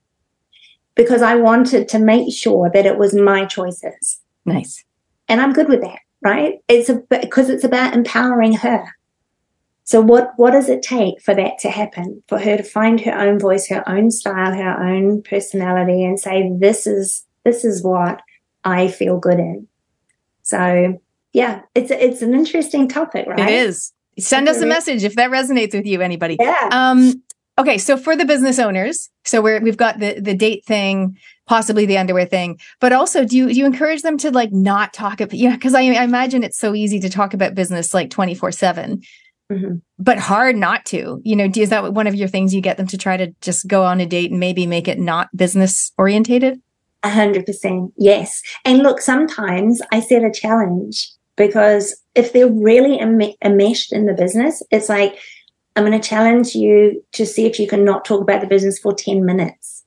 because 0.94 1.22
i 1.22 1.34
wanted 1.34 1.88
to 1.88 1.98
make 1.98 2.32
sure 2.32 2.70
that 2.72 2.86
it 2.86 2.98
was 2.98 3.14
my 3.14 3.44
choices 3.44 4.20
nice 4.44 4.84
and 5.28 5.40
i'm 5.40 5.52
good 5.52 5.68
with 5.68 5.80
that 5.80 5.98
right 6.22 6.60
it's 6.68 6.88
a, 6.88 6.94
because 7.08 7.48
it's 7.48 7.64
about 7.64 7.94
empowering 7.94 8.54
her 8.54 8.84
so 9.84 10.00
what 10.00 10.32
what 10.36 10.52
does 10.52 10.68
it 10.68 10.82
take 10.82 11.20
for 11.20 11.34
that 11.34 11.58
to 11.58 11.70
happen 11.70 12.22
for 12.28 12.38
her 12.38 12.56
to 12.56 12.62
find 12.62 13.00
her 13.00 13.18
own 13.18 13.38
voice 13.38 13.68
her 13.68 13.88
own 13.88 14.10
style 14.10 14.54
her 14.54 14.82
own 14.82 15.22
personality 15.22 16.04
and 16.04 16.18
say 16.18 16.50
this 16.58 16.86
is 16.86 17.24
this 17.44 17.64
is 17.64 17.82
what 17.82 18.20
i 18.64 18.88
feel 18.88 19.18
good 19.18 19.38
in 19.38 19.66
so 20.42 20.98
yeah, 21.32 21.62
it's 21.74 21.90
it's 21.90 22.22
an 22.22 22.34
interesting 22.34 22.88
topic, 22.88 23.26
right? 23.26 23.38
It 23.38 23.48
is. 23.48 23.92
Send 24.18 24.48
us 24.48 24.60
a 24.60 24.66
message 24.66 25.04
if 25.04 25.14
that 25.14 25.30
resonates 25.30 25.72
with 25.72 25.86
you, 25.86 26.02
anybody. 26.02 26.36
Yeah. 26.38 26.68
Um, 26.70 27.22
okay, 27.58 27.78
so 27.78 27.96
for 27.96 28.14
the 28.14 28.26
business 28.26 28.58
owners, 28.58 29.08
so 29.24 29.40
we're 29.40 29.60
we've 29.60 29.78
got 29.78 29.98
the 29.98 30.20
the 30.20 30.34
date 30.34 30.64
thing, 30.66 31.16
possibly 31.46 31.86
the 31.86 31.98
underwear 31.98 32.26
thing, 32.26 32.58
but 32.80 32.92
also 32.92 33.24
do 33.24 33.36
you 33.36 33.48
do 33.48 33.54
you 33.54 33.66
encourage 33.66 34.02
them 34.02 34.18
to 34.18 34.30
like 34.30 34.52
not 34.52 34.92
talk 34.92 35.20
about 35.20 35.34
yeah? 35.34 35.54
Because 35.54 35.74
I, 35.74 35.82
I, 35.82 36.04
imagine 36.04 36.44
it's 36.44 36.58
so 36.58 36.74
easy 36.74 37.00
to 37.00 37.10
talk 37.10 37.34
about 37.34 37.54
business 37.54 37.94
like 37.94 38.10
twenty 38.10 38.34
four 38.34 38.52
seven. 38.52 39.02
Mm-hmm. 39.50 39.76
But 39.98 40.18
hard 40.18 40.56
not 40.56 40.86
to, 40.86 41.20
you 41.24 41.36
know. 41.36 41.50
Is 41.54 41.70
that 41.70 41.92
one 41.92 42.06
of 42.06 42.14
your 42.14 42.28
things 42.28 42.54
you 42.54 42.60
get 42.60 42.78
them 42.78 42.86
to 42.86 42.96
try 42.96 43.16
to 43.16 43.34
just 43.40 43.66
go 43.66 43.84
on 43.84 44.00
a 44.00 44.06
date 44.06 44.30
and 44.30 44.40
maybe 44.40 44.66
make 44.66 44.88
it 44.88 44.98
not 44.98 45.28
business 45.36 45.92
orientated? 45.98 46.60
A 47.02 47.10
hundred 47.10 47.44
percent. 47.44 47.92
Yes. 47.98 48.40
And 48.64 48.78
look, 48.78 49.00
sometimes 49.00 49.82
I 49.92 50.00
set 50.00 50.24
a 50.24 50.30
challenge 50.30 51.12
because 51.36 52.00
if 52.14 52.32
they're 52.32 52.50
really 52.50 52.98
em- 52.98 53.34
enmeshed 53.42 53.92
in 53.92 54.06
the 54.06 54.14
business, 54.14 54.62
it's 54.70 54.88
like, 54.88 55.18
I'm 55.74 55.84
going 55.84 55.98
to 55.98 56.08
challenge 56.08 56.54
you 56.54 57.02
to 57.12 57.24
see 57.24 57.46
if 57.46 57.58
you 57.58 57.66
can 57.66 57.84
not 57.84 58.04
talk 58.04 58.20
about 58.20 58.40
the 58.40 58.46
business 58.46 58.78
for 58.78 58.94
10 58.94 59.24
minutes. 59.24 59.81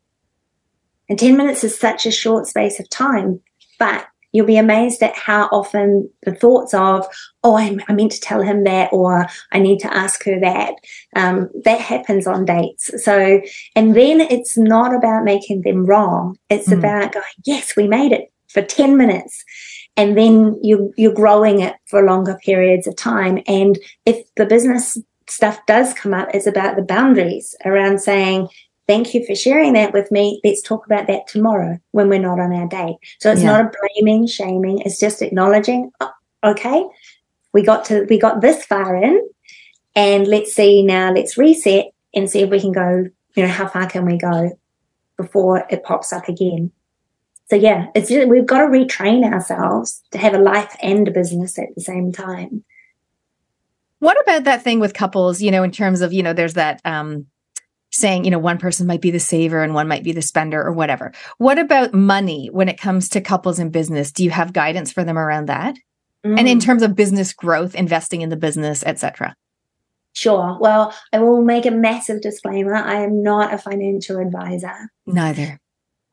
And 1.09 1.19
10 1.19 1.37
minutes 1.37 1.63
is 1.63 1.77
such 1.77 2.05
a 2.05 2.11
short 2.11 2.47
space 2.47 2.79
of 2.79 2.89
time, 2.89 3.41
but 3.79 4.07
you'll 4.35 4.45
be 4.45 4.57
amazed 4.57 5.01
at 5.01 5.15
how 5.15 5.47
often 5.53 6.09
the 6.23 6.35
thoughts 6.35 6.73
of, 6.73 7.07
oh, 7.43 7.55
I, 7.55 7.77
I 7.87 7.93
meant 7.93 8.11
to 8.11 8.19
tell 8.19 8.41
him 8.41 8.65
that, 8.65 8.91
or 8.91 9.27
I 9.53 9.59
need 9.59 9.79
to 9.79 9.95
ask 9.95 10.25
her 10.25 10.37
that, 10.41 10.73
um, 11.15 11.49
that 11.63 11.79
happens 11.79 12.27
on 12.27 12.43
dates. 12.43 12.91
So, 13.01 13.39
and 13.77 13.95
then 13.95 14.19
it's 14.19 14.57
not 14.57 14.93
about 14.93 15.23
making 15.23 15.61
them 15.61 15.85
wrong. 15.85 16.37
It's 16.49 16.67
mm. 16.67 16.77
about 16.77 17.13
going, 17.13 17.25
yes, 17.45 17.77
we 17.77 17.87
made 17.87 18.11
it 18.11 18.29
for 18.49 18.61
10 18.61 18.97
minutes. 18.97 19.41
And 19.95 20.17
then 20.17 20.59
you, 20.61 20.93
you're 20.97 21.13
growing 21.13 21.61
it 21.61 21.75
for 21.87 22.03
longer 22.03 22.37
periods 22.43 22.87
of 22.87 22.97
time. 22.97 23.39
And 23.47 23.79
if 24.05 24.17
the 24.35 24.45
business 24.45 24.97
stuff 25.29 25.65
does 25.65 25.93
come 25.93 26.13
up, 26.13 26.27
it's 26.33 26.47
about 26.47 26.75
the 26.75 26.81
boundaries 26.81 27.55
around 27.63 27.99
saying, 27.99 28.49
thank 28.87 29.13
you 29.13 29.25
for 29.25 29.35
sharing 29.35 29.73
that 29.73 29.93
with 29.93 30.11
me. 30.11 30.39
Let's 30.43 30.61
talk 30.61 30.85
about 30.85 31.07
that 31.07 31.27
tomorrow 31.27 31.79
when 31.91 32.09
we're 32.09 32.19
not 32.19 32.39
on 32.39 32.53
our 32.53 32.67
date. 32.67 32.97
So 33.19 33.31
it's 33.31 33.41
yeah. 33.41 33.51
not 33.51 33.65
a 33.65 33.71
blaming, 33.95 34.27
shaming. 34.27 34.79
It's 34.79 34.99
just 34.99 35.21
acknowledging, 35.21 35.91
oh, 35.99 36.11
okay, 36.43 36.85
we 37.53 37.63
got 37.63 37.85
to, 37.85 38.05
we 38.09 38.19
got 38.19 38.41
this 38.41 38.65
far 38.65 38.95
in 38.95 39.27
and 39.95 40.27
let's 40.27 40.53
see 40.53 40.83
now, 40.83 41.11
let's 41.13 41.37
reset 41.37 41.87
and 42.13 42.29
see 42.29 42.41
if 42.41 42.49
we 42.49 42.59
can 42.59 42.71
go, 42.71 43.05
you 43.35 43.43
know, 43.43 43.49
how 43.49 43.67
far 43.67 43.87
can 43.89 44.05
we 44.05 44.17
go 44.17 44.57
before 45.17 45.65
it 45.69 45.83
pops 45.83 46.13
up 46.13 46.27
again. 46.27 46.71
So 47.49 47.55
yeah, 47.55 47.87
it's 47.95 48.09
just, 48.09 48.27
we've 48.27 48.45
got 48.45 48.59
to 48.59 48.65
retrain 48.65 49.23
ourselves 49.31 50.01
to 50.11 50.17
have 50.17 50.33
a 50.33 50.39
life 50.39 50.75
and 50.81 51.07
a 51.07 51.11
business 51.11 51.57
at 51.59 51.73
the 51.75 51.81
same 51.81 52.11
time. 52.11 52.63
What 53.99 54.21
about 54.21 54.43
that 54.43 54.61
thing 54.61 54.79
with 54.79 54.93
couples, 54.93 55.41
you 55.41 55.51
know, 55.51 55.63
in 55.63 55.71
terms 55.71 56.01
of, 56.01 56.11
you 56.11 56.21
know, 56.21 56.33
there's 56.33 56.55
that 56.55 56.81
um 56.85 57.27
saying, 57.95 58.25
you 58.25 58.31
know, 58.31 58.39
one 58.39 58.57
person 58.57 58.87
might 58.87 59.01
be 59.01 59.11
the 59.11 59.19
saver 59.19 59.63
and 59.63 59.73
one 59.73 59.87
might 59.87 60.03
be 60.03 60.11
the 60.11 60.21
spender 60.21 60.61
or 60.61 60.71
whatever. 60.71 61.13
What 61.37 61.57
about 61.57 61.93
money 61.93 62.49
when 62.51 62.69
it 62.69 62.79
comes 62.79 63.09
to 63.09 63.21
couples 63.21 63.59
in 63.59 63.69
business? 63.69 64.11
Do 64.11 64.23
you 64.23 64.31
have 64.31 64.53
guidance 64.53 64.91
for 64.91 65.03
them 65.03 65.17
around 65.17 65.47
that? 65.47 65.75
Mm. 66.25 66.39
And 66.39 66.47
in 66.47 66.57
mm. 66.57 66.63
terms 66.63 66.83
of 66.83 66.95
business 66.95 67.33
growth, 67.33 67.75
investing 67.75 68.21
in 68.21 68.29
the 68.29 68.37
business, 68.37 68.83
etc. 68.83 69.35
Sure. 70.13 70.57
Well, 70.59 70.93
I 71.13 71.19
will 71.19 71.41
make 71.41 71.65
a 71.65 71.71
massive 71.71 72.21
disclaimer. 72.21 72.75
I 72.75 73.01
am 73.01 73.21
not 73.21 73.53
a 73.53 73.57
financial 73.57 74.19
advisor. 74.19 74.91
Neither. 75.05 75.59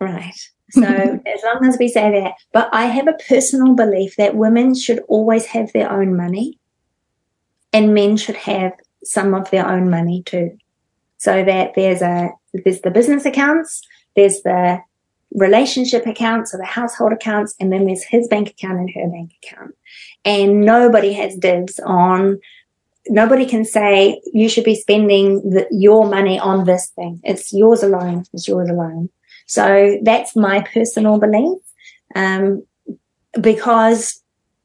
Right. 0.00 0.34
So 0.70 0.82
as 1.26 1.42
long 1.44 1.66
as 1.66 1.78
we 1.78 1.88
say 1.88 2.10
that, 2.20 2.34
but 2.52 2.68
I 2.72 2.86
have 2.86 3.08
a 3.08 3.18
personal 3.28 3.74
belief 3.74 4.16
that 4.16 4.36
women 4.36 4.74
should 4.74 5.00
always 5.08 5.46
have 5.46 5.72
their 5.72 5.90
own 5.90 6.16
money 6.16 6.58
and 7.72 7.94
men 7.94 8.16
should 8.16 8.36
have 8.36 8.72
some 9.04 9.34
of 9.34 9.50
their 9.50 9.68
own 9.68 9.90
money 9.90 10.22
too. 10.24 10.56
So 11.22 11.44
that 11.44 11.74
there's 11.76 12.02
a 12.02 12.30
there's 12.52 12.80
the 12.80 12.90
business 12.90 13.24
accounts, 13.24 13.80
there's 14.16 14.42
the 14.42 14.80
relationship 15.30 16.04
accounts 16.04 16.52
or 16.52 16.58
the 16.58 16.64
household 16.64 17.12
accounts, 17.12 17.54
and 17.60 17.72
then 17.72 17.86
there's 17.86 18.02
his 18.02 18.26
bank 18.26 18.50
account 18.50 18.80
and 18.80 18.90
her 18.90 19.08
bank 19.08 19.30
account. 19.40 19.76
And 20.24 20.62
nobody 20.62 21.12
has 21.12 21.36
dibs 21.36 21.78
on 21.86 22.40
nobody 23.06 23.46
can 23.46 23.64
say 23.64 24.20
you 24.32 24.48
should 24.48 24.64
be 24.64 24.74
spending 24.74 25.48
the, 25.48 25.68
your 25.70 26.08
money 26.08 26.40
on 26.40 26.64
this 26.64 26.88
thing. 26.96 27.20
It's 27.22 27.52
yours 27.52 27.84
alone. 27.84 28.24
It's 28.32 28.48
yours 28.48 28.68
alone. 28.68 29.08
So 29.46 29.98
that's 30.02 30.34
my 30.34 30.66
personal 30.74 31.20
belief. 31.20 31.58
Um, 32.16 32.66
because 33.40 34.20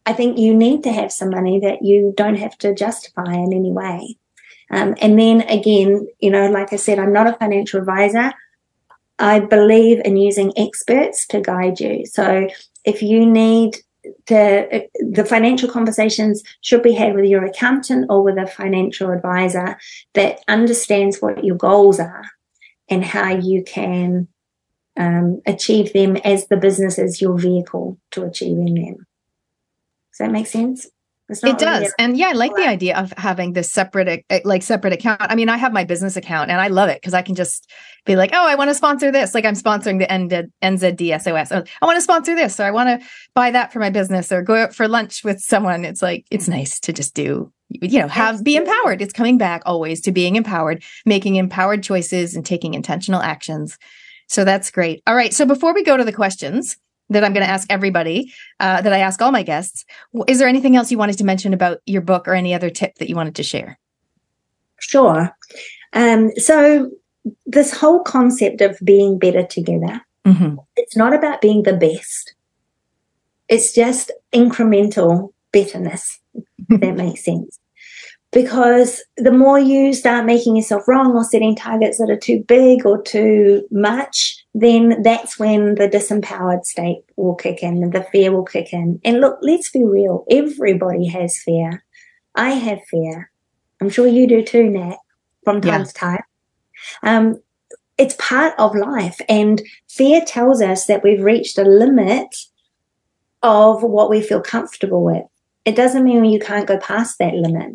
I 0.08 0.14
think 0.14 0.39
you 0.39 0.55
need 0.55 0.82
to 0.84 0.91
have 0.91 1.12
some 1.12 1.30
money 1.30 1.60
that 1.60 1.84
you 1.84 2.16
don't 2.18 2.38
have 2.38 2.58
to 2.60 2.74
justify 2.74 3.32
in 3.34 3.53
any 3.53 3.72
way. 3.72 4.18
Um, 4.72 4.95
and 5.01 5.18
then 5.18 5.41
again, 5.41 6.07
you 6.20 6.30
know, 6.30 6.49
like 6.49 6.74
I 6.74 6.76
said, 6.76 6.99
I'm 6.99 7.13
not 7.13 7.28
a 7.28 7.38
financial 7.38 7.80
advisor. 7.80 8.34
I 9.20 9.39
believe 9.39 10.01
in 10.05 10.18
using 10.18 10.53
experts 10.57 11.26
to 11.28 11.41
guide 11.41 11.80
you. 11.80 12.05
So 12.05 12.47
if 12.86 13.01
you 13.01 13.26
need 13.26 13.78
to, 14.28 14.88
the 14.99 15.26
financial 15.26 15.70
conversations 15.70 16.43
should 16.61 16.84
be 16.84 16.93
had 16.93 17.15
with 17.15 17.26
your 17.26 17.45
accountant 17.45 18.07
or 18.09 18.22
with 18.24 18.38
a 18.38 18.47
financial 18.47 19.11
advisor 19.11 19.78
that 20.13 20.39
understands 20.47 21.22
what 21.22 21.43
your 21.43 21.57
goals 21.57 21.99
are 21.99 22.26
and 22.89 23.03
how 23.03 23.30
you 23.36 23.63
can 23.63 24.28
um, 24.97 25.41
achieve 25.45 25.93
them 25.93 26.18
as 26.18 26.47
the 26.47 26.57
business 26.57 26.97
is 26.97 27.22
your 27.22 27.38
vehicle 27.38 27.97
to 28.11 28.24
achieving 28.24 28.76
them. 28.76 29.07
Does 30.11 30.20
that 30.20 30.32
make 30.32 30.47
sense? 30.47 30.88
It 31.30 31.57
does. 31.57 31.93
and 31.99 32.17
yeah, 32.17 32.30
I 32.30 32.32
like 32.32 32.55
the 32.55 32.65
idea 32.65 32.97
of 32.97 33.11
having 33.17 33.51
this 33.51 33.69
separate, 33.69 34.23
like 34.45 34.63
separate 34.63 34.93
account. 34.93 35.21
I 35.21 35.36
mean, 35.36 35.49
I 35.49 35.57
have 35.57 35.73
my 35.73 35.84
business 35.84 36.15
account 36.15 36.49
and 36.49 36.61
I 36.61 36.69
love 36.69 36.88
it 36.88 37.01
because 37.01 37.13
I 37.13 37.21
can 37.21 37.36
just 37.36 37.69
be 38.05 38.15
like, 38.15 38.30
oh, 38.34 38.47
I 38.47 38.55
want 38.55 38.69
to 38.69 38.73
sponsor 38.73 39.11
this. 39.11 39.36
Like 39.36 39.43
I'm 39.43 39.55
sponsoring 39.55 39.99
the 39.99 40.49
NZDSOS. 40.63 41.51
Oh, 41.51 41.63
I 41.82 41.86
want 41.86 41.97
to 41.97 42.01
sponsor 42.01 42.34
this. 42.34 42.59
Or 42.61 42.63
I 42.63 42.71
want 42.71 43.01
to 43.01 43.07
buy 43.34 43.51
that 43.51 43.73
for 43.73 43.80
my 43.80 43.89
business 43.89 44.32
or 44.32 44.41
go 44.41 44.55
out 44.55 44.73
for 44.73 44.88
lunch 44.88 45.25
with 45.25 45.41
someone. 45.41 45.84
It's 45.84 46.01
like, 46.01 46.25
it's 46.32 46.47
nice 46.47 46.80
to 46.82 46.93
just 46.93 47.13
do, 47.13 47.51
you 47.69 47.99
know, 47.99 48.07
have, 48.07 48.41
be 48.43 48.55
empowered. 48.55 49.01
It's 49.01 49.13
coming 49.13 49.38
back 49.38 49.63
always 49.65 49.99
to 50.01 50.13
being 50.13 50.38
empowered, 50.38 50.82
making 51.05 51.36
empowered 51.36 51.84
choices 51.84 52.36
and 52.36 52.45
taking 52.45 52.73
intentional 52.73 53.21
actions. 53.21 53.78
So 54.30 54.45
that's 54.45 54.71
great. 54.71 55.03
All 55.05 55.15
right. 55.15 55.34
So 55.34 55.45
before 55.45 55.73
we 55.73 55.84
go 55.84 55.97
to 55.97 56.05
the 56.05 56.13
questions, 56.13 56.78
that 57.10 57.24
I'm 57.24 57.34
going 57.34 57.45
to 57.45 57.51
ask 57.51 57.68
everybody, 57.72 58.34
uh, 58.60 58.82
that 58.82 58.93
I 58.93 58.99
ask 58.99 59.22
all 59.22 59.32
my 59.32 59.43
guests. 59.43 59.86
Is 60.28 60.39
there 60.39 60.47
anything 60.47 60.76
else 60.76 60.91
you 60.91 60.97
wanted 60.97 61.18
to 61.18 61.24
mention 61.24 61.53
about 61.53 61.80
your 61.86 62.01
book 62.01 62.28
or 62.28 62.34
any 62.34 62.53
other 62.53 62.70
tip 62.70 62.95
that 62.95 63.10
you 63.10 63.16
wanted 63.16 63.36
to 63.36 63.43
share? 63.43 63.80
Sure. 64.80 65.36
Um, 65.93 66.32
so, 66.36 66.91
this 67.45 67.74
whole 67.74 68.01
concept 68.03 68.62
of 68.62 68.78
being 68.84 69.20
better 69.20 69.43
together, 69.43 70.01
mm-hmm. 70.26 70.55
it's 70.76 70.95
not 70.95 71.14
about 71.14 71.41
being 71.41 71.64
the 71.64 71.76
best, 71.76 72.36
it's 73.49 73.74
just 73.74 74.12
incremental 74.34 75.34
betterness, 75.51 76.20
that 76.70 76.95
makes 76.95 77.26
sense 77.26 77.60
because 78.32 79.03
the 79.18 79.32
more 79.32 79.60
you 79.60 79.93
start 79.93 80.26
making 80.26 80.55
yourself 80.55 80.88
wrong 80.88 81.14
or 81.14 81.24
setting 81.24 81.55
targets 81.55 81.97
that 81.97 82.10
are 82.10 82.20
too 82.20 82.43
big 82.47 82.86
or 82.86 83.01
too 83.01 83.66
much, 83.72 84.36
then 84.60 85.03
that's 85.03 85.38
when 85.38 85.76
the 85.76 85.88
disempowered 85.88 86.66
state 86.66 87.03
will 87.16 87.36
kick 87.36 87.62
in 87.62 87.84
and 87.84 87.93
the 87.93 88.03
fear 88.12 88.32
will 88.32 88.43
kick 88.43 88.74
in. 88.74 88.99
And 89.05 89.22
look, 89.22 89.38
let's 89.43 89.70
be 89.70 89.84
real. 89.84 90.26
Everybody 90.32 91.05
has 91.10 91.38
fear. 91.38 91.84
I 92.34 92.49
have 92.49 92.80
fear. 92.89 93.30
I'm 93.80 93.89
sure 93.89 94.08
you 94.08 94.26
do 94.26 94.43
too, 94.43 94.68
Nat, 94.68 94.97
from 95.43 95.62
time 95.62 95.82
yeah. 95.82 95.86
to 95.86 95.93
time. 95.93 96.24
Um, 97.03 97.41
it's 97.99 98.16
part 98.18 98.55
of 98.58 98.76
life. 98.76 99.22
And 99.30 99.62
fear 99.88 100.22
tells 100.26 100.60
us 100.60 100.88
that 100.88 101.03
we've 101.03 101.24
reached 101.24 101.60
a 101.60 101.64
limit 101.64 102.36
of 103.43 103.84
what 103.84 104.10
we 104.10 104.24
feel 104.24 104.41
comfortable 104.41 105.03
with. 105.03 105.26
It 105.66 105.76
doesn't 105.76 106.03
mean 106.03 106.26
you 106.26 106.39
can't 106.39 106.68
go 106.68 106.80
past 106.80 107.20
that 107.20 107.36
limit. 107.36 107.74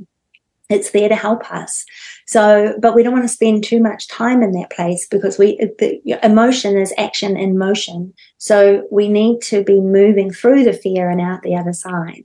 It's 0.73 0.91
there 0.91 1.09
to 1.09 1.17
help 1.17 1.51
us. 1.53 1.85
So, 2.27 2.75
but 2.81 2.95
we 2.95 3.03
don't 3.03 3.13
want 3.13 3.25
to 3.25 3.29
spend 3.29 3.65
too 3.65 3.81
much 3.81 4.09
time 4.09 4.43
in 4.43 4.53
that 4.53 4.71
place 4.71 5.07
because 5.11 5.39
we, 5.39 5.59
the, 5.79 6.01
emotion 6.23 6.77
is 6.77 6.95
action 6.97 7.37
in 7.37 7.59
motion. 7.59 8.15
So 8.39 8.87
we 8.91 9.09
need 9.09 9.41
to 9.43 9.63
be 9.63 9.81
moving 9.81 10.31
through 10.31 10.65
the 10.65 10.73
fear 10.73 11.11
and 11.11 11.21
out 11.21 11.43
the 11.43 11.57
other 11.57 11.73
side. 11.73 12.25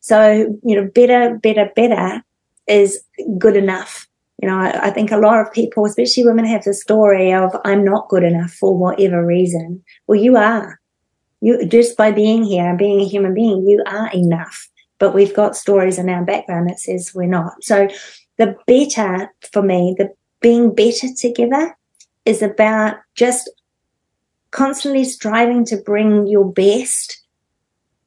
So, 0.00 0.54
you 0.64 0.76
know, 0.76 0.88
better, 0.94 1.38
better, 1.42 1.70
better 1.74 2.22
is 2.66 3.02
good 3.38 3.56
enough. 3.56 4.06
You 4.40 4.48
know, 4.48 4.58
I, 4.58 4.88
I 4.88 4.90
think 4.90 5.10
a 5.10 5.16
lot 5.16 5.40
of 5.40 5.52
people, 5.52 5.84
especially 5.86 6.24
women, 6.24 6.44
have 6.44 6.64
the 6.64 6.74
story 6.74 7.32
of 7.32 7.56
I'm 7.64 7.84
not 7.84 8.08
good 8.08 8.22
enough 8.22 8.52
for 8.52 8.76
whatever 8.76 9.26
reason. 9.26 9.82
Well, 10.06 10.20
you 10.20 10.36
are. 10.36 10.78
You 11.40 11.66
just 11.66 11.96
by 11.96 12.12
being 12.12 12.44
here 12.44 12.68
and 12.68 12.78
being 12.78 13.00
a 13.00 13.08
human 13.08 13.34
being, 13.34 13.66
you 13.66 13.82
are 13.86 14.10
enough 14.12 14.68
but 14.98 15.14
we've 15.14 15.34
got 15.34 15.56
stories 15.56 15.98
in 15.98 16.08
our 16.08 16.24
background 16.24 16.68
that 16.68 16.80
says 16.80 17.12
we're 17.14 17.26
not. 17.26 17.62
So 17.62 17.88
the 18.36 18.56
better 18.66 19.32
for 19.52 19.62
me, 19.62 19.94
the 19.98 20.12
being 20.40 20.74
better 20.74 21.08
together 21.16 21.76
is 22.24 22.42
about 22.42 22.96
just 23.14 23.50
constantly 24.50 25.04
striving 25.04 25.64
to 25.66 25.76
bring 25.76 26.26
your 26.26 26.50
best 26.52 27.22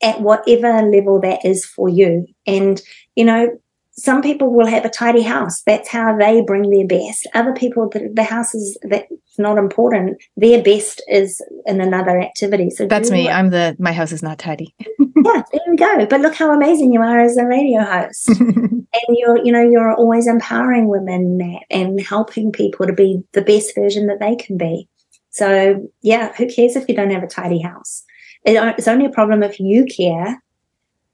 at 0.01 0.21
whatever 0.21 0.81
level 0.81 1.19
that 1.21 1.45
is 1.45 1.65
for 1.65 1.89
you. 1.89 2.25
And, 2.47 2.81
you 3.15 3.25
know, 3.25 3.59
some 4.01 4.23
people 4.23 4.51
will 4.51 4.65
have 4.65 4.83
a 4.83 4.89
tidy 4.89 5.21
house. 5.21 5.61
That's 5.61 5.87
how 5.87 6.17
they 6.17 6.41
bring 6.41 6.71
their 6.71 6.87
best. 6.87 7.27
Other 7.35 7.53
people, 7.53 7.87
the, 7.87 8.09
the 8.11 8.23
house 8.23 8.55
is 8.55 8.75
that's 8.81 9.05
not 9.37 9.59
important. 9.59 10.21
Their 10.35 10.63
best 10.63 11.03
is 11.07 11.39
in 11.67 11.79
another 11.79 12.19
activity. 12.19 12.71
So 12.71 12.87
that's 12.87 13.11
me. 13.11 13.29
I'm 13.29 13.51
the 13.51 13.75
my 13.77 13.93
house 13.93 14.11
is 14.11 14.23
not 14.23 14.39
tidy. 14.39 14.73
yeah, 14.79 15.43
there 15.51 15.61
you 15.67 15.77
go. 15.77 16.05
But 16.07 16.21
look 16.21 16.33
how 16.33 16.51
amazing 16.51 16.91
you 16.91 17.01
are 17.01 17.19
as 17.19 17.37
a 17.37 17.45
radio 17.45 17.83
host, 17.83 18.27
and 18.39 18.89
you're 19.09 19.45
you 19.45 19.51
know 19.51 19.61
you're 19.61 19.93
always 19.93 20.25
empowering 20.25 20.87
women 20.87 21.61
and 21.69 22.01
helping 22.01 22.51
people 22.51 22.87
to 22.87 22.93
be 22.93 23.21
the 23.33 23.43
best 23.43 23.75
version 23.75 24.07
that 24.07 24.19
they 24.19 24.35
can 24.35 24.57
be. 24.57 24.89
So 25.29 25.87
yeah, 26.01 26.33
who 26.33 26.49
cares 26.49 26.75
if 26.75 26.89
you 26.89 26.95
don't 26.95 27.11
have 27.11 27.23
a 27.23 27.27
tidy 27.27 27.61
house? 27.61 28.03
It's 28.43 28.87
only 28.87 29.05
a 29.05 29.11
problem 29.11 29.43
if 29.43 29.59
you 29.59 29.85
care 29.85 30.41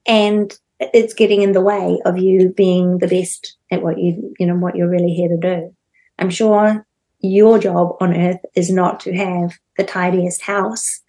and 0.05 0.57
it's 0.79 1.13
getting 1.13 1.41
in 1.41 1.53
the 1.53 1.61
way 1.61 1.99
of 2.05 2.17
you 2.17 2.53
being 2.55 2.99
the 2.99 3.07
best 3.07 3.57
at 3.71 3.81
what 3.81 3.97
you 3.97 4.33
you 4.39 4.45
know 4.45 4.55
what 4.55 4.75
you're 4.75 4.89
really 4.89 5.13
here 5.13 5.29
to 5.29 5.37
do. 5.37 5.75
I'm 6.19 6.29
sure 6.29 6.85
your 7.19 7.59
job 7.59 7.95
on 7.99 8.15
earth 8.15 8.41
is 8.55 8.69
not 8.69 8.99
to 9.01 9.15
have 9.15 9.57
the 9.77 9.83
tidiest 9.83 10.41
house. 10.41 11.01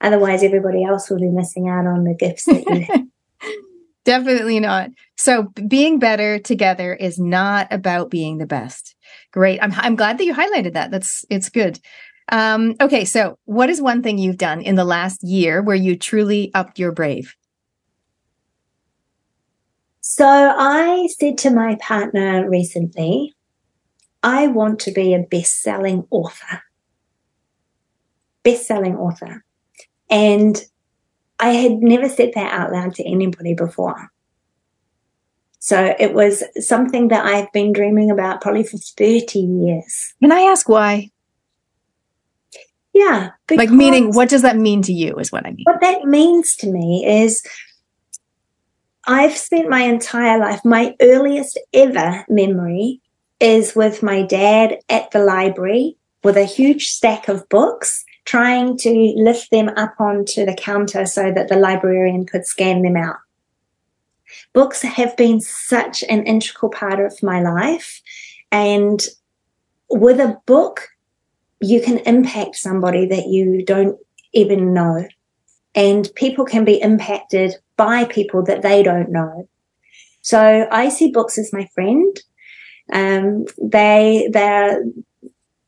Otherwise 0.00 0.42
everybody 0.42 0.84
else 0.84 1.08
will 1.08 1.18
be 1.18 1.30
missing 1.30 1.68
out 1.68 1.86
on 1.86 2.04
the 2.04 2.14
gifts 2.14 2.44
that 2.44 2.64
you 2.66 2.82
have. 2.82 3.06
Definitely 4.04 4.60
not. 4.60 4.90
So 5.16 5.44
being 5.66 5.98
better 5.98 6.38
together 6.38 6.92
is 6.94 7.18
not 7.18 7.68
about 7.70 8.10
being 8.10 8.36
the 8.36 8.46
best. 8.46 8.94
Great. 9.32 9.58
I'm 9.62 9.72
I'm 9.76 9.96
glad 9.96 10.18
that 10.18 10.24
you 10.24 10.34
highlighted 10.34 10.74
that. 10.74 10.90
That's 10.90 11.24
it's 11.30 11.48
good. 11.48 11.80
Um, 12.30 12.74
okay, 12.80 13.04
so 13.04 13.38
what 13.44 13.68
is 13.68 13.82
one 13.82 14.02
thing 14.02 14.18
you've 14.18 14.38
done 14.38 14.62
in 14.62 14.76
the 14.76 14.84
last 14.84 15.22
year 15.22 15.62
where 15.62 15.76
you 15.76 15.96
truly 15.96 16.50
upped 16.54 16.78
your 16.78 16.92
brave? 16.92 17.34
So 20.06 20.26
I 20.26 21.08
said 21.18 21.38
to 21.38 21.50
my 21.50 21.76
partner 21.80 22.46
recently, 22.46 23.32
I 24.22 24.48
want 24.48 24.78
to 24.80 24.92
be 24.92 25.14
a 25.14 25.18
best 25.30 25.62
selling 25.62 26.06
author. 26.10 26.62
Best 28.42 28.66
selling 28.66 28.96
author. 28.96 29.42
And 30.10 30.62
I 31.40 31.52
had 31.54 31.78
never 31.78 32.10
said 32.10 32.32
that 32.34 32.52
out 32.52 32.70
loud 32.70 32.94
to 32.96 33.04
anybody 33.10 33.54
before. 33.54 34.10
So 35.58 35.96
it 35.98 36.12
was 36.12 36.44
something 36.58 37.08
that 37.08 37.24
I've 37.24 37.50
been 37.52 37.72
dreaming 37.72 38.10
about 38.10 38.42
probably 38.42 38.64
for 38.64 38.76
30 38.76 39.38
years. 39.38 40.12
Can 40.20 40.32
I 40.32 40.40
ask 40.40 40.68
why? 40.68 41.10
Yeah. 42.92 43.30
Like 43.50 43.70
meaning, 43.70 44.12
what 44.12 44.28
does 44.28 44.42
that 44.42 44.58
mean 44.58 44.82
to 44.82 44.92
you 44.92 45.16
is 45.16 45.32
what 45.32 45.46
I 45.46 45.52
mean. 45.52 45.64
What 45.64 45.80
that 45.80 46.04
means 46.04 46.56
to 46.56 46.70
me 46.70 47.06
is 47.06 47.42
I've 49.06 49.36
spent 49.36 49.68
my 49.68 49.82
entire 49.82 50.38
life, 50.38 50.64
my 50.64 50.94
earliest 51.00 51.58
ever 51.72 52.24
memory 52.28 53.00
is 53.40 53.76
with 53.76 54.02
my 54.02 54.22
dad 54.22 54.78
at 54.88 55.10
the 55.10 55.18
library 55.18 55.96
with 56.22 56.36
a 56.36 56.44
huge 56.44 56.86
stack 56.86 57.28
of 57.28 57.48
books, 57.50 58.04
trying 58.24 58.78
to 58.78 59.12
lift 59.16 59.50
them 59.50 59.68
up 59.76 59.94
onto 59.98 60.46
the 60.46 60.54
counter 60.54 61.04
so 61.04 61.30
that 61.30 61.48
the 61.48 61.56
librarian 61.56 62.24
could 62.24 62.46
scan 62.46 62.80
them 62.80 62.96
out. 62.96 63.18
Books 64.54 64.80
have 64.82 65.16
been 65.16 65.40
such 65.40 66.02
an 66.04 66.24
integral 66.24 66.70
part 66.70 66.98
of 66.98 67.22
my 67.22 67.42
life. 67.42 68.00
And 68.50 69.00
with 69.90 70.18
a 70.18 70.40
book, 70.46 70.88
you 71.60 71.82
can 71.82 71.98
impact 71.98 72.56
somebody 72.56 73.06
that 73.06 73.26
you 73.26 73.64
don't 73.64 73.98
even 74.32 74.72
know. 74.72 75.06
And 75.74 76.08
people 76.14 76.44
can 76.44 76.64
be 76.64 76.80
impacted 76.80 77.54
by 77.76 78.04
people 78.04 78.44
that 78.44 78.62
they 78.62 78.82
don't 78.82 79.10
know. 79.10 79.48
So 80.22 80.68
I 80.70 80.88
see 80.88 81.10
books 81.10 81.36
as 81.36 81.52
my 81.52 81.66
friend. 81.74 82.16
Um, 82.92 83.46
they, 83.60 84.28
they're, 84.32 84.84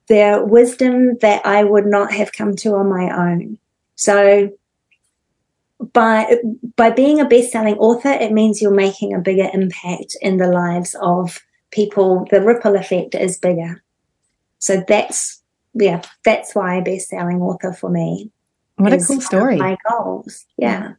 they're 0.08 0.44
wisdom 0.44 1.18
that 1.18 1.44
I 1.44 1.64
would 1.64 1.86
not 1.86 2.12
have 2.12 2.32
come 2.32 2.54
to 2.56 2.74
on 2.76 2.88
my 2.88 3.10
own. 3.10 3.58
So 3.96 4.50
by, 5.92 6.36
by 6.76 6.90
being 6.90 7.20
a 7.20 7.24
best-selling 7.24 7.76
author, 7.78 8.10
it 8.10 8.32
means 8.32 8.62
you're 8.62 8.70
making 8.70 9.12
a 9.12 9.18
bigger 9.18 9.50
impact 9.52 10.16
in 10.22 10.36
the 10.36 10.48
lives 10.48 10.94
of 11.00 11.40
people. 11.70 12.26
The 12.30 12.40
ripple 12.40 12.76
effect 12.76 13.14
is 13.14 13.38
bigger. 13.38 13.82
So 14.58 14.84
that's, 14.86 15.42
yeah, 15.74 16.02
that's 16.24 16.54
why 16.54 16.76
a 16.76 16.82
best-selling 16.82 17.40
author 17.42 17.72
for 17.72 17.90
me. 17.90 18.30
What 18.76 18.92
a 18.92 18.98
cool 18.98 19.20
story. 19.20 19.56
My 19.56 19.76
goals. 19.90 20.44
Yeah. 20.56 20.92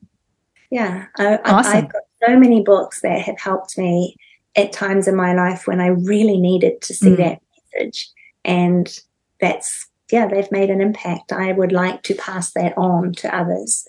Yeah. 0.72 1.06
I, 1.18 1.38
awesome. 1.46 1.78
I've 1.78 1.92
got 1.92 2.02
so 2.26 2.38
many 2.38 2.64
books 2.64 3.02
that 3.02 3.22
have 3.22 3.40
helped 3.40 3.78
me 3.78 4.16
at 4.56 4.72
times 4.72 5.08
in 5.08 5.16
my 5.16 5.34
life 5.34 5.68
when 5.68 5.80
I 5.80 5.88
really 5.88 6.38
needed 6.38 6.82
to 6.82 6.94
see 6.94 7.12
mm. 7.12 7.18
that 7.18 7.40
message. 7.76 8.10
And 8.44 9.00
that's, 9.40 9.88
yeah, 10.12 10.28
they've 10.28 10.52
made 10.52 10.70
an 10.70 10.82
impact. 10.82 11.32
I 11.32 11.52
would 11.52 11.72
like 11.72 12.02
to 12.04 12.16
pass 12.16 12.54
that 12.54 12.76
on 12.78 13.14
to 13.14 13.36
others. 13.36 13.88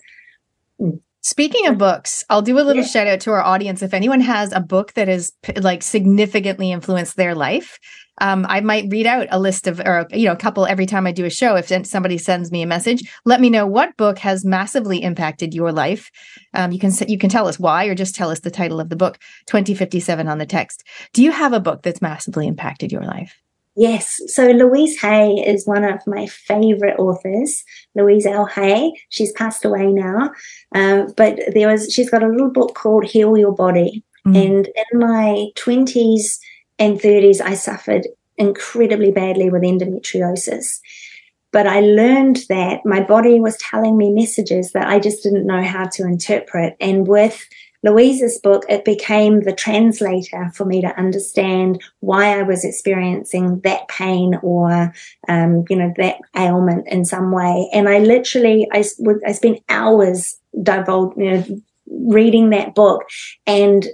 Mm. 0.79 1.01
Speaking 1.21 1.67
of 1.67 1.77
books, 1.77 2.23
I'll 2.29 2.41
do 2.41 2.57
a 2.57 2.63
little 2.63 2.81
yeah. 2.81 2.87
shout 2.87 3.07
out 3.07 3.19
to 3.21 3.31
our 3.31 3.41
audience. 3.41 3.81
If 3.81 3.93
anyone 3.93 4.21
has 4.21 4.53
a 4.53 4.61
book 4.61 4.93
that 4.93 5.09
has 5.09 5.31
like 5.57 5.83
significantly 5.83 6.71
influenced 6.71 7.17
their 7.17 7.35
life, 7.35 7.77
um, 8.21 8.45
I 8.47 8.61
might 8.61 8.89
read 8.89 9.05
out 9.05 9.27
a 9.29 9.39
list 9.39 9.67
of, 9.67 9.79
or 9.81 10.07
you 10.11 10.25
know, 10.25 10.31
a 10.31 10.37
couple 10.37 10.65
every 10.65 10.85
time 10.85 11.05
I 11.05 11.11
do 11.11 11.25
a 11.25 11.29
show. 11.29 11.55
If 11.55 11.67
somebody 11.85 12.17
sends 12.17 12.51
me 12.51 12.61
a 12.61 12.67
message, 12.67 13.01
let 13.25 13.41
me 13.41 13.49
know 13.49 13.67
what 13.67 13.97
book 13.97 14.19
has 14.19 14.45
massively 14.45 15.01
impacted 15.01 15.53
your 15.53 15.71
life. 15.71 16.09
Um, 16.53 16.71
you 16.71 16.79
can 16.79 16.91
you 17.07 17.17
can 17.17 17.29
tell 17.29 17.47
us 17.47 17.59
why, 17.59 17.85
or 17.85 17.95
just 17.95 18.15
tell 18.15 18.29
us 18.29 18.39
the 18.39 18.51
title 18.51 18.79
of 18.79 18.89
the 18.89 18.95
book. 18.95 19.17
Twenty 19.45 19.73
fifty 19.73 19.99
seven 19.99 20.27
on 20.27 20.37
the 20.37 20.45
text. 20.45 20.83
Do 21.13 21.21
you 21.21 21.31
have 21.31 21.53
a 21.53 21.59
book 21.59 21.81
that's 21.81 22.01
massively 22.01 22.47
impacted 22.47 22.91
your 22.91 23.03
life? 23.03 23.37
Yes. 23.79 24.19
So 24.27 24.45
Louise 24.45 24.99
Hay 24.99 25.35
is 25.35 25.65
one 25.65 25.85
of 25.85 26.05
my 26.05 26.27
favorite 26.27 26.99
authors. 26.99 27.63
Louise 27.95 28.25
L. 28.25 28.45
Hay. 28.45 28.91
She's 29.07 29.31
passed 29.31 29.63
away 29.63 29.87
now. 29.87 30.31
Um, 30.75 31.13
but 31.15 31.39
there 31.53 31.69
was, 31.69 31.89
she's 31.89 32.09
got 32.09 32.21
a 32.21 32.27
little 32.27 32.49
book 32.49 32.75
called 32.75 33.05
Heal 33.05 33.37
Your 33.37 33.53
Body. 33.53 34.03
Mm. 34.27 34.45
And 34.45 34.67
in 34.67 34.99
my 34.99 35.47
20s 35.55 36.39
and 36.77 36.99
30s, 36.99 37.39
I 37.39 37.53
suffered 37.53 38.05
incredibly 38.37 39.11
badly 39.11 39.49
with 39.49 39.61
endometriosis. 39.61 40.81
But 41.53 41.65
I 41.65 41.79
learned 41.79 42.41
that 42.49 42.85
my 42.85 43.01
body 43.01 43.39
was 43.39 43.55
telling 43.59 43.97
me 43.97 44.11
messages 44.11 44.73
that 44.73 44.89
I 44.89 44.99
just 44.99 45.23
didn't 45.23 45.47
know 45.47 45.63
how 45.63 45.85
to 45.93 46.03
interpret. 46.03 46.75
And 46.81 47.07
with 47.07 47.47
Louise's 47.83 48.39
book, 48.39 48.65
it 48.67 48.83
became 48.83 49.41
the 49.41 49.53
translator 49.53 50.51
for 50.53 50.65
me 50.65 50.81
to 50.81 50.97
understand 50.97 51.81
why 52.01 52.37
I 52.37 52.43
was 52.43 52.65
experiencing 52.65 53.61
that 53.61 53.87
pain 53.87 54.37
or, 54.41 54.93
um, 55.27 55.65
you 55.69 55.75
know, 55.77 55.93
that 55.97 56.17
ailment 56.35 56.87
in 56.87 57.05
some 57.05 57.31
way. 57.31 57.69
And 57.73 57.87
I 57.87 57.99
literally, 57.99 58.67
I, 58.71 58.83
would 58.99 59.21
I 59.25 59.31
spent 59.31 59.63
hours 59.69 60.37
divulge, 60.61 61.15
you 61.17 61.31
know, 61.31 61.61
reading 61.89 62.49
that 62.51 62.75
book 62.75 63.03
and 63.47 63.87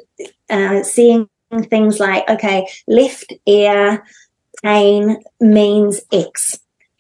uh, 0.49 0.83
seeing 0.83 1.29
things 1.69 1.99
like, 1.99 2.27
okay, 2.29 2.67
left 2.87 3.33
ear 3.45 4.03
pain 4.63 5.17
means 5.39 6.01
X 6.11 6.59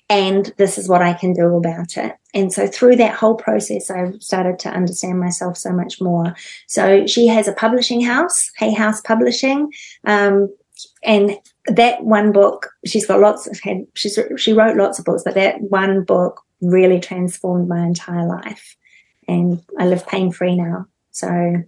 and 0.09 0.53
this 0.57 0.77
is 0.77 0.87
what 0.87 1.01
I 1.01 1.13
can 1.13 1.33
do 1.33 1.55
about 1.55 1.97
it. 1.97 2.15
And 2.35 2.51
so 2.51 2.67
through 2.67 2.97
that 2.97 3.15
whole 3.15 3.35
process, 3.35 3.89
I 3.89 4.11
started 4.19 4.59
to 4.59 4.69
understand 4.69 5.19
myself 5.19 5.57
so 5.57 5.71
much 5.71 6.01
more. 6.01 6.35
So 6.67 7.07
she 7.07 7.27
has 7.27 7.47
a 7.47 7.53
publishing 7.53 8.01
house, 8.01 8.51
Hay 8.57 8.73
House 8.73 8.99
Publishing. 9.01 9.71
Um, 10.05 10.53
and 11.01 11.37
that 11.67 12.03
one 12.03 12.33
book, 12.33 12.69
she's 12.85 13.05
got 13.05 13.21
lots 13.21 13.47
of, 13.47 13.57
had, 13.61 13.85
she's, 13.93 14.19
she 14.35 14.51
wrote 14.51 14.75
lots 14.75 14.99
of 14.99 15.05
books, 15.05 15.23
but 15.23 15.35
that 15.35 15.61
one 15.61 16.03
book 16.03 16.41
really 16.61 16.99
transformed 16.99 17.69
my 17.69 17.79
entire 17.85 18.27
life. 18.27 18.75
And 19.29 19.63
I 19.79 19.87
live 19.87 20.05
pain 20.05 20.31
free 20.31 20.55
now. 20.55 20.87
So 21.11 21.63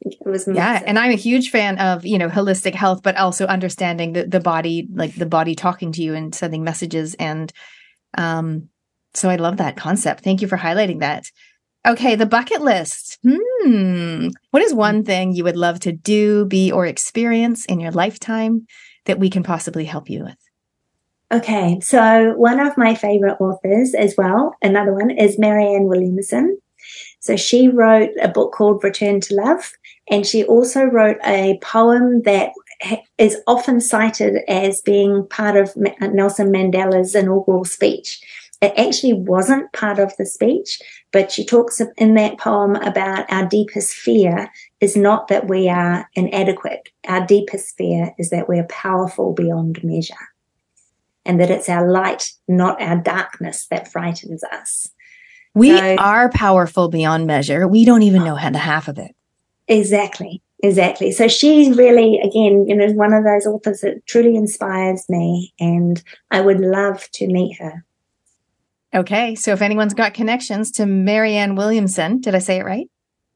it 0.00 0.16
was 0.24 0.46
massive. 0.46 0.56
yeah 0.56 0.82
and 0.86 0.98
i'm 0.98 1.10
a 1.10 1.14
huge 1.16 1.50
fan 1.50 1.78
of 1.78 2.04
you 2.04 2.18
know 2.18 2.28
holistic 2.28 2.74
health 2.74 3.02
but 3.02 3.16
also 3.16 3.46
understanding 3.46 4.12
the, 4.12 4.26
the 4.26 4.40
body 4.40 4.86
like 4.92 5.14
the 5.14 5.24
body 5.24 5.54
talking 5.54 5.92
to 5.92 6.02
you 6.02 6.12
and 6.14 6.34
sending 6.34 6.62
messages 6.62 7.14
and 7.14 7.52
um 8.18 8.68
so 9.14 9.28
i 9.28 9.36
love 9.36 9.56
that 9.58 9.76
concept. 9.76 10.22
Thank 10.22 10.42
you 10.42 10.48
for 10.48 10.58
highlighting 10.58 11.00
that. 11.00 11.24
Okay 11.86 12.14
the 12.14 12.26
bucket 12.26 12.62
list. 12.62 13.18
Hmm. 13.26 14.28
What 14.50 14.62
is 14.62 14.74
one 14.74 15.04
thing 15.04 15.32
you 15.32 15.44
would 15.44 15.56
love 15.56 15.80
to 15.80 15.92
do 15.92 16.44
be 16.46 16.72
or 16.72 16.86
experience 16.86 17.64
in 17.66 17.80
your 17.80 17.92
lifetime 17.92 18.66
that 19.06 19.18
we 19.18 19.30
can 19.30 19.42
possibly 19.42 19.84
help 19.84 20.08
you 20.08 20.24
with? 20.24 20.36
Okay 21.32 21.80
so 21.80 22.34
one 22.36 22.60
of 22.60 22.76
my 22.76 22.94
favorite 22.94 23.40
authors 23.40 23.94
as 23.94 24.14
well 24.16 24.54
another 24.62 24.92
one 24.92 25.10
is 25.10 25.38
marianne 25.38 25.84
williamson. 25.84 26.58
So 27.20 27.36
she 27.36 27.68
wrote 27.68 28.10
a 28.20 28.28
book 28.28 28.52
called 28.52 28.84
Return 28.84 29.20
to 29.22 29.34
Love, 29.34 29.72
and 30.10 30.26
she 30.26 30.44
also 30.44 30.82
wrote 30.84 31.16
a 31.24 31.58
poem 31.62 32.20
that 32.22 32.52
is 33.18 33.38
often 33.46 33.80
cited 33.80 34.40
as 34.48 34.82
being 34.82 35.26
part 35.28 35.56
of 35.56 35.74
Nelson 35.76 36.52
Mandela's 36.52 37.14
inaugural 37.14 37.64
speech. 37.64 38.20
It 38.64 38.72
actually 38.78 39.12
wasn't 39.12 39.70
part 39.74 39.98
of 39.98 40.16
the 40.16 40.24
speech, 40.24 40.80
but 41.12 41.30
she 41.30 41.44
talks 41.44 41.82
in 41.98 42.14
that 42.14 42.38
poem 42.38 42.76
about 42.76 43.30
our 43.30 43.46
deepest 43.46 43.92
fear 43.92 44.48
is 44.80 44.96
not 44.96 45.28
that 45.28 45.48
we 45.48 45.68
are 45.68 46.08
inadequate. 46.14 46.88
Our 47.06 47.26
deepest 47.26 47.76
fear 47.76 48.14
is 48.18 48.30
that 48.30 48.48
we're 48.48 48.64
powerful 48.64 49.34
beyond 49.34 49.84
measure 49.84 50.14
and 51.26 51.38
that 51.40 51.50
it's 51.50 51.68
our 51.68 51.90
light, 51.90 52.30
not 52.48 52.80
our 52.80 52.96
darkness 52.96 53.66
that 53.70 53.92
frightens 53.92 54.42
us. 54.44 54.88
We 55.54 55.76
so, 55.76 55.96
are 55.96 56.30
powerful 56.30 56.88
beyond 56.88 57.26
measure. 57.26 57.68
We 57.68 57.84
don't 57.84 58.02
even 58.02 58.24
know 58.24 58.34
how 58.34 58.48
the 58.48 58.58
half 58.58 58.88
of 58.88 58.96
it. 58.98 59.14
Exactly. 59.68 60.42
Exactly. 60.62 61.12
So 61.12 61.28
she's 61.28 61.76
really, 61.76 62.18
again, 62.20 62.64
you 62.66 62.74
know, 62.74 62.90
one 62.92 63.12
of 63.12 63.24
those 63.24 63.46
authors 63.46 63.82
that 63.82 64.06
truly 64.06 64.36
inspires 64.36 65.06
me, 65.10 65.52
and 65.60 66.02
I 66.30 66.40
would 66.40 66.60
love 66.60 67.10
to 67.12 67.26
meet 67.26 67.58
her. 67.58 67.84
Okay. 68.94 69.34
So 69.34 69.52
if 69.52 69.62
anyone's 69.62 69.94
got 69.94 70.14
connections 70.14 70.70
to 70.72 70.86
Marianne 70.86 71.56
Williamson, 71.56 72.20
did 72.20 72.34
I 72.34 72.38
say 72.38 72.58
it 72.58 72.64
right? 72.64 72.86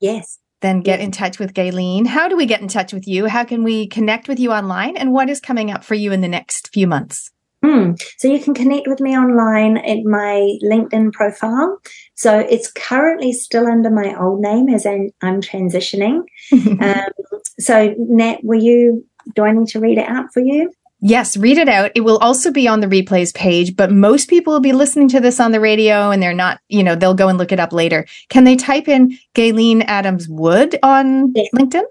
Yes. 0.01 0.39
Then 0.61 0.81
get 0.81 0.99
yes. 0.99 1.07
in 1.07 1.13
touch 1.13 1.39
with 1.39 1.55
Gaelene. 1.55 2.07
How 2.07 2.29
do 2.29 2.37
we 2.37 2.47
get 2.47 2.61
in 2.61 2.69
touch 2.69 2.93
with 2.93 3.07
you? 3.07 3.27
How 3.27 3.45
can 3.45 3.63
we 3.65 3.87
connect 3.89 4.29
with 4.29 4.41
you 4.41 4.53
online? 4.53 4.97
And 4.97 5.13
what 5.13 5.31
is 5.31 5.41
coming 5.41 5.71
up 5.71 5.85
for 5.85 5.95
you 5.95 6.13
in 6.13 6.21
the 6.21 6.29
next 6.29 6.73
few 6.73 6.87
months? 6.87 7.31
Mm. 7.65 8.01
So 8.19 8.29
you 8.29 8.41
can 8.41 8.55
connect 8.55 8.87
with 8.87 9.01
me 9.01 9.17
online 9.17 9.79
at 9.79 10.05
my 10.05 10.57
LinkedIn 10.65 11.13
profile. 11.13 11.79
So 12.15 12.39
it's 12.39 12.71
currently 12.71 13.33
still 13.33 13.67
under 13.67 13.91
my 13.91 14.15
old 14.19 14.41
name 14.41 14.69
as 14.69 14.87
I'm, 14.87 15.11
I'm 15.23 15.41
transitioning. 15.41 16.23
um, 16.53 17.11
so 17.59 17.95
Nat, 17.99 18.39
were 18.45 18.55
you, 18.55 19.05
do 19.35 19.45
I 19.45 19.53
need 19.53 19.69
to 19.69 19.81
read 19.81 19.99
it 19.99 20.09
out 20.09 20.27
for 20.33 20.41
you? 20.41 20.73
Yes, 21.01 21.37
read 21.37 21.59
it 21.59 21.69
out. 21.69 21.93
It 21.95 22.01
will 22.01 22.19
also 22.19 22.51
be 22.51 22.67
on 22.67 22.81
the 22.81 22.89
replays 22.89 23.33
page, 23.33 23.77
but 23.77 23.93
most 23.93 24.29
people 24.29 24.53
will 24.53 24.61
be 24.61 24.73
listening 24.73 25.09
to 25.11 25.21
this 25.21 25.39
on 25.39 25.53
the 25.53 25.61
radio 25.61 26.11
and 26.11 26.21
they're 26.21 26.35
not, 26.35 26.61
you 26.69 26.83
know, 26.83 26.97
they'll 26.97 27.15
go 27.15 27.29
and 27.29 27.39
look 27.39 27.53
it 27.53 27.61
up 27.61 27.73
later. 27.73 28.05
Can 28.31 28.45
they 28.45 28.57
type 28.57 28.89
in 28.89 29.17
Gaelene 29.35 29.85
Adams 29.87 30.29
Wood 30.29 30.77
on 30.83 31.33
yes. 31.37 31.49
LinkedIn? 31.55 31.85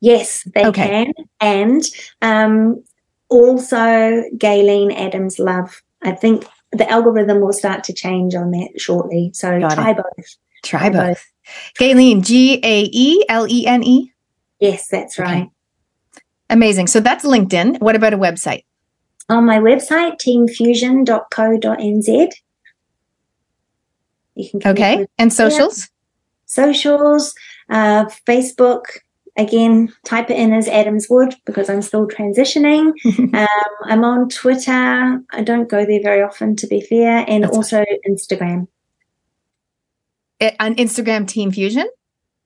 Yes, 0.00 0.48
they 0.54 0.66
okay. 0.66 0.86
can. 0.88 1.12
And 1.40 1.82
um, 2.20 2.82
also 3.28 3.76
Gaelene 4.36 4.94
Adams 4.94 5.38
Love. 5.38 5.80
I 6.02 6.12
think 6.12 6.44
the 6.72 6.88
algorithm 6.90 7.40
will 7.40 7.52
start 7.52 7.84
to 7.84 7.92
change 7.92 8.34
on 8.34 8.50
that 8.50 8.70
shortly. 8.76 9.30
So 9.34 9.60
Got 9.60 9.74
try 9.74 9.90
it. 9.90 9.96
both. 9.96 10.26
Try, 10.64 10.80
try 10.80 10.90
both. 10.90 11.06
both. 11.06 11.26
Gaelene, 11.78 12.24
G 12.24 12.60
A 12.62 12.82
E 12.92 13.24
L 13.28 13.46
E 13.48 13.66
N 13.66 13.84
E? 13.84 14.12
Yes, 14.58 14.88
that's 14.88 15.18
okay. 15.18 15.48
Amazing. 16.50 16.86
So 16.86 17.00
that's 17.00 17.24
LinkedIn. 17.24 17.80
What 17.80 17.96
about 17.96 18.14
a 18.14 18.18
website? 18.18 18.64
On 19.28 19.44
my 19.44 19.58
website, 19.58 20.18
teamfusion.co.nz. 20.18 22.32
You 24.34 24.50
can 24.50 24.70
okay, 24.70 25.06
and 25.18 25.32
socials, 25.32 25.88
socials, 26.46 27.34
uh, 27.68 28.06
Facebook. 28.26 28.84
Again, 29.36 29.92
type 30.04 30.30
it 30.30 30.36
in 30.36 30.52
as 30.52 30.66
Adams 30.66 31.06
Wood 31.08 31.36
because 31.44 31.70
I'm 31.70 31.82
still 31.82 32.08
transitioning. 32.08 32.92
um, 33.34 33.46
I'm 33.84 34.02
on 34.02 34.28
Twitter. 34.28 35.20
I 35.30 35.42
don't 35.44 35.68
go 35.68 35.84
there 35.84 36.02
very 36.02 36.22
often, 36.22 36.56
to 36.56 36.66
be 36.66 36.80
fair, 36.80 37.24
and 37.28 37.44
That's 37.44 37.56
also 37.56 37.84
Instagram. 38.08 38.66
It, 40.40 40.56
on 40.58 40.74
Instagram, 40.76 41.28
Team 41.28 41.52
Fusion. 41.52 41.88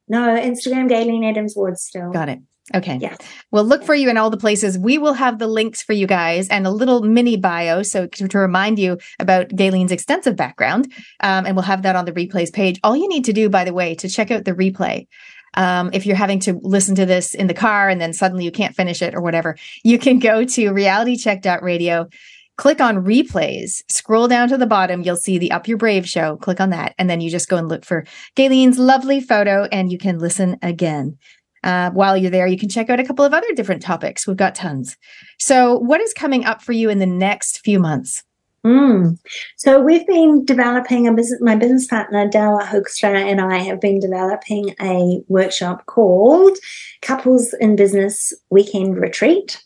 No, 0.08 0.36
Instagram, 0.36 0.90
Gaelene 0.90 1.30
Adams 1.30 1.54
Wood 1.56 1.78
still. 1.78 2.10
Got 2.10 2.28
it. 2.28 2.40
Okay. 2.74 2.98
Yeah. 3.00 3.16
Well, 3.50 3.64
look 3.64 3.84
for 3.84 3.94
you 3.94 4.08
in 4.08 4.16
all 4.16 4.30
the 4.30 4.36
places. 4.36 4.78
We 4.78 4.98
will 4.98 5.14
have 5.14 5.38
the 5.38 5.46
links 5.46 5.82
for 5.82 5.92
you 5.92 6.06
guys 6.06 6.48
and 6.48 6.66
a 6.66 6.70
little 6.70 7.02
mini 7.02 7.36
bio. 7.36 7.82
So 7.82 8.06
to, 8.06 8.28
to 8.28 8.38
remind 8.38 8.78
you 8.78 8.98
about 9.18 9.48
Gaelene's 9.48 9.92
extensive 9.92 10.36
background. 10.36 10.92
Um, 11.20 11.46
and 11.46 11.56
we'll 11.56 11.64
have 11.64 11.82
that 11.82 11.96
on 11.96 12.04
the 12.04 12.12
replays 12.12 12.52
page. 12.52 12.80
All 12.82 12.96
you 12.96 13.08
need 13.08 13.24
to 13.26 13.32
do, 13.32 13.48
by 13.48 13.64
the 13.64 13.74
way, 13.74 13.94
to 13.96 14.08
check 14.08 14.30
out 14.30 14.44
the 14.44 14.52
replay. 14.52 15.06
Um, 15.54 15.90
if 15.92 16.06
you're 16.06 16.16
having 16.16 16.40
to 16.40 16.58
listen 16.62 16.94
to 16.94 17.04
this 17.04 17.34
in 17.34 17.46
the 17.46 17.54
car 17.54 17.90
and 17.90 18.00
then 18.00 18.14
suddenly 18.14 18.44
you 18.44 18.52
can't 18.52 18.74
finish 18.74 19.02
it 19.02 19.14
or 19.14 19.20
whatever, 19.20 19.56
you 19.84 19.98
can 19.98 20.18
go 20.18 20.44
to 20.44 20.70
realitycheck.radio 20.70 22.08
click 22.56 22.80
on 22.80 23.04
replays, 23.04 23.82
scroll 23.88 24.28
down 24.28 24.48
to 24.48 24.56
the 24.56 24.66
bottom, 24.66 25.02
you'll 25.02 25.16
see 25.16 25.38
the 25.38 25.50
Up 25.50 25.66
Your 25.66 25.78
Brave 25.78 26.08
show. 26.08 26.36
Click 26.36 26.60
on 26.60 26.70
that. 26.70 26.94
And 26.98 27.08
then 27.08 27.20
you 27.20 27.30
just 27.30 27.48
go 27.48 27.56
and 27.56 27.68
look 27.68 27.84
for 27.84 28.04
Gaelene's 28.36 28.78
lovely 28.78 29.20
photo 29.20 29.64
and 29.64 29.90
you 29.90 29.98
can 29.98 30.18
listen 30.18 30.58
again. 30.62 31.18
Uh, 31.62 31.90
while 31.90 32.16
you're 32.16 32.30
there, 32.30 32.46
you 32.46 32.58
can 32.58 32.68
check 32.68 32.90
out 32.90 33.00
a 33.00 33.04
couple 33.04 33.24
of 33.24 33.32
other 33.32 33.46
different 33.54 33.82
topics. 33.82 34.26
We've 34.26 34.36
got 34.36 34.54
tons. 34.54 34.96
So, 35.38 35.78
what 35.78 36.00
is 36.00 36.12
coming 36.12 36.44
up 36.44 36.62
for 36.62 36.72
you 36.72 36.90
in 36.90 36.98
the 36.98 37.06
next 37.06 37.60
few 37.64 37.78
months? 37.78 38.24
Mm. 38.64 39.18
So 39.56 39.80
we've 39.80 40.06
been 40.06 40.44
developing 40.44 41.08
a 41.08 41.12
business. 41.12 41.40
My 41.40 41.56
business 41.56 41.86
partner 41.86 42.28
Dawa 42.28 42.62
Hoekstra 42.62 43.20
and 43.20 43.40
I 43.40 43.58
have 43.58 43.80
been 43.80 43.98
developing 43.98 44.74
a 44.80 45.20
workshop 45.26 45.86
called 45.86 46.56
Couples 47.00 47.54
in 47.60 47.74
Business 47.74 48.32
Weekend 48.50 48.98
Retreat. 48.98 49.60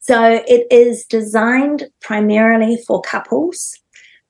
So 0.00 0.42
it 0.48 0.66
is 0.70 1.04
designed 1.04 1.84
primarily 2.00 2.76
for 2.88 3.00
couples, 3.02 3.78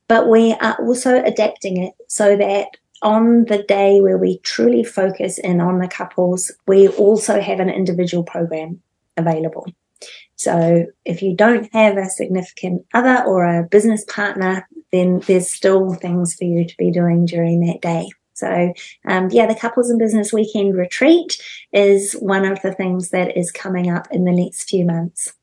but 0.09 0.29
we 0.29 0.53
are 0.61 0.77
also 0.85 1.23
adapting 1.25 1.83
it 1.83 1.95
so 2.09 2.37
that 2.37 2.77
on 3.03 3.45
the 3.47 3.63
day 3.63 4.01
where 4.01 4.19
we 4.19 4.39
truly 4.39 4.85
focus 4.85 5.39
in 5.39 5.61
on 5.61 5.79
the 5.79 5.89
couples, 5.89 6.53
we 6.67 6.89
also 6.89 7.41
have 7.41 7.61
an 7.61 7.71
individual 7.71 8.25
program 8.25 8.81
available. 9.17 9.67
So 10.37 10.87
if 11.05 11.23
you 11.23 11.37
don't 11.37 11.69
have 11.75 11.97
a 11.97 12.09
significant 12.09 12.87
other 12.95 13.23
or 13.27 13.45
a 13.45 13.65
business 13.65 14.05
partner, 14.05 14.67
then 14.93 15.21
there's 15.27 15.53
still 15.53 15.95
things 15.95 16.35
for 16.35 16.45
you 16.45 16.67
to 16.67 16.77
be 16.79 16.91
doing 16.91 17.27
during 17.27 17.61
that 17.67 17.83
day. 17.83 18.09
So, 18.33 18.73
um, 19.07 19.29
yeah, 19.31 19.47
the 19.47 19.55
Couples 19.55 19.91
and 19.91 19.99
Business 19.99 20.33
Weekend 20.33 20.75
Retreat 20.75 21.41
is 21.75 22.15
one 22.15 22.47
of 22.47 22.63
the 22.63 22.73
things 22.73 23.11
that 23.11 23.37
is 23.37 23.53
coming 23.53 23.91
up 23.91 24.09
in 24.11 24.25
the 24.25 24.33
next 24.33 24.71
few 24.71 24.87
months. 24.87 25.35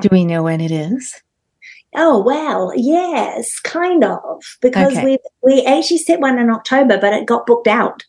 Do 0.00 0.08
we 0.10 0.24
know 0.24 0.42
when 0.42 0.60
it 0.60 0.72
is? 0.72 1.22
Oh 1.96 2.18
wow, 2.18 2.72
yes, 2.74 3.60
kind 3.60 4.02
of, 4.02 4.42
because 4.60 4.92
okay. 4.92 5.04
we 5.04 5.18
we 5.42 5.64
actually 5.64 5.98
set 5.98 6.20
one 6.20 6.38
in 6.38 6.50
October, 6.50 6.98
but 6.98 7.12
it 7.12 7.26
got 7.26 7.46
booked 7.46 7.68
out. 7.68 8.04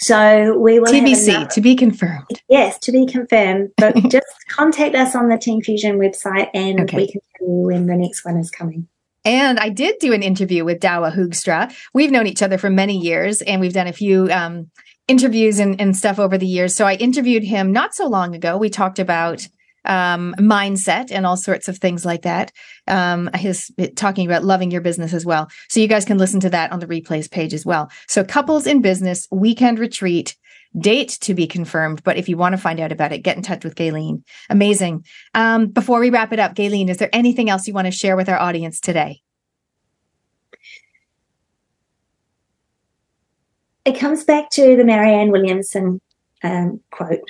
So 0.00 0.58
we 0.58 0.78
will 0.78 0.92
TBC 0.92 1.48
to 1.50 1.60
be 1.60 1.74
confirmed. 1.74 2.42
Yes, 2.48 2.78
to 2.80 2.92
be 2.92 3.06
confirmed. 3.06 3.70
But 3.78 3.94
just 4.10 4.26
contact 4.50 4.94
us 4.94 5.16
on 5.16 5.28
the 5.28 5.38
Team 5.38 5.62
Fusion 5.62 5.98
website, 5.98 6.50
and 6.52 6.80
okay. 6.80 6.96
we 6.96 7.10
can 7.10 7.20
tell 7.38 7.48
you 7.48 7.54
when 7.66 7.86
the 7.86 7.96
next 7.96 8.24
one 8.24 8.36
is 8.36 8.50
coming. 8.50 8.88
And 9.24 9.58
I 9.58 9.68
did 9.68 9.96
do 10.00 10.12
an 10.12 10.22
interview 10.22 10.64
with 10.64 10.80
Dawa 10.80 11.14
Hoekstra. 11.14 11.74
We've 11.92 12.10
known 12.10 12.26
each 12.26 12.42
other 12.42 12.58
for 12.58 12.70
many 12.70 12.96
years, 12.96 13.42
and 13.42 13.60
we've 13.60 13.72
done 13.72 13.86
a 13.86 13.92
few 13.92 14.30
um, 14.30 14.70
interviews 15.08 15.58
and, 15.58 15.80
and 15.80 15.96
stuff 15.96 16.18
over 16.18 16.38
the 16.38 16.46
years. 16.46 16.74
So 16.74 16.86
I 16.86 16.94
interviewed 16.94 17.44
him 17.44 17.72
not 17.72 17.94
so 17.94 18.06
long 18.06 18.34
ago. 18.34 18.56
We 18.56 18.70
talked 18.70 18.98
about 18.98 19.46
um, 19.84 20.34
mindset 20.38 21.10
and 21.10 21.26
all 21.26 21.36
sorts 21.36 21.68
of 21.68 21.78
things 21.78 22.04
like 22.04 22.22
that. 22.22 22.52
Um, 22.86 23.30
his 23.34 23.72
talking 23.96 24.26
about 24.26 24.44
loving 24.44 24.70
your 24.70 24.80
business 24.80 25.12
as 25.12 25.24
well. 25.24 25.48
So 25.68 25.80
you 25.80 25.88
guys 25.88 26.04
can 26.04 26.18
listen 26.18 26.40
to 26.40 26.50
that 26.50 26.72
on 26.72 26.80
the 26.80 26.86
replays 26.86 27.30
page 27.30 27.54
as 27.54 27.64
well. 27.64 27.90
So 28.08 28.24
couples 28.24 28.66
in 28.66 28.82
business 28.82 29.26
weekend 29.30 29.78
retreat 29.78 30.36
date 30.78 31.18
to 31.22 31.34
be 31.34 31.46
confirmed. 31.46 32.02
But 32.04 32.16
if 32.16 32.28
you 32.28 32.36
want 32.36 32.52
to 32.52 32.60
find 32.60 32.80
out 32.80 32.92
about 32.92 33.12
it, 33.12 33.18
get 33.18 33.36
in 33.36 33.42
touch 33.42 33.64
with 33.64 33.74
Gaelene. 33.74 34.22
Amazing. 34.48 35.04
Um, 35.34 35.66
before 35.66 36.00
we 36.00 36.10
wrap 36.10 36.32
it 36.32 36.38
up, 36.38 36.54
Gaelene, 36.54 36.88
is 36.88 36.98
there 36.98 37.10
anything 37.12 37.50
else 37.50 37.66
you 37.66 37.74
want 37.74 37.86
to 37.86 37.92
share 37.92 38.16
with 38.16 38.28
our 38.28 38.38
audience 38.38 38.80
today? 38.80 39.20
It 43.84 43.98
comes 43.98 44.24
back 44.24 44.50
to 44.50 44.76
the 44.76 44.84
Marianne 44.84 45.30
Williamson 45.30 46.00
um, 46.42 46.80
quote 46.90 47.20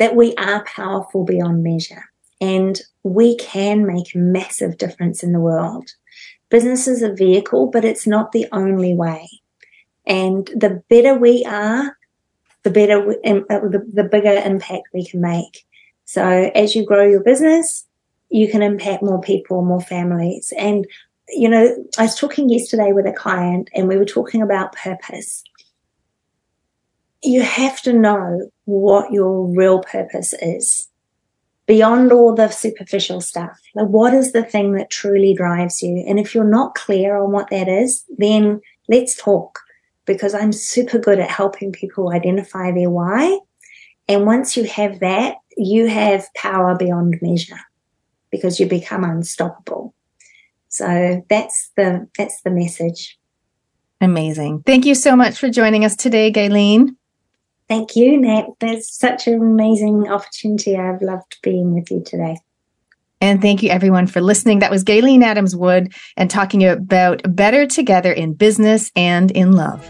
that 0.00 0.16
we 0.16 0.34
are 0.36 0.64
powerful 0.64 1.24
beyond 1.24 1.62
measure 1.62 2.06
and 2.40 2.80
we 3.02 3.36
can 3.36 3.86
make 3.86 4.14
a 4.14 4.18
massive 4.18 4.78
difference 4.78 5.22
in 5.22 5.32
the 5.32 5.38
world. 5.38 5.90
Business 6.48 6.88
is 6.88 7.02
a 7.02 7.12
vehicle, 7.12 7.66
but 7.66 7.84
it's 7.84 8.06
not 8.06 8.32
the 8.32 8.46
only 8.50 8.94
way. 8.94 9.28
And 10.06 10.46
the 10.56 10.82
better 10.88 11.14
we 11.14 11.44
are, 11.44 11.98
the 12.62 12.70
better, 12.70 13.10
uh, 13.24 13.60
the 13.68 14.08
bigger 14.10 14.40
impact 14.42 14.88
we 14.94 15.04
can 15.04 15.20
make. 15.20 15.66
So 16.06 16.50
as 16.54 16.74
you 16.74 16.86
grow 16.86 17.06
your 17.06 17.22
business, 17.22 17.86
you 18.30 18.50
can 18.50 18.62
impact 18.62 19.02
more 19.02 19.20
people, 19.20 19.62
more 19.62 19.82
families. 19.82 20.50
And, 20.56 20.86
you 21.28 21.48
know, 21.48 21.76
I 21.98 22.04
was 22.04 22.18
talking 22.18 22.48
yesterday 22.48 22.92
with 22.92 23.06
a 23.06 23.12
client 23.12 23.68
and 23.74 23.86
we 23.86 23.98
were 23.98 24.06
talking 24.06 24.40
about 24.40 24.74
purpose 24.74 25.44
you 27.22 27.42
have 27.42 27.80
to 27.82 27.92
know 27.92 28.50
what 28.64 29.12
your 29.12 29.46
real 29.46 29.80
purpose 29.80 30.32
is 30.40 30.88
beyond 31.66 32.12
all 32.12 32.34
the 32.34 32.48
superficial 32.48 33.20
stuff. 33.20 33.60
Like, 33.74 33.88
what 33.88 34.12
is 34.12 34.32
the 34.32 34.42
thing 34.42 34.72
that 34.72 34.90
truly 34.90 35.34
drives 35.34 35.82
you? 35.82 36.04
And 36.08 36.18
if 36.18 36.34
you're 36.34 36.44
not 36.44 36.74
clear 36.74 37.16
on 37.16 37.30
what 37.30 37.50
that 37.50 37.68
is, 37.68 38.04
then 38.18 38.60
let's 38.88 39.14
talk 39.14 39.60
because 40.04 40.34
I'm 40.34 40.52
super 40.52 40.98
good 40.98 41.20
at 41.20 41.30
helping 41.30 41.70
people 41.70 42.10
identify 42.10 42.72
their 42.72 42.90
why. 42.90 43.38
And 44.08 44.26
once 44.26 44.56
you 44.56 44.64
have 44.64 44.98
that, 45.00 45.36
you 45.56 45.86
have 45.86 46.26
power 46.34 46.74
beyond 46.74 47.18
measure 47.22 47.60
because 48.30 48.58
you 48.58 48.66
become 48.66 49.04
unstoppable. 49.04 49.94
So 50.68 51.24
that's 51.28 51.70
the 51.76 52.08
that's 52.16 52.42
the 52.42 52.50
message. 52.50 53.18
Amazing. 54.00 54.62
Thank 54.64 54.86
you 54.86 54.94
so 54.94 55.14
much 55.14 55.38
for 55.38 55.50
joining 55.50 55.84
us 55.84 55.94
today, 55.94 56.32
Gaelene. 56.32 56.96
Thank 57.70 57.94
you, 57.94 58.20
Nat. 58.20 58.46
There's 58.58 58.92
such 58.92 59.28
an 59.28 59.34
amazing 59.34 60.08
opportunity. 60.08 60.76
I've 60.76 61.00
loved 61.00 61.38
being 61.40 61.72
with 61.72 61.88
you 61.88 62.02
today. 62.04 62.36
And 63.20 63.40
thank 63.40 63.62
you 63.62 63.70
everyone 63.70 64.08
for 64.08 64.20
listening. 64.20 64.58
That 64.58 64.72
was 64.72 64.82
Gaelene 64.82 65.22
Adams 65.22 65.54
Wood 65.54 65.92
and 66.16 66.28
talking 66.28 66.66
about 66.66 67.22
better 67.32 67.66
together 67.66 68.12
in 68.12 68.32
business 68.32 68.90
and 68.96 69.30
in 69.30 69.52
love. 69.52 69.88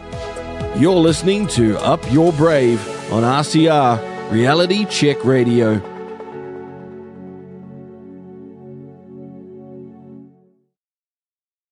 You're 0.79 0.95
listening 0.95 1.47
to 1.49 1.79
Up 1.79 2.01
Your 2.13 2.35
Brave 2.35 2.87
on 3.11 3.23
RCR 3.23 4.31
Reality 4.31 4.85
Check 4.85 5.25
Radio. 5.25 5.90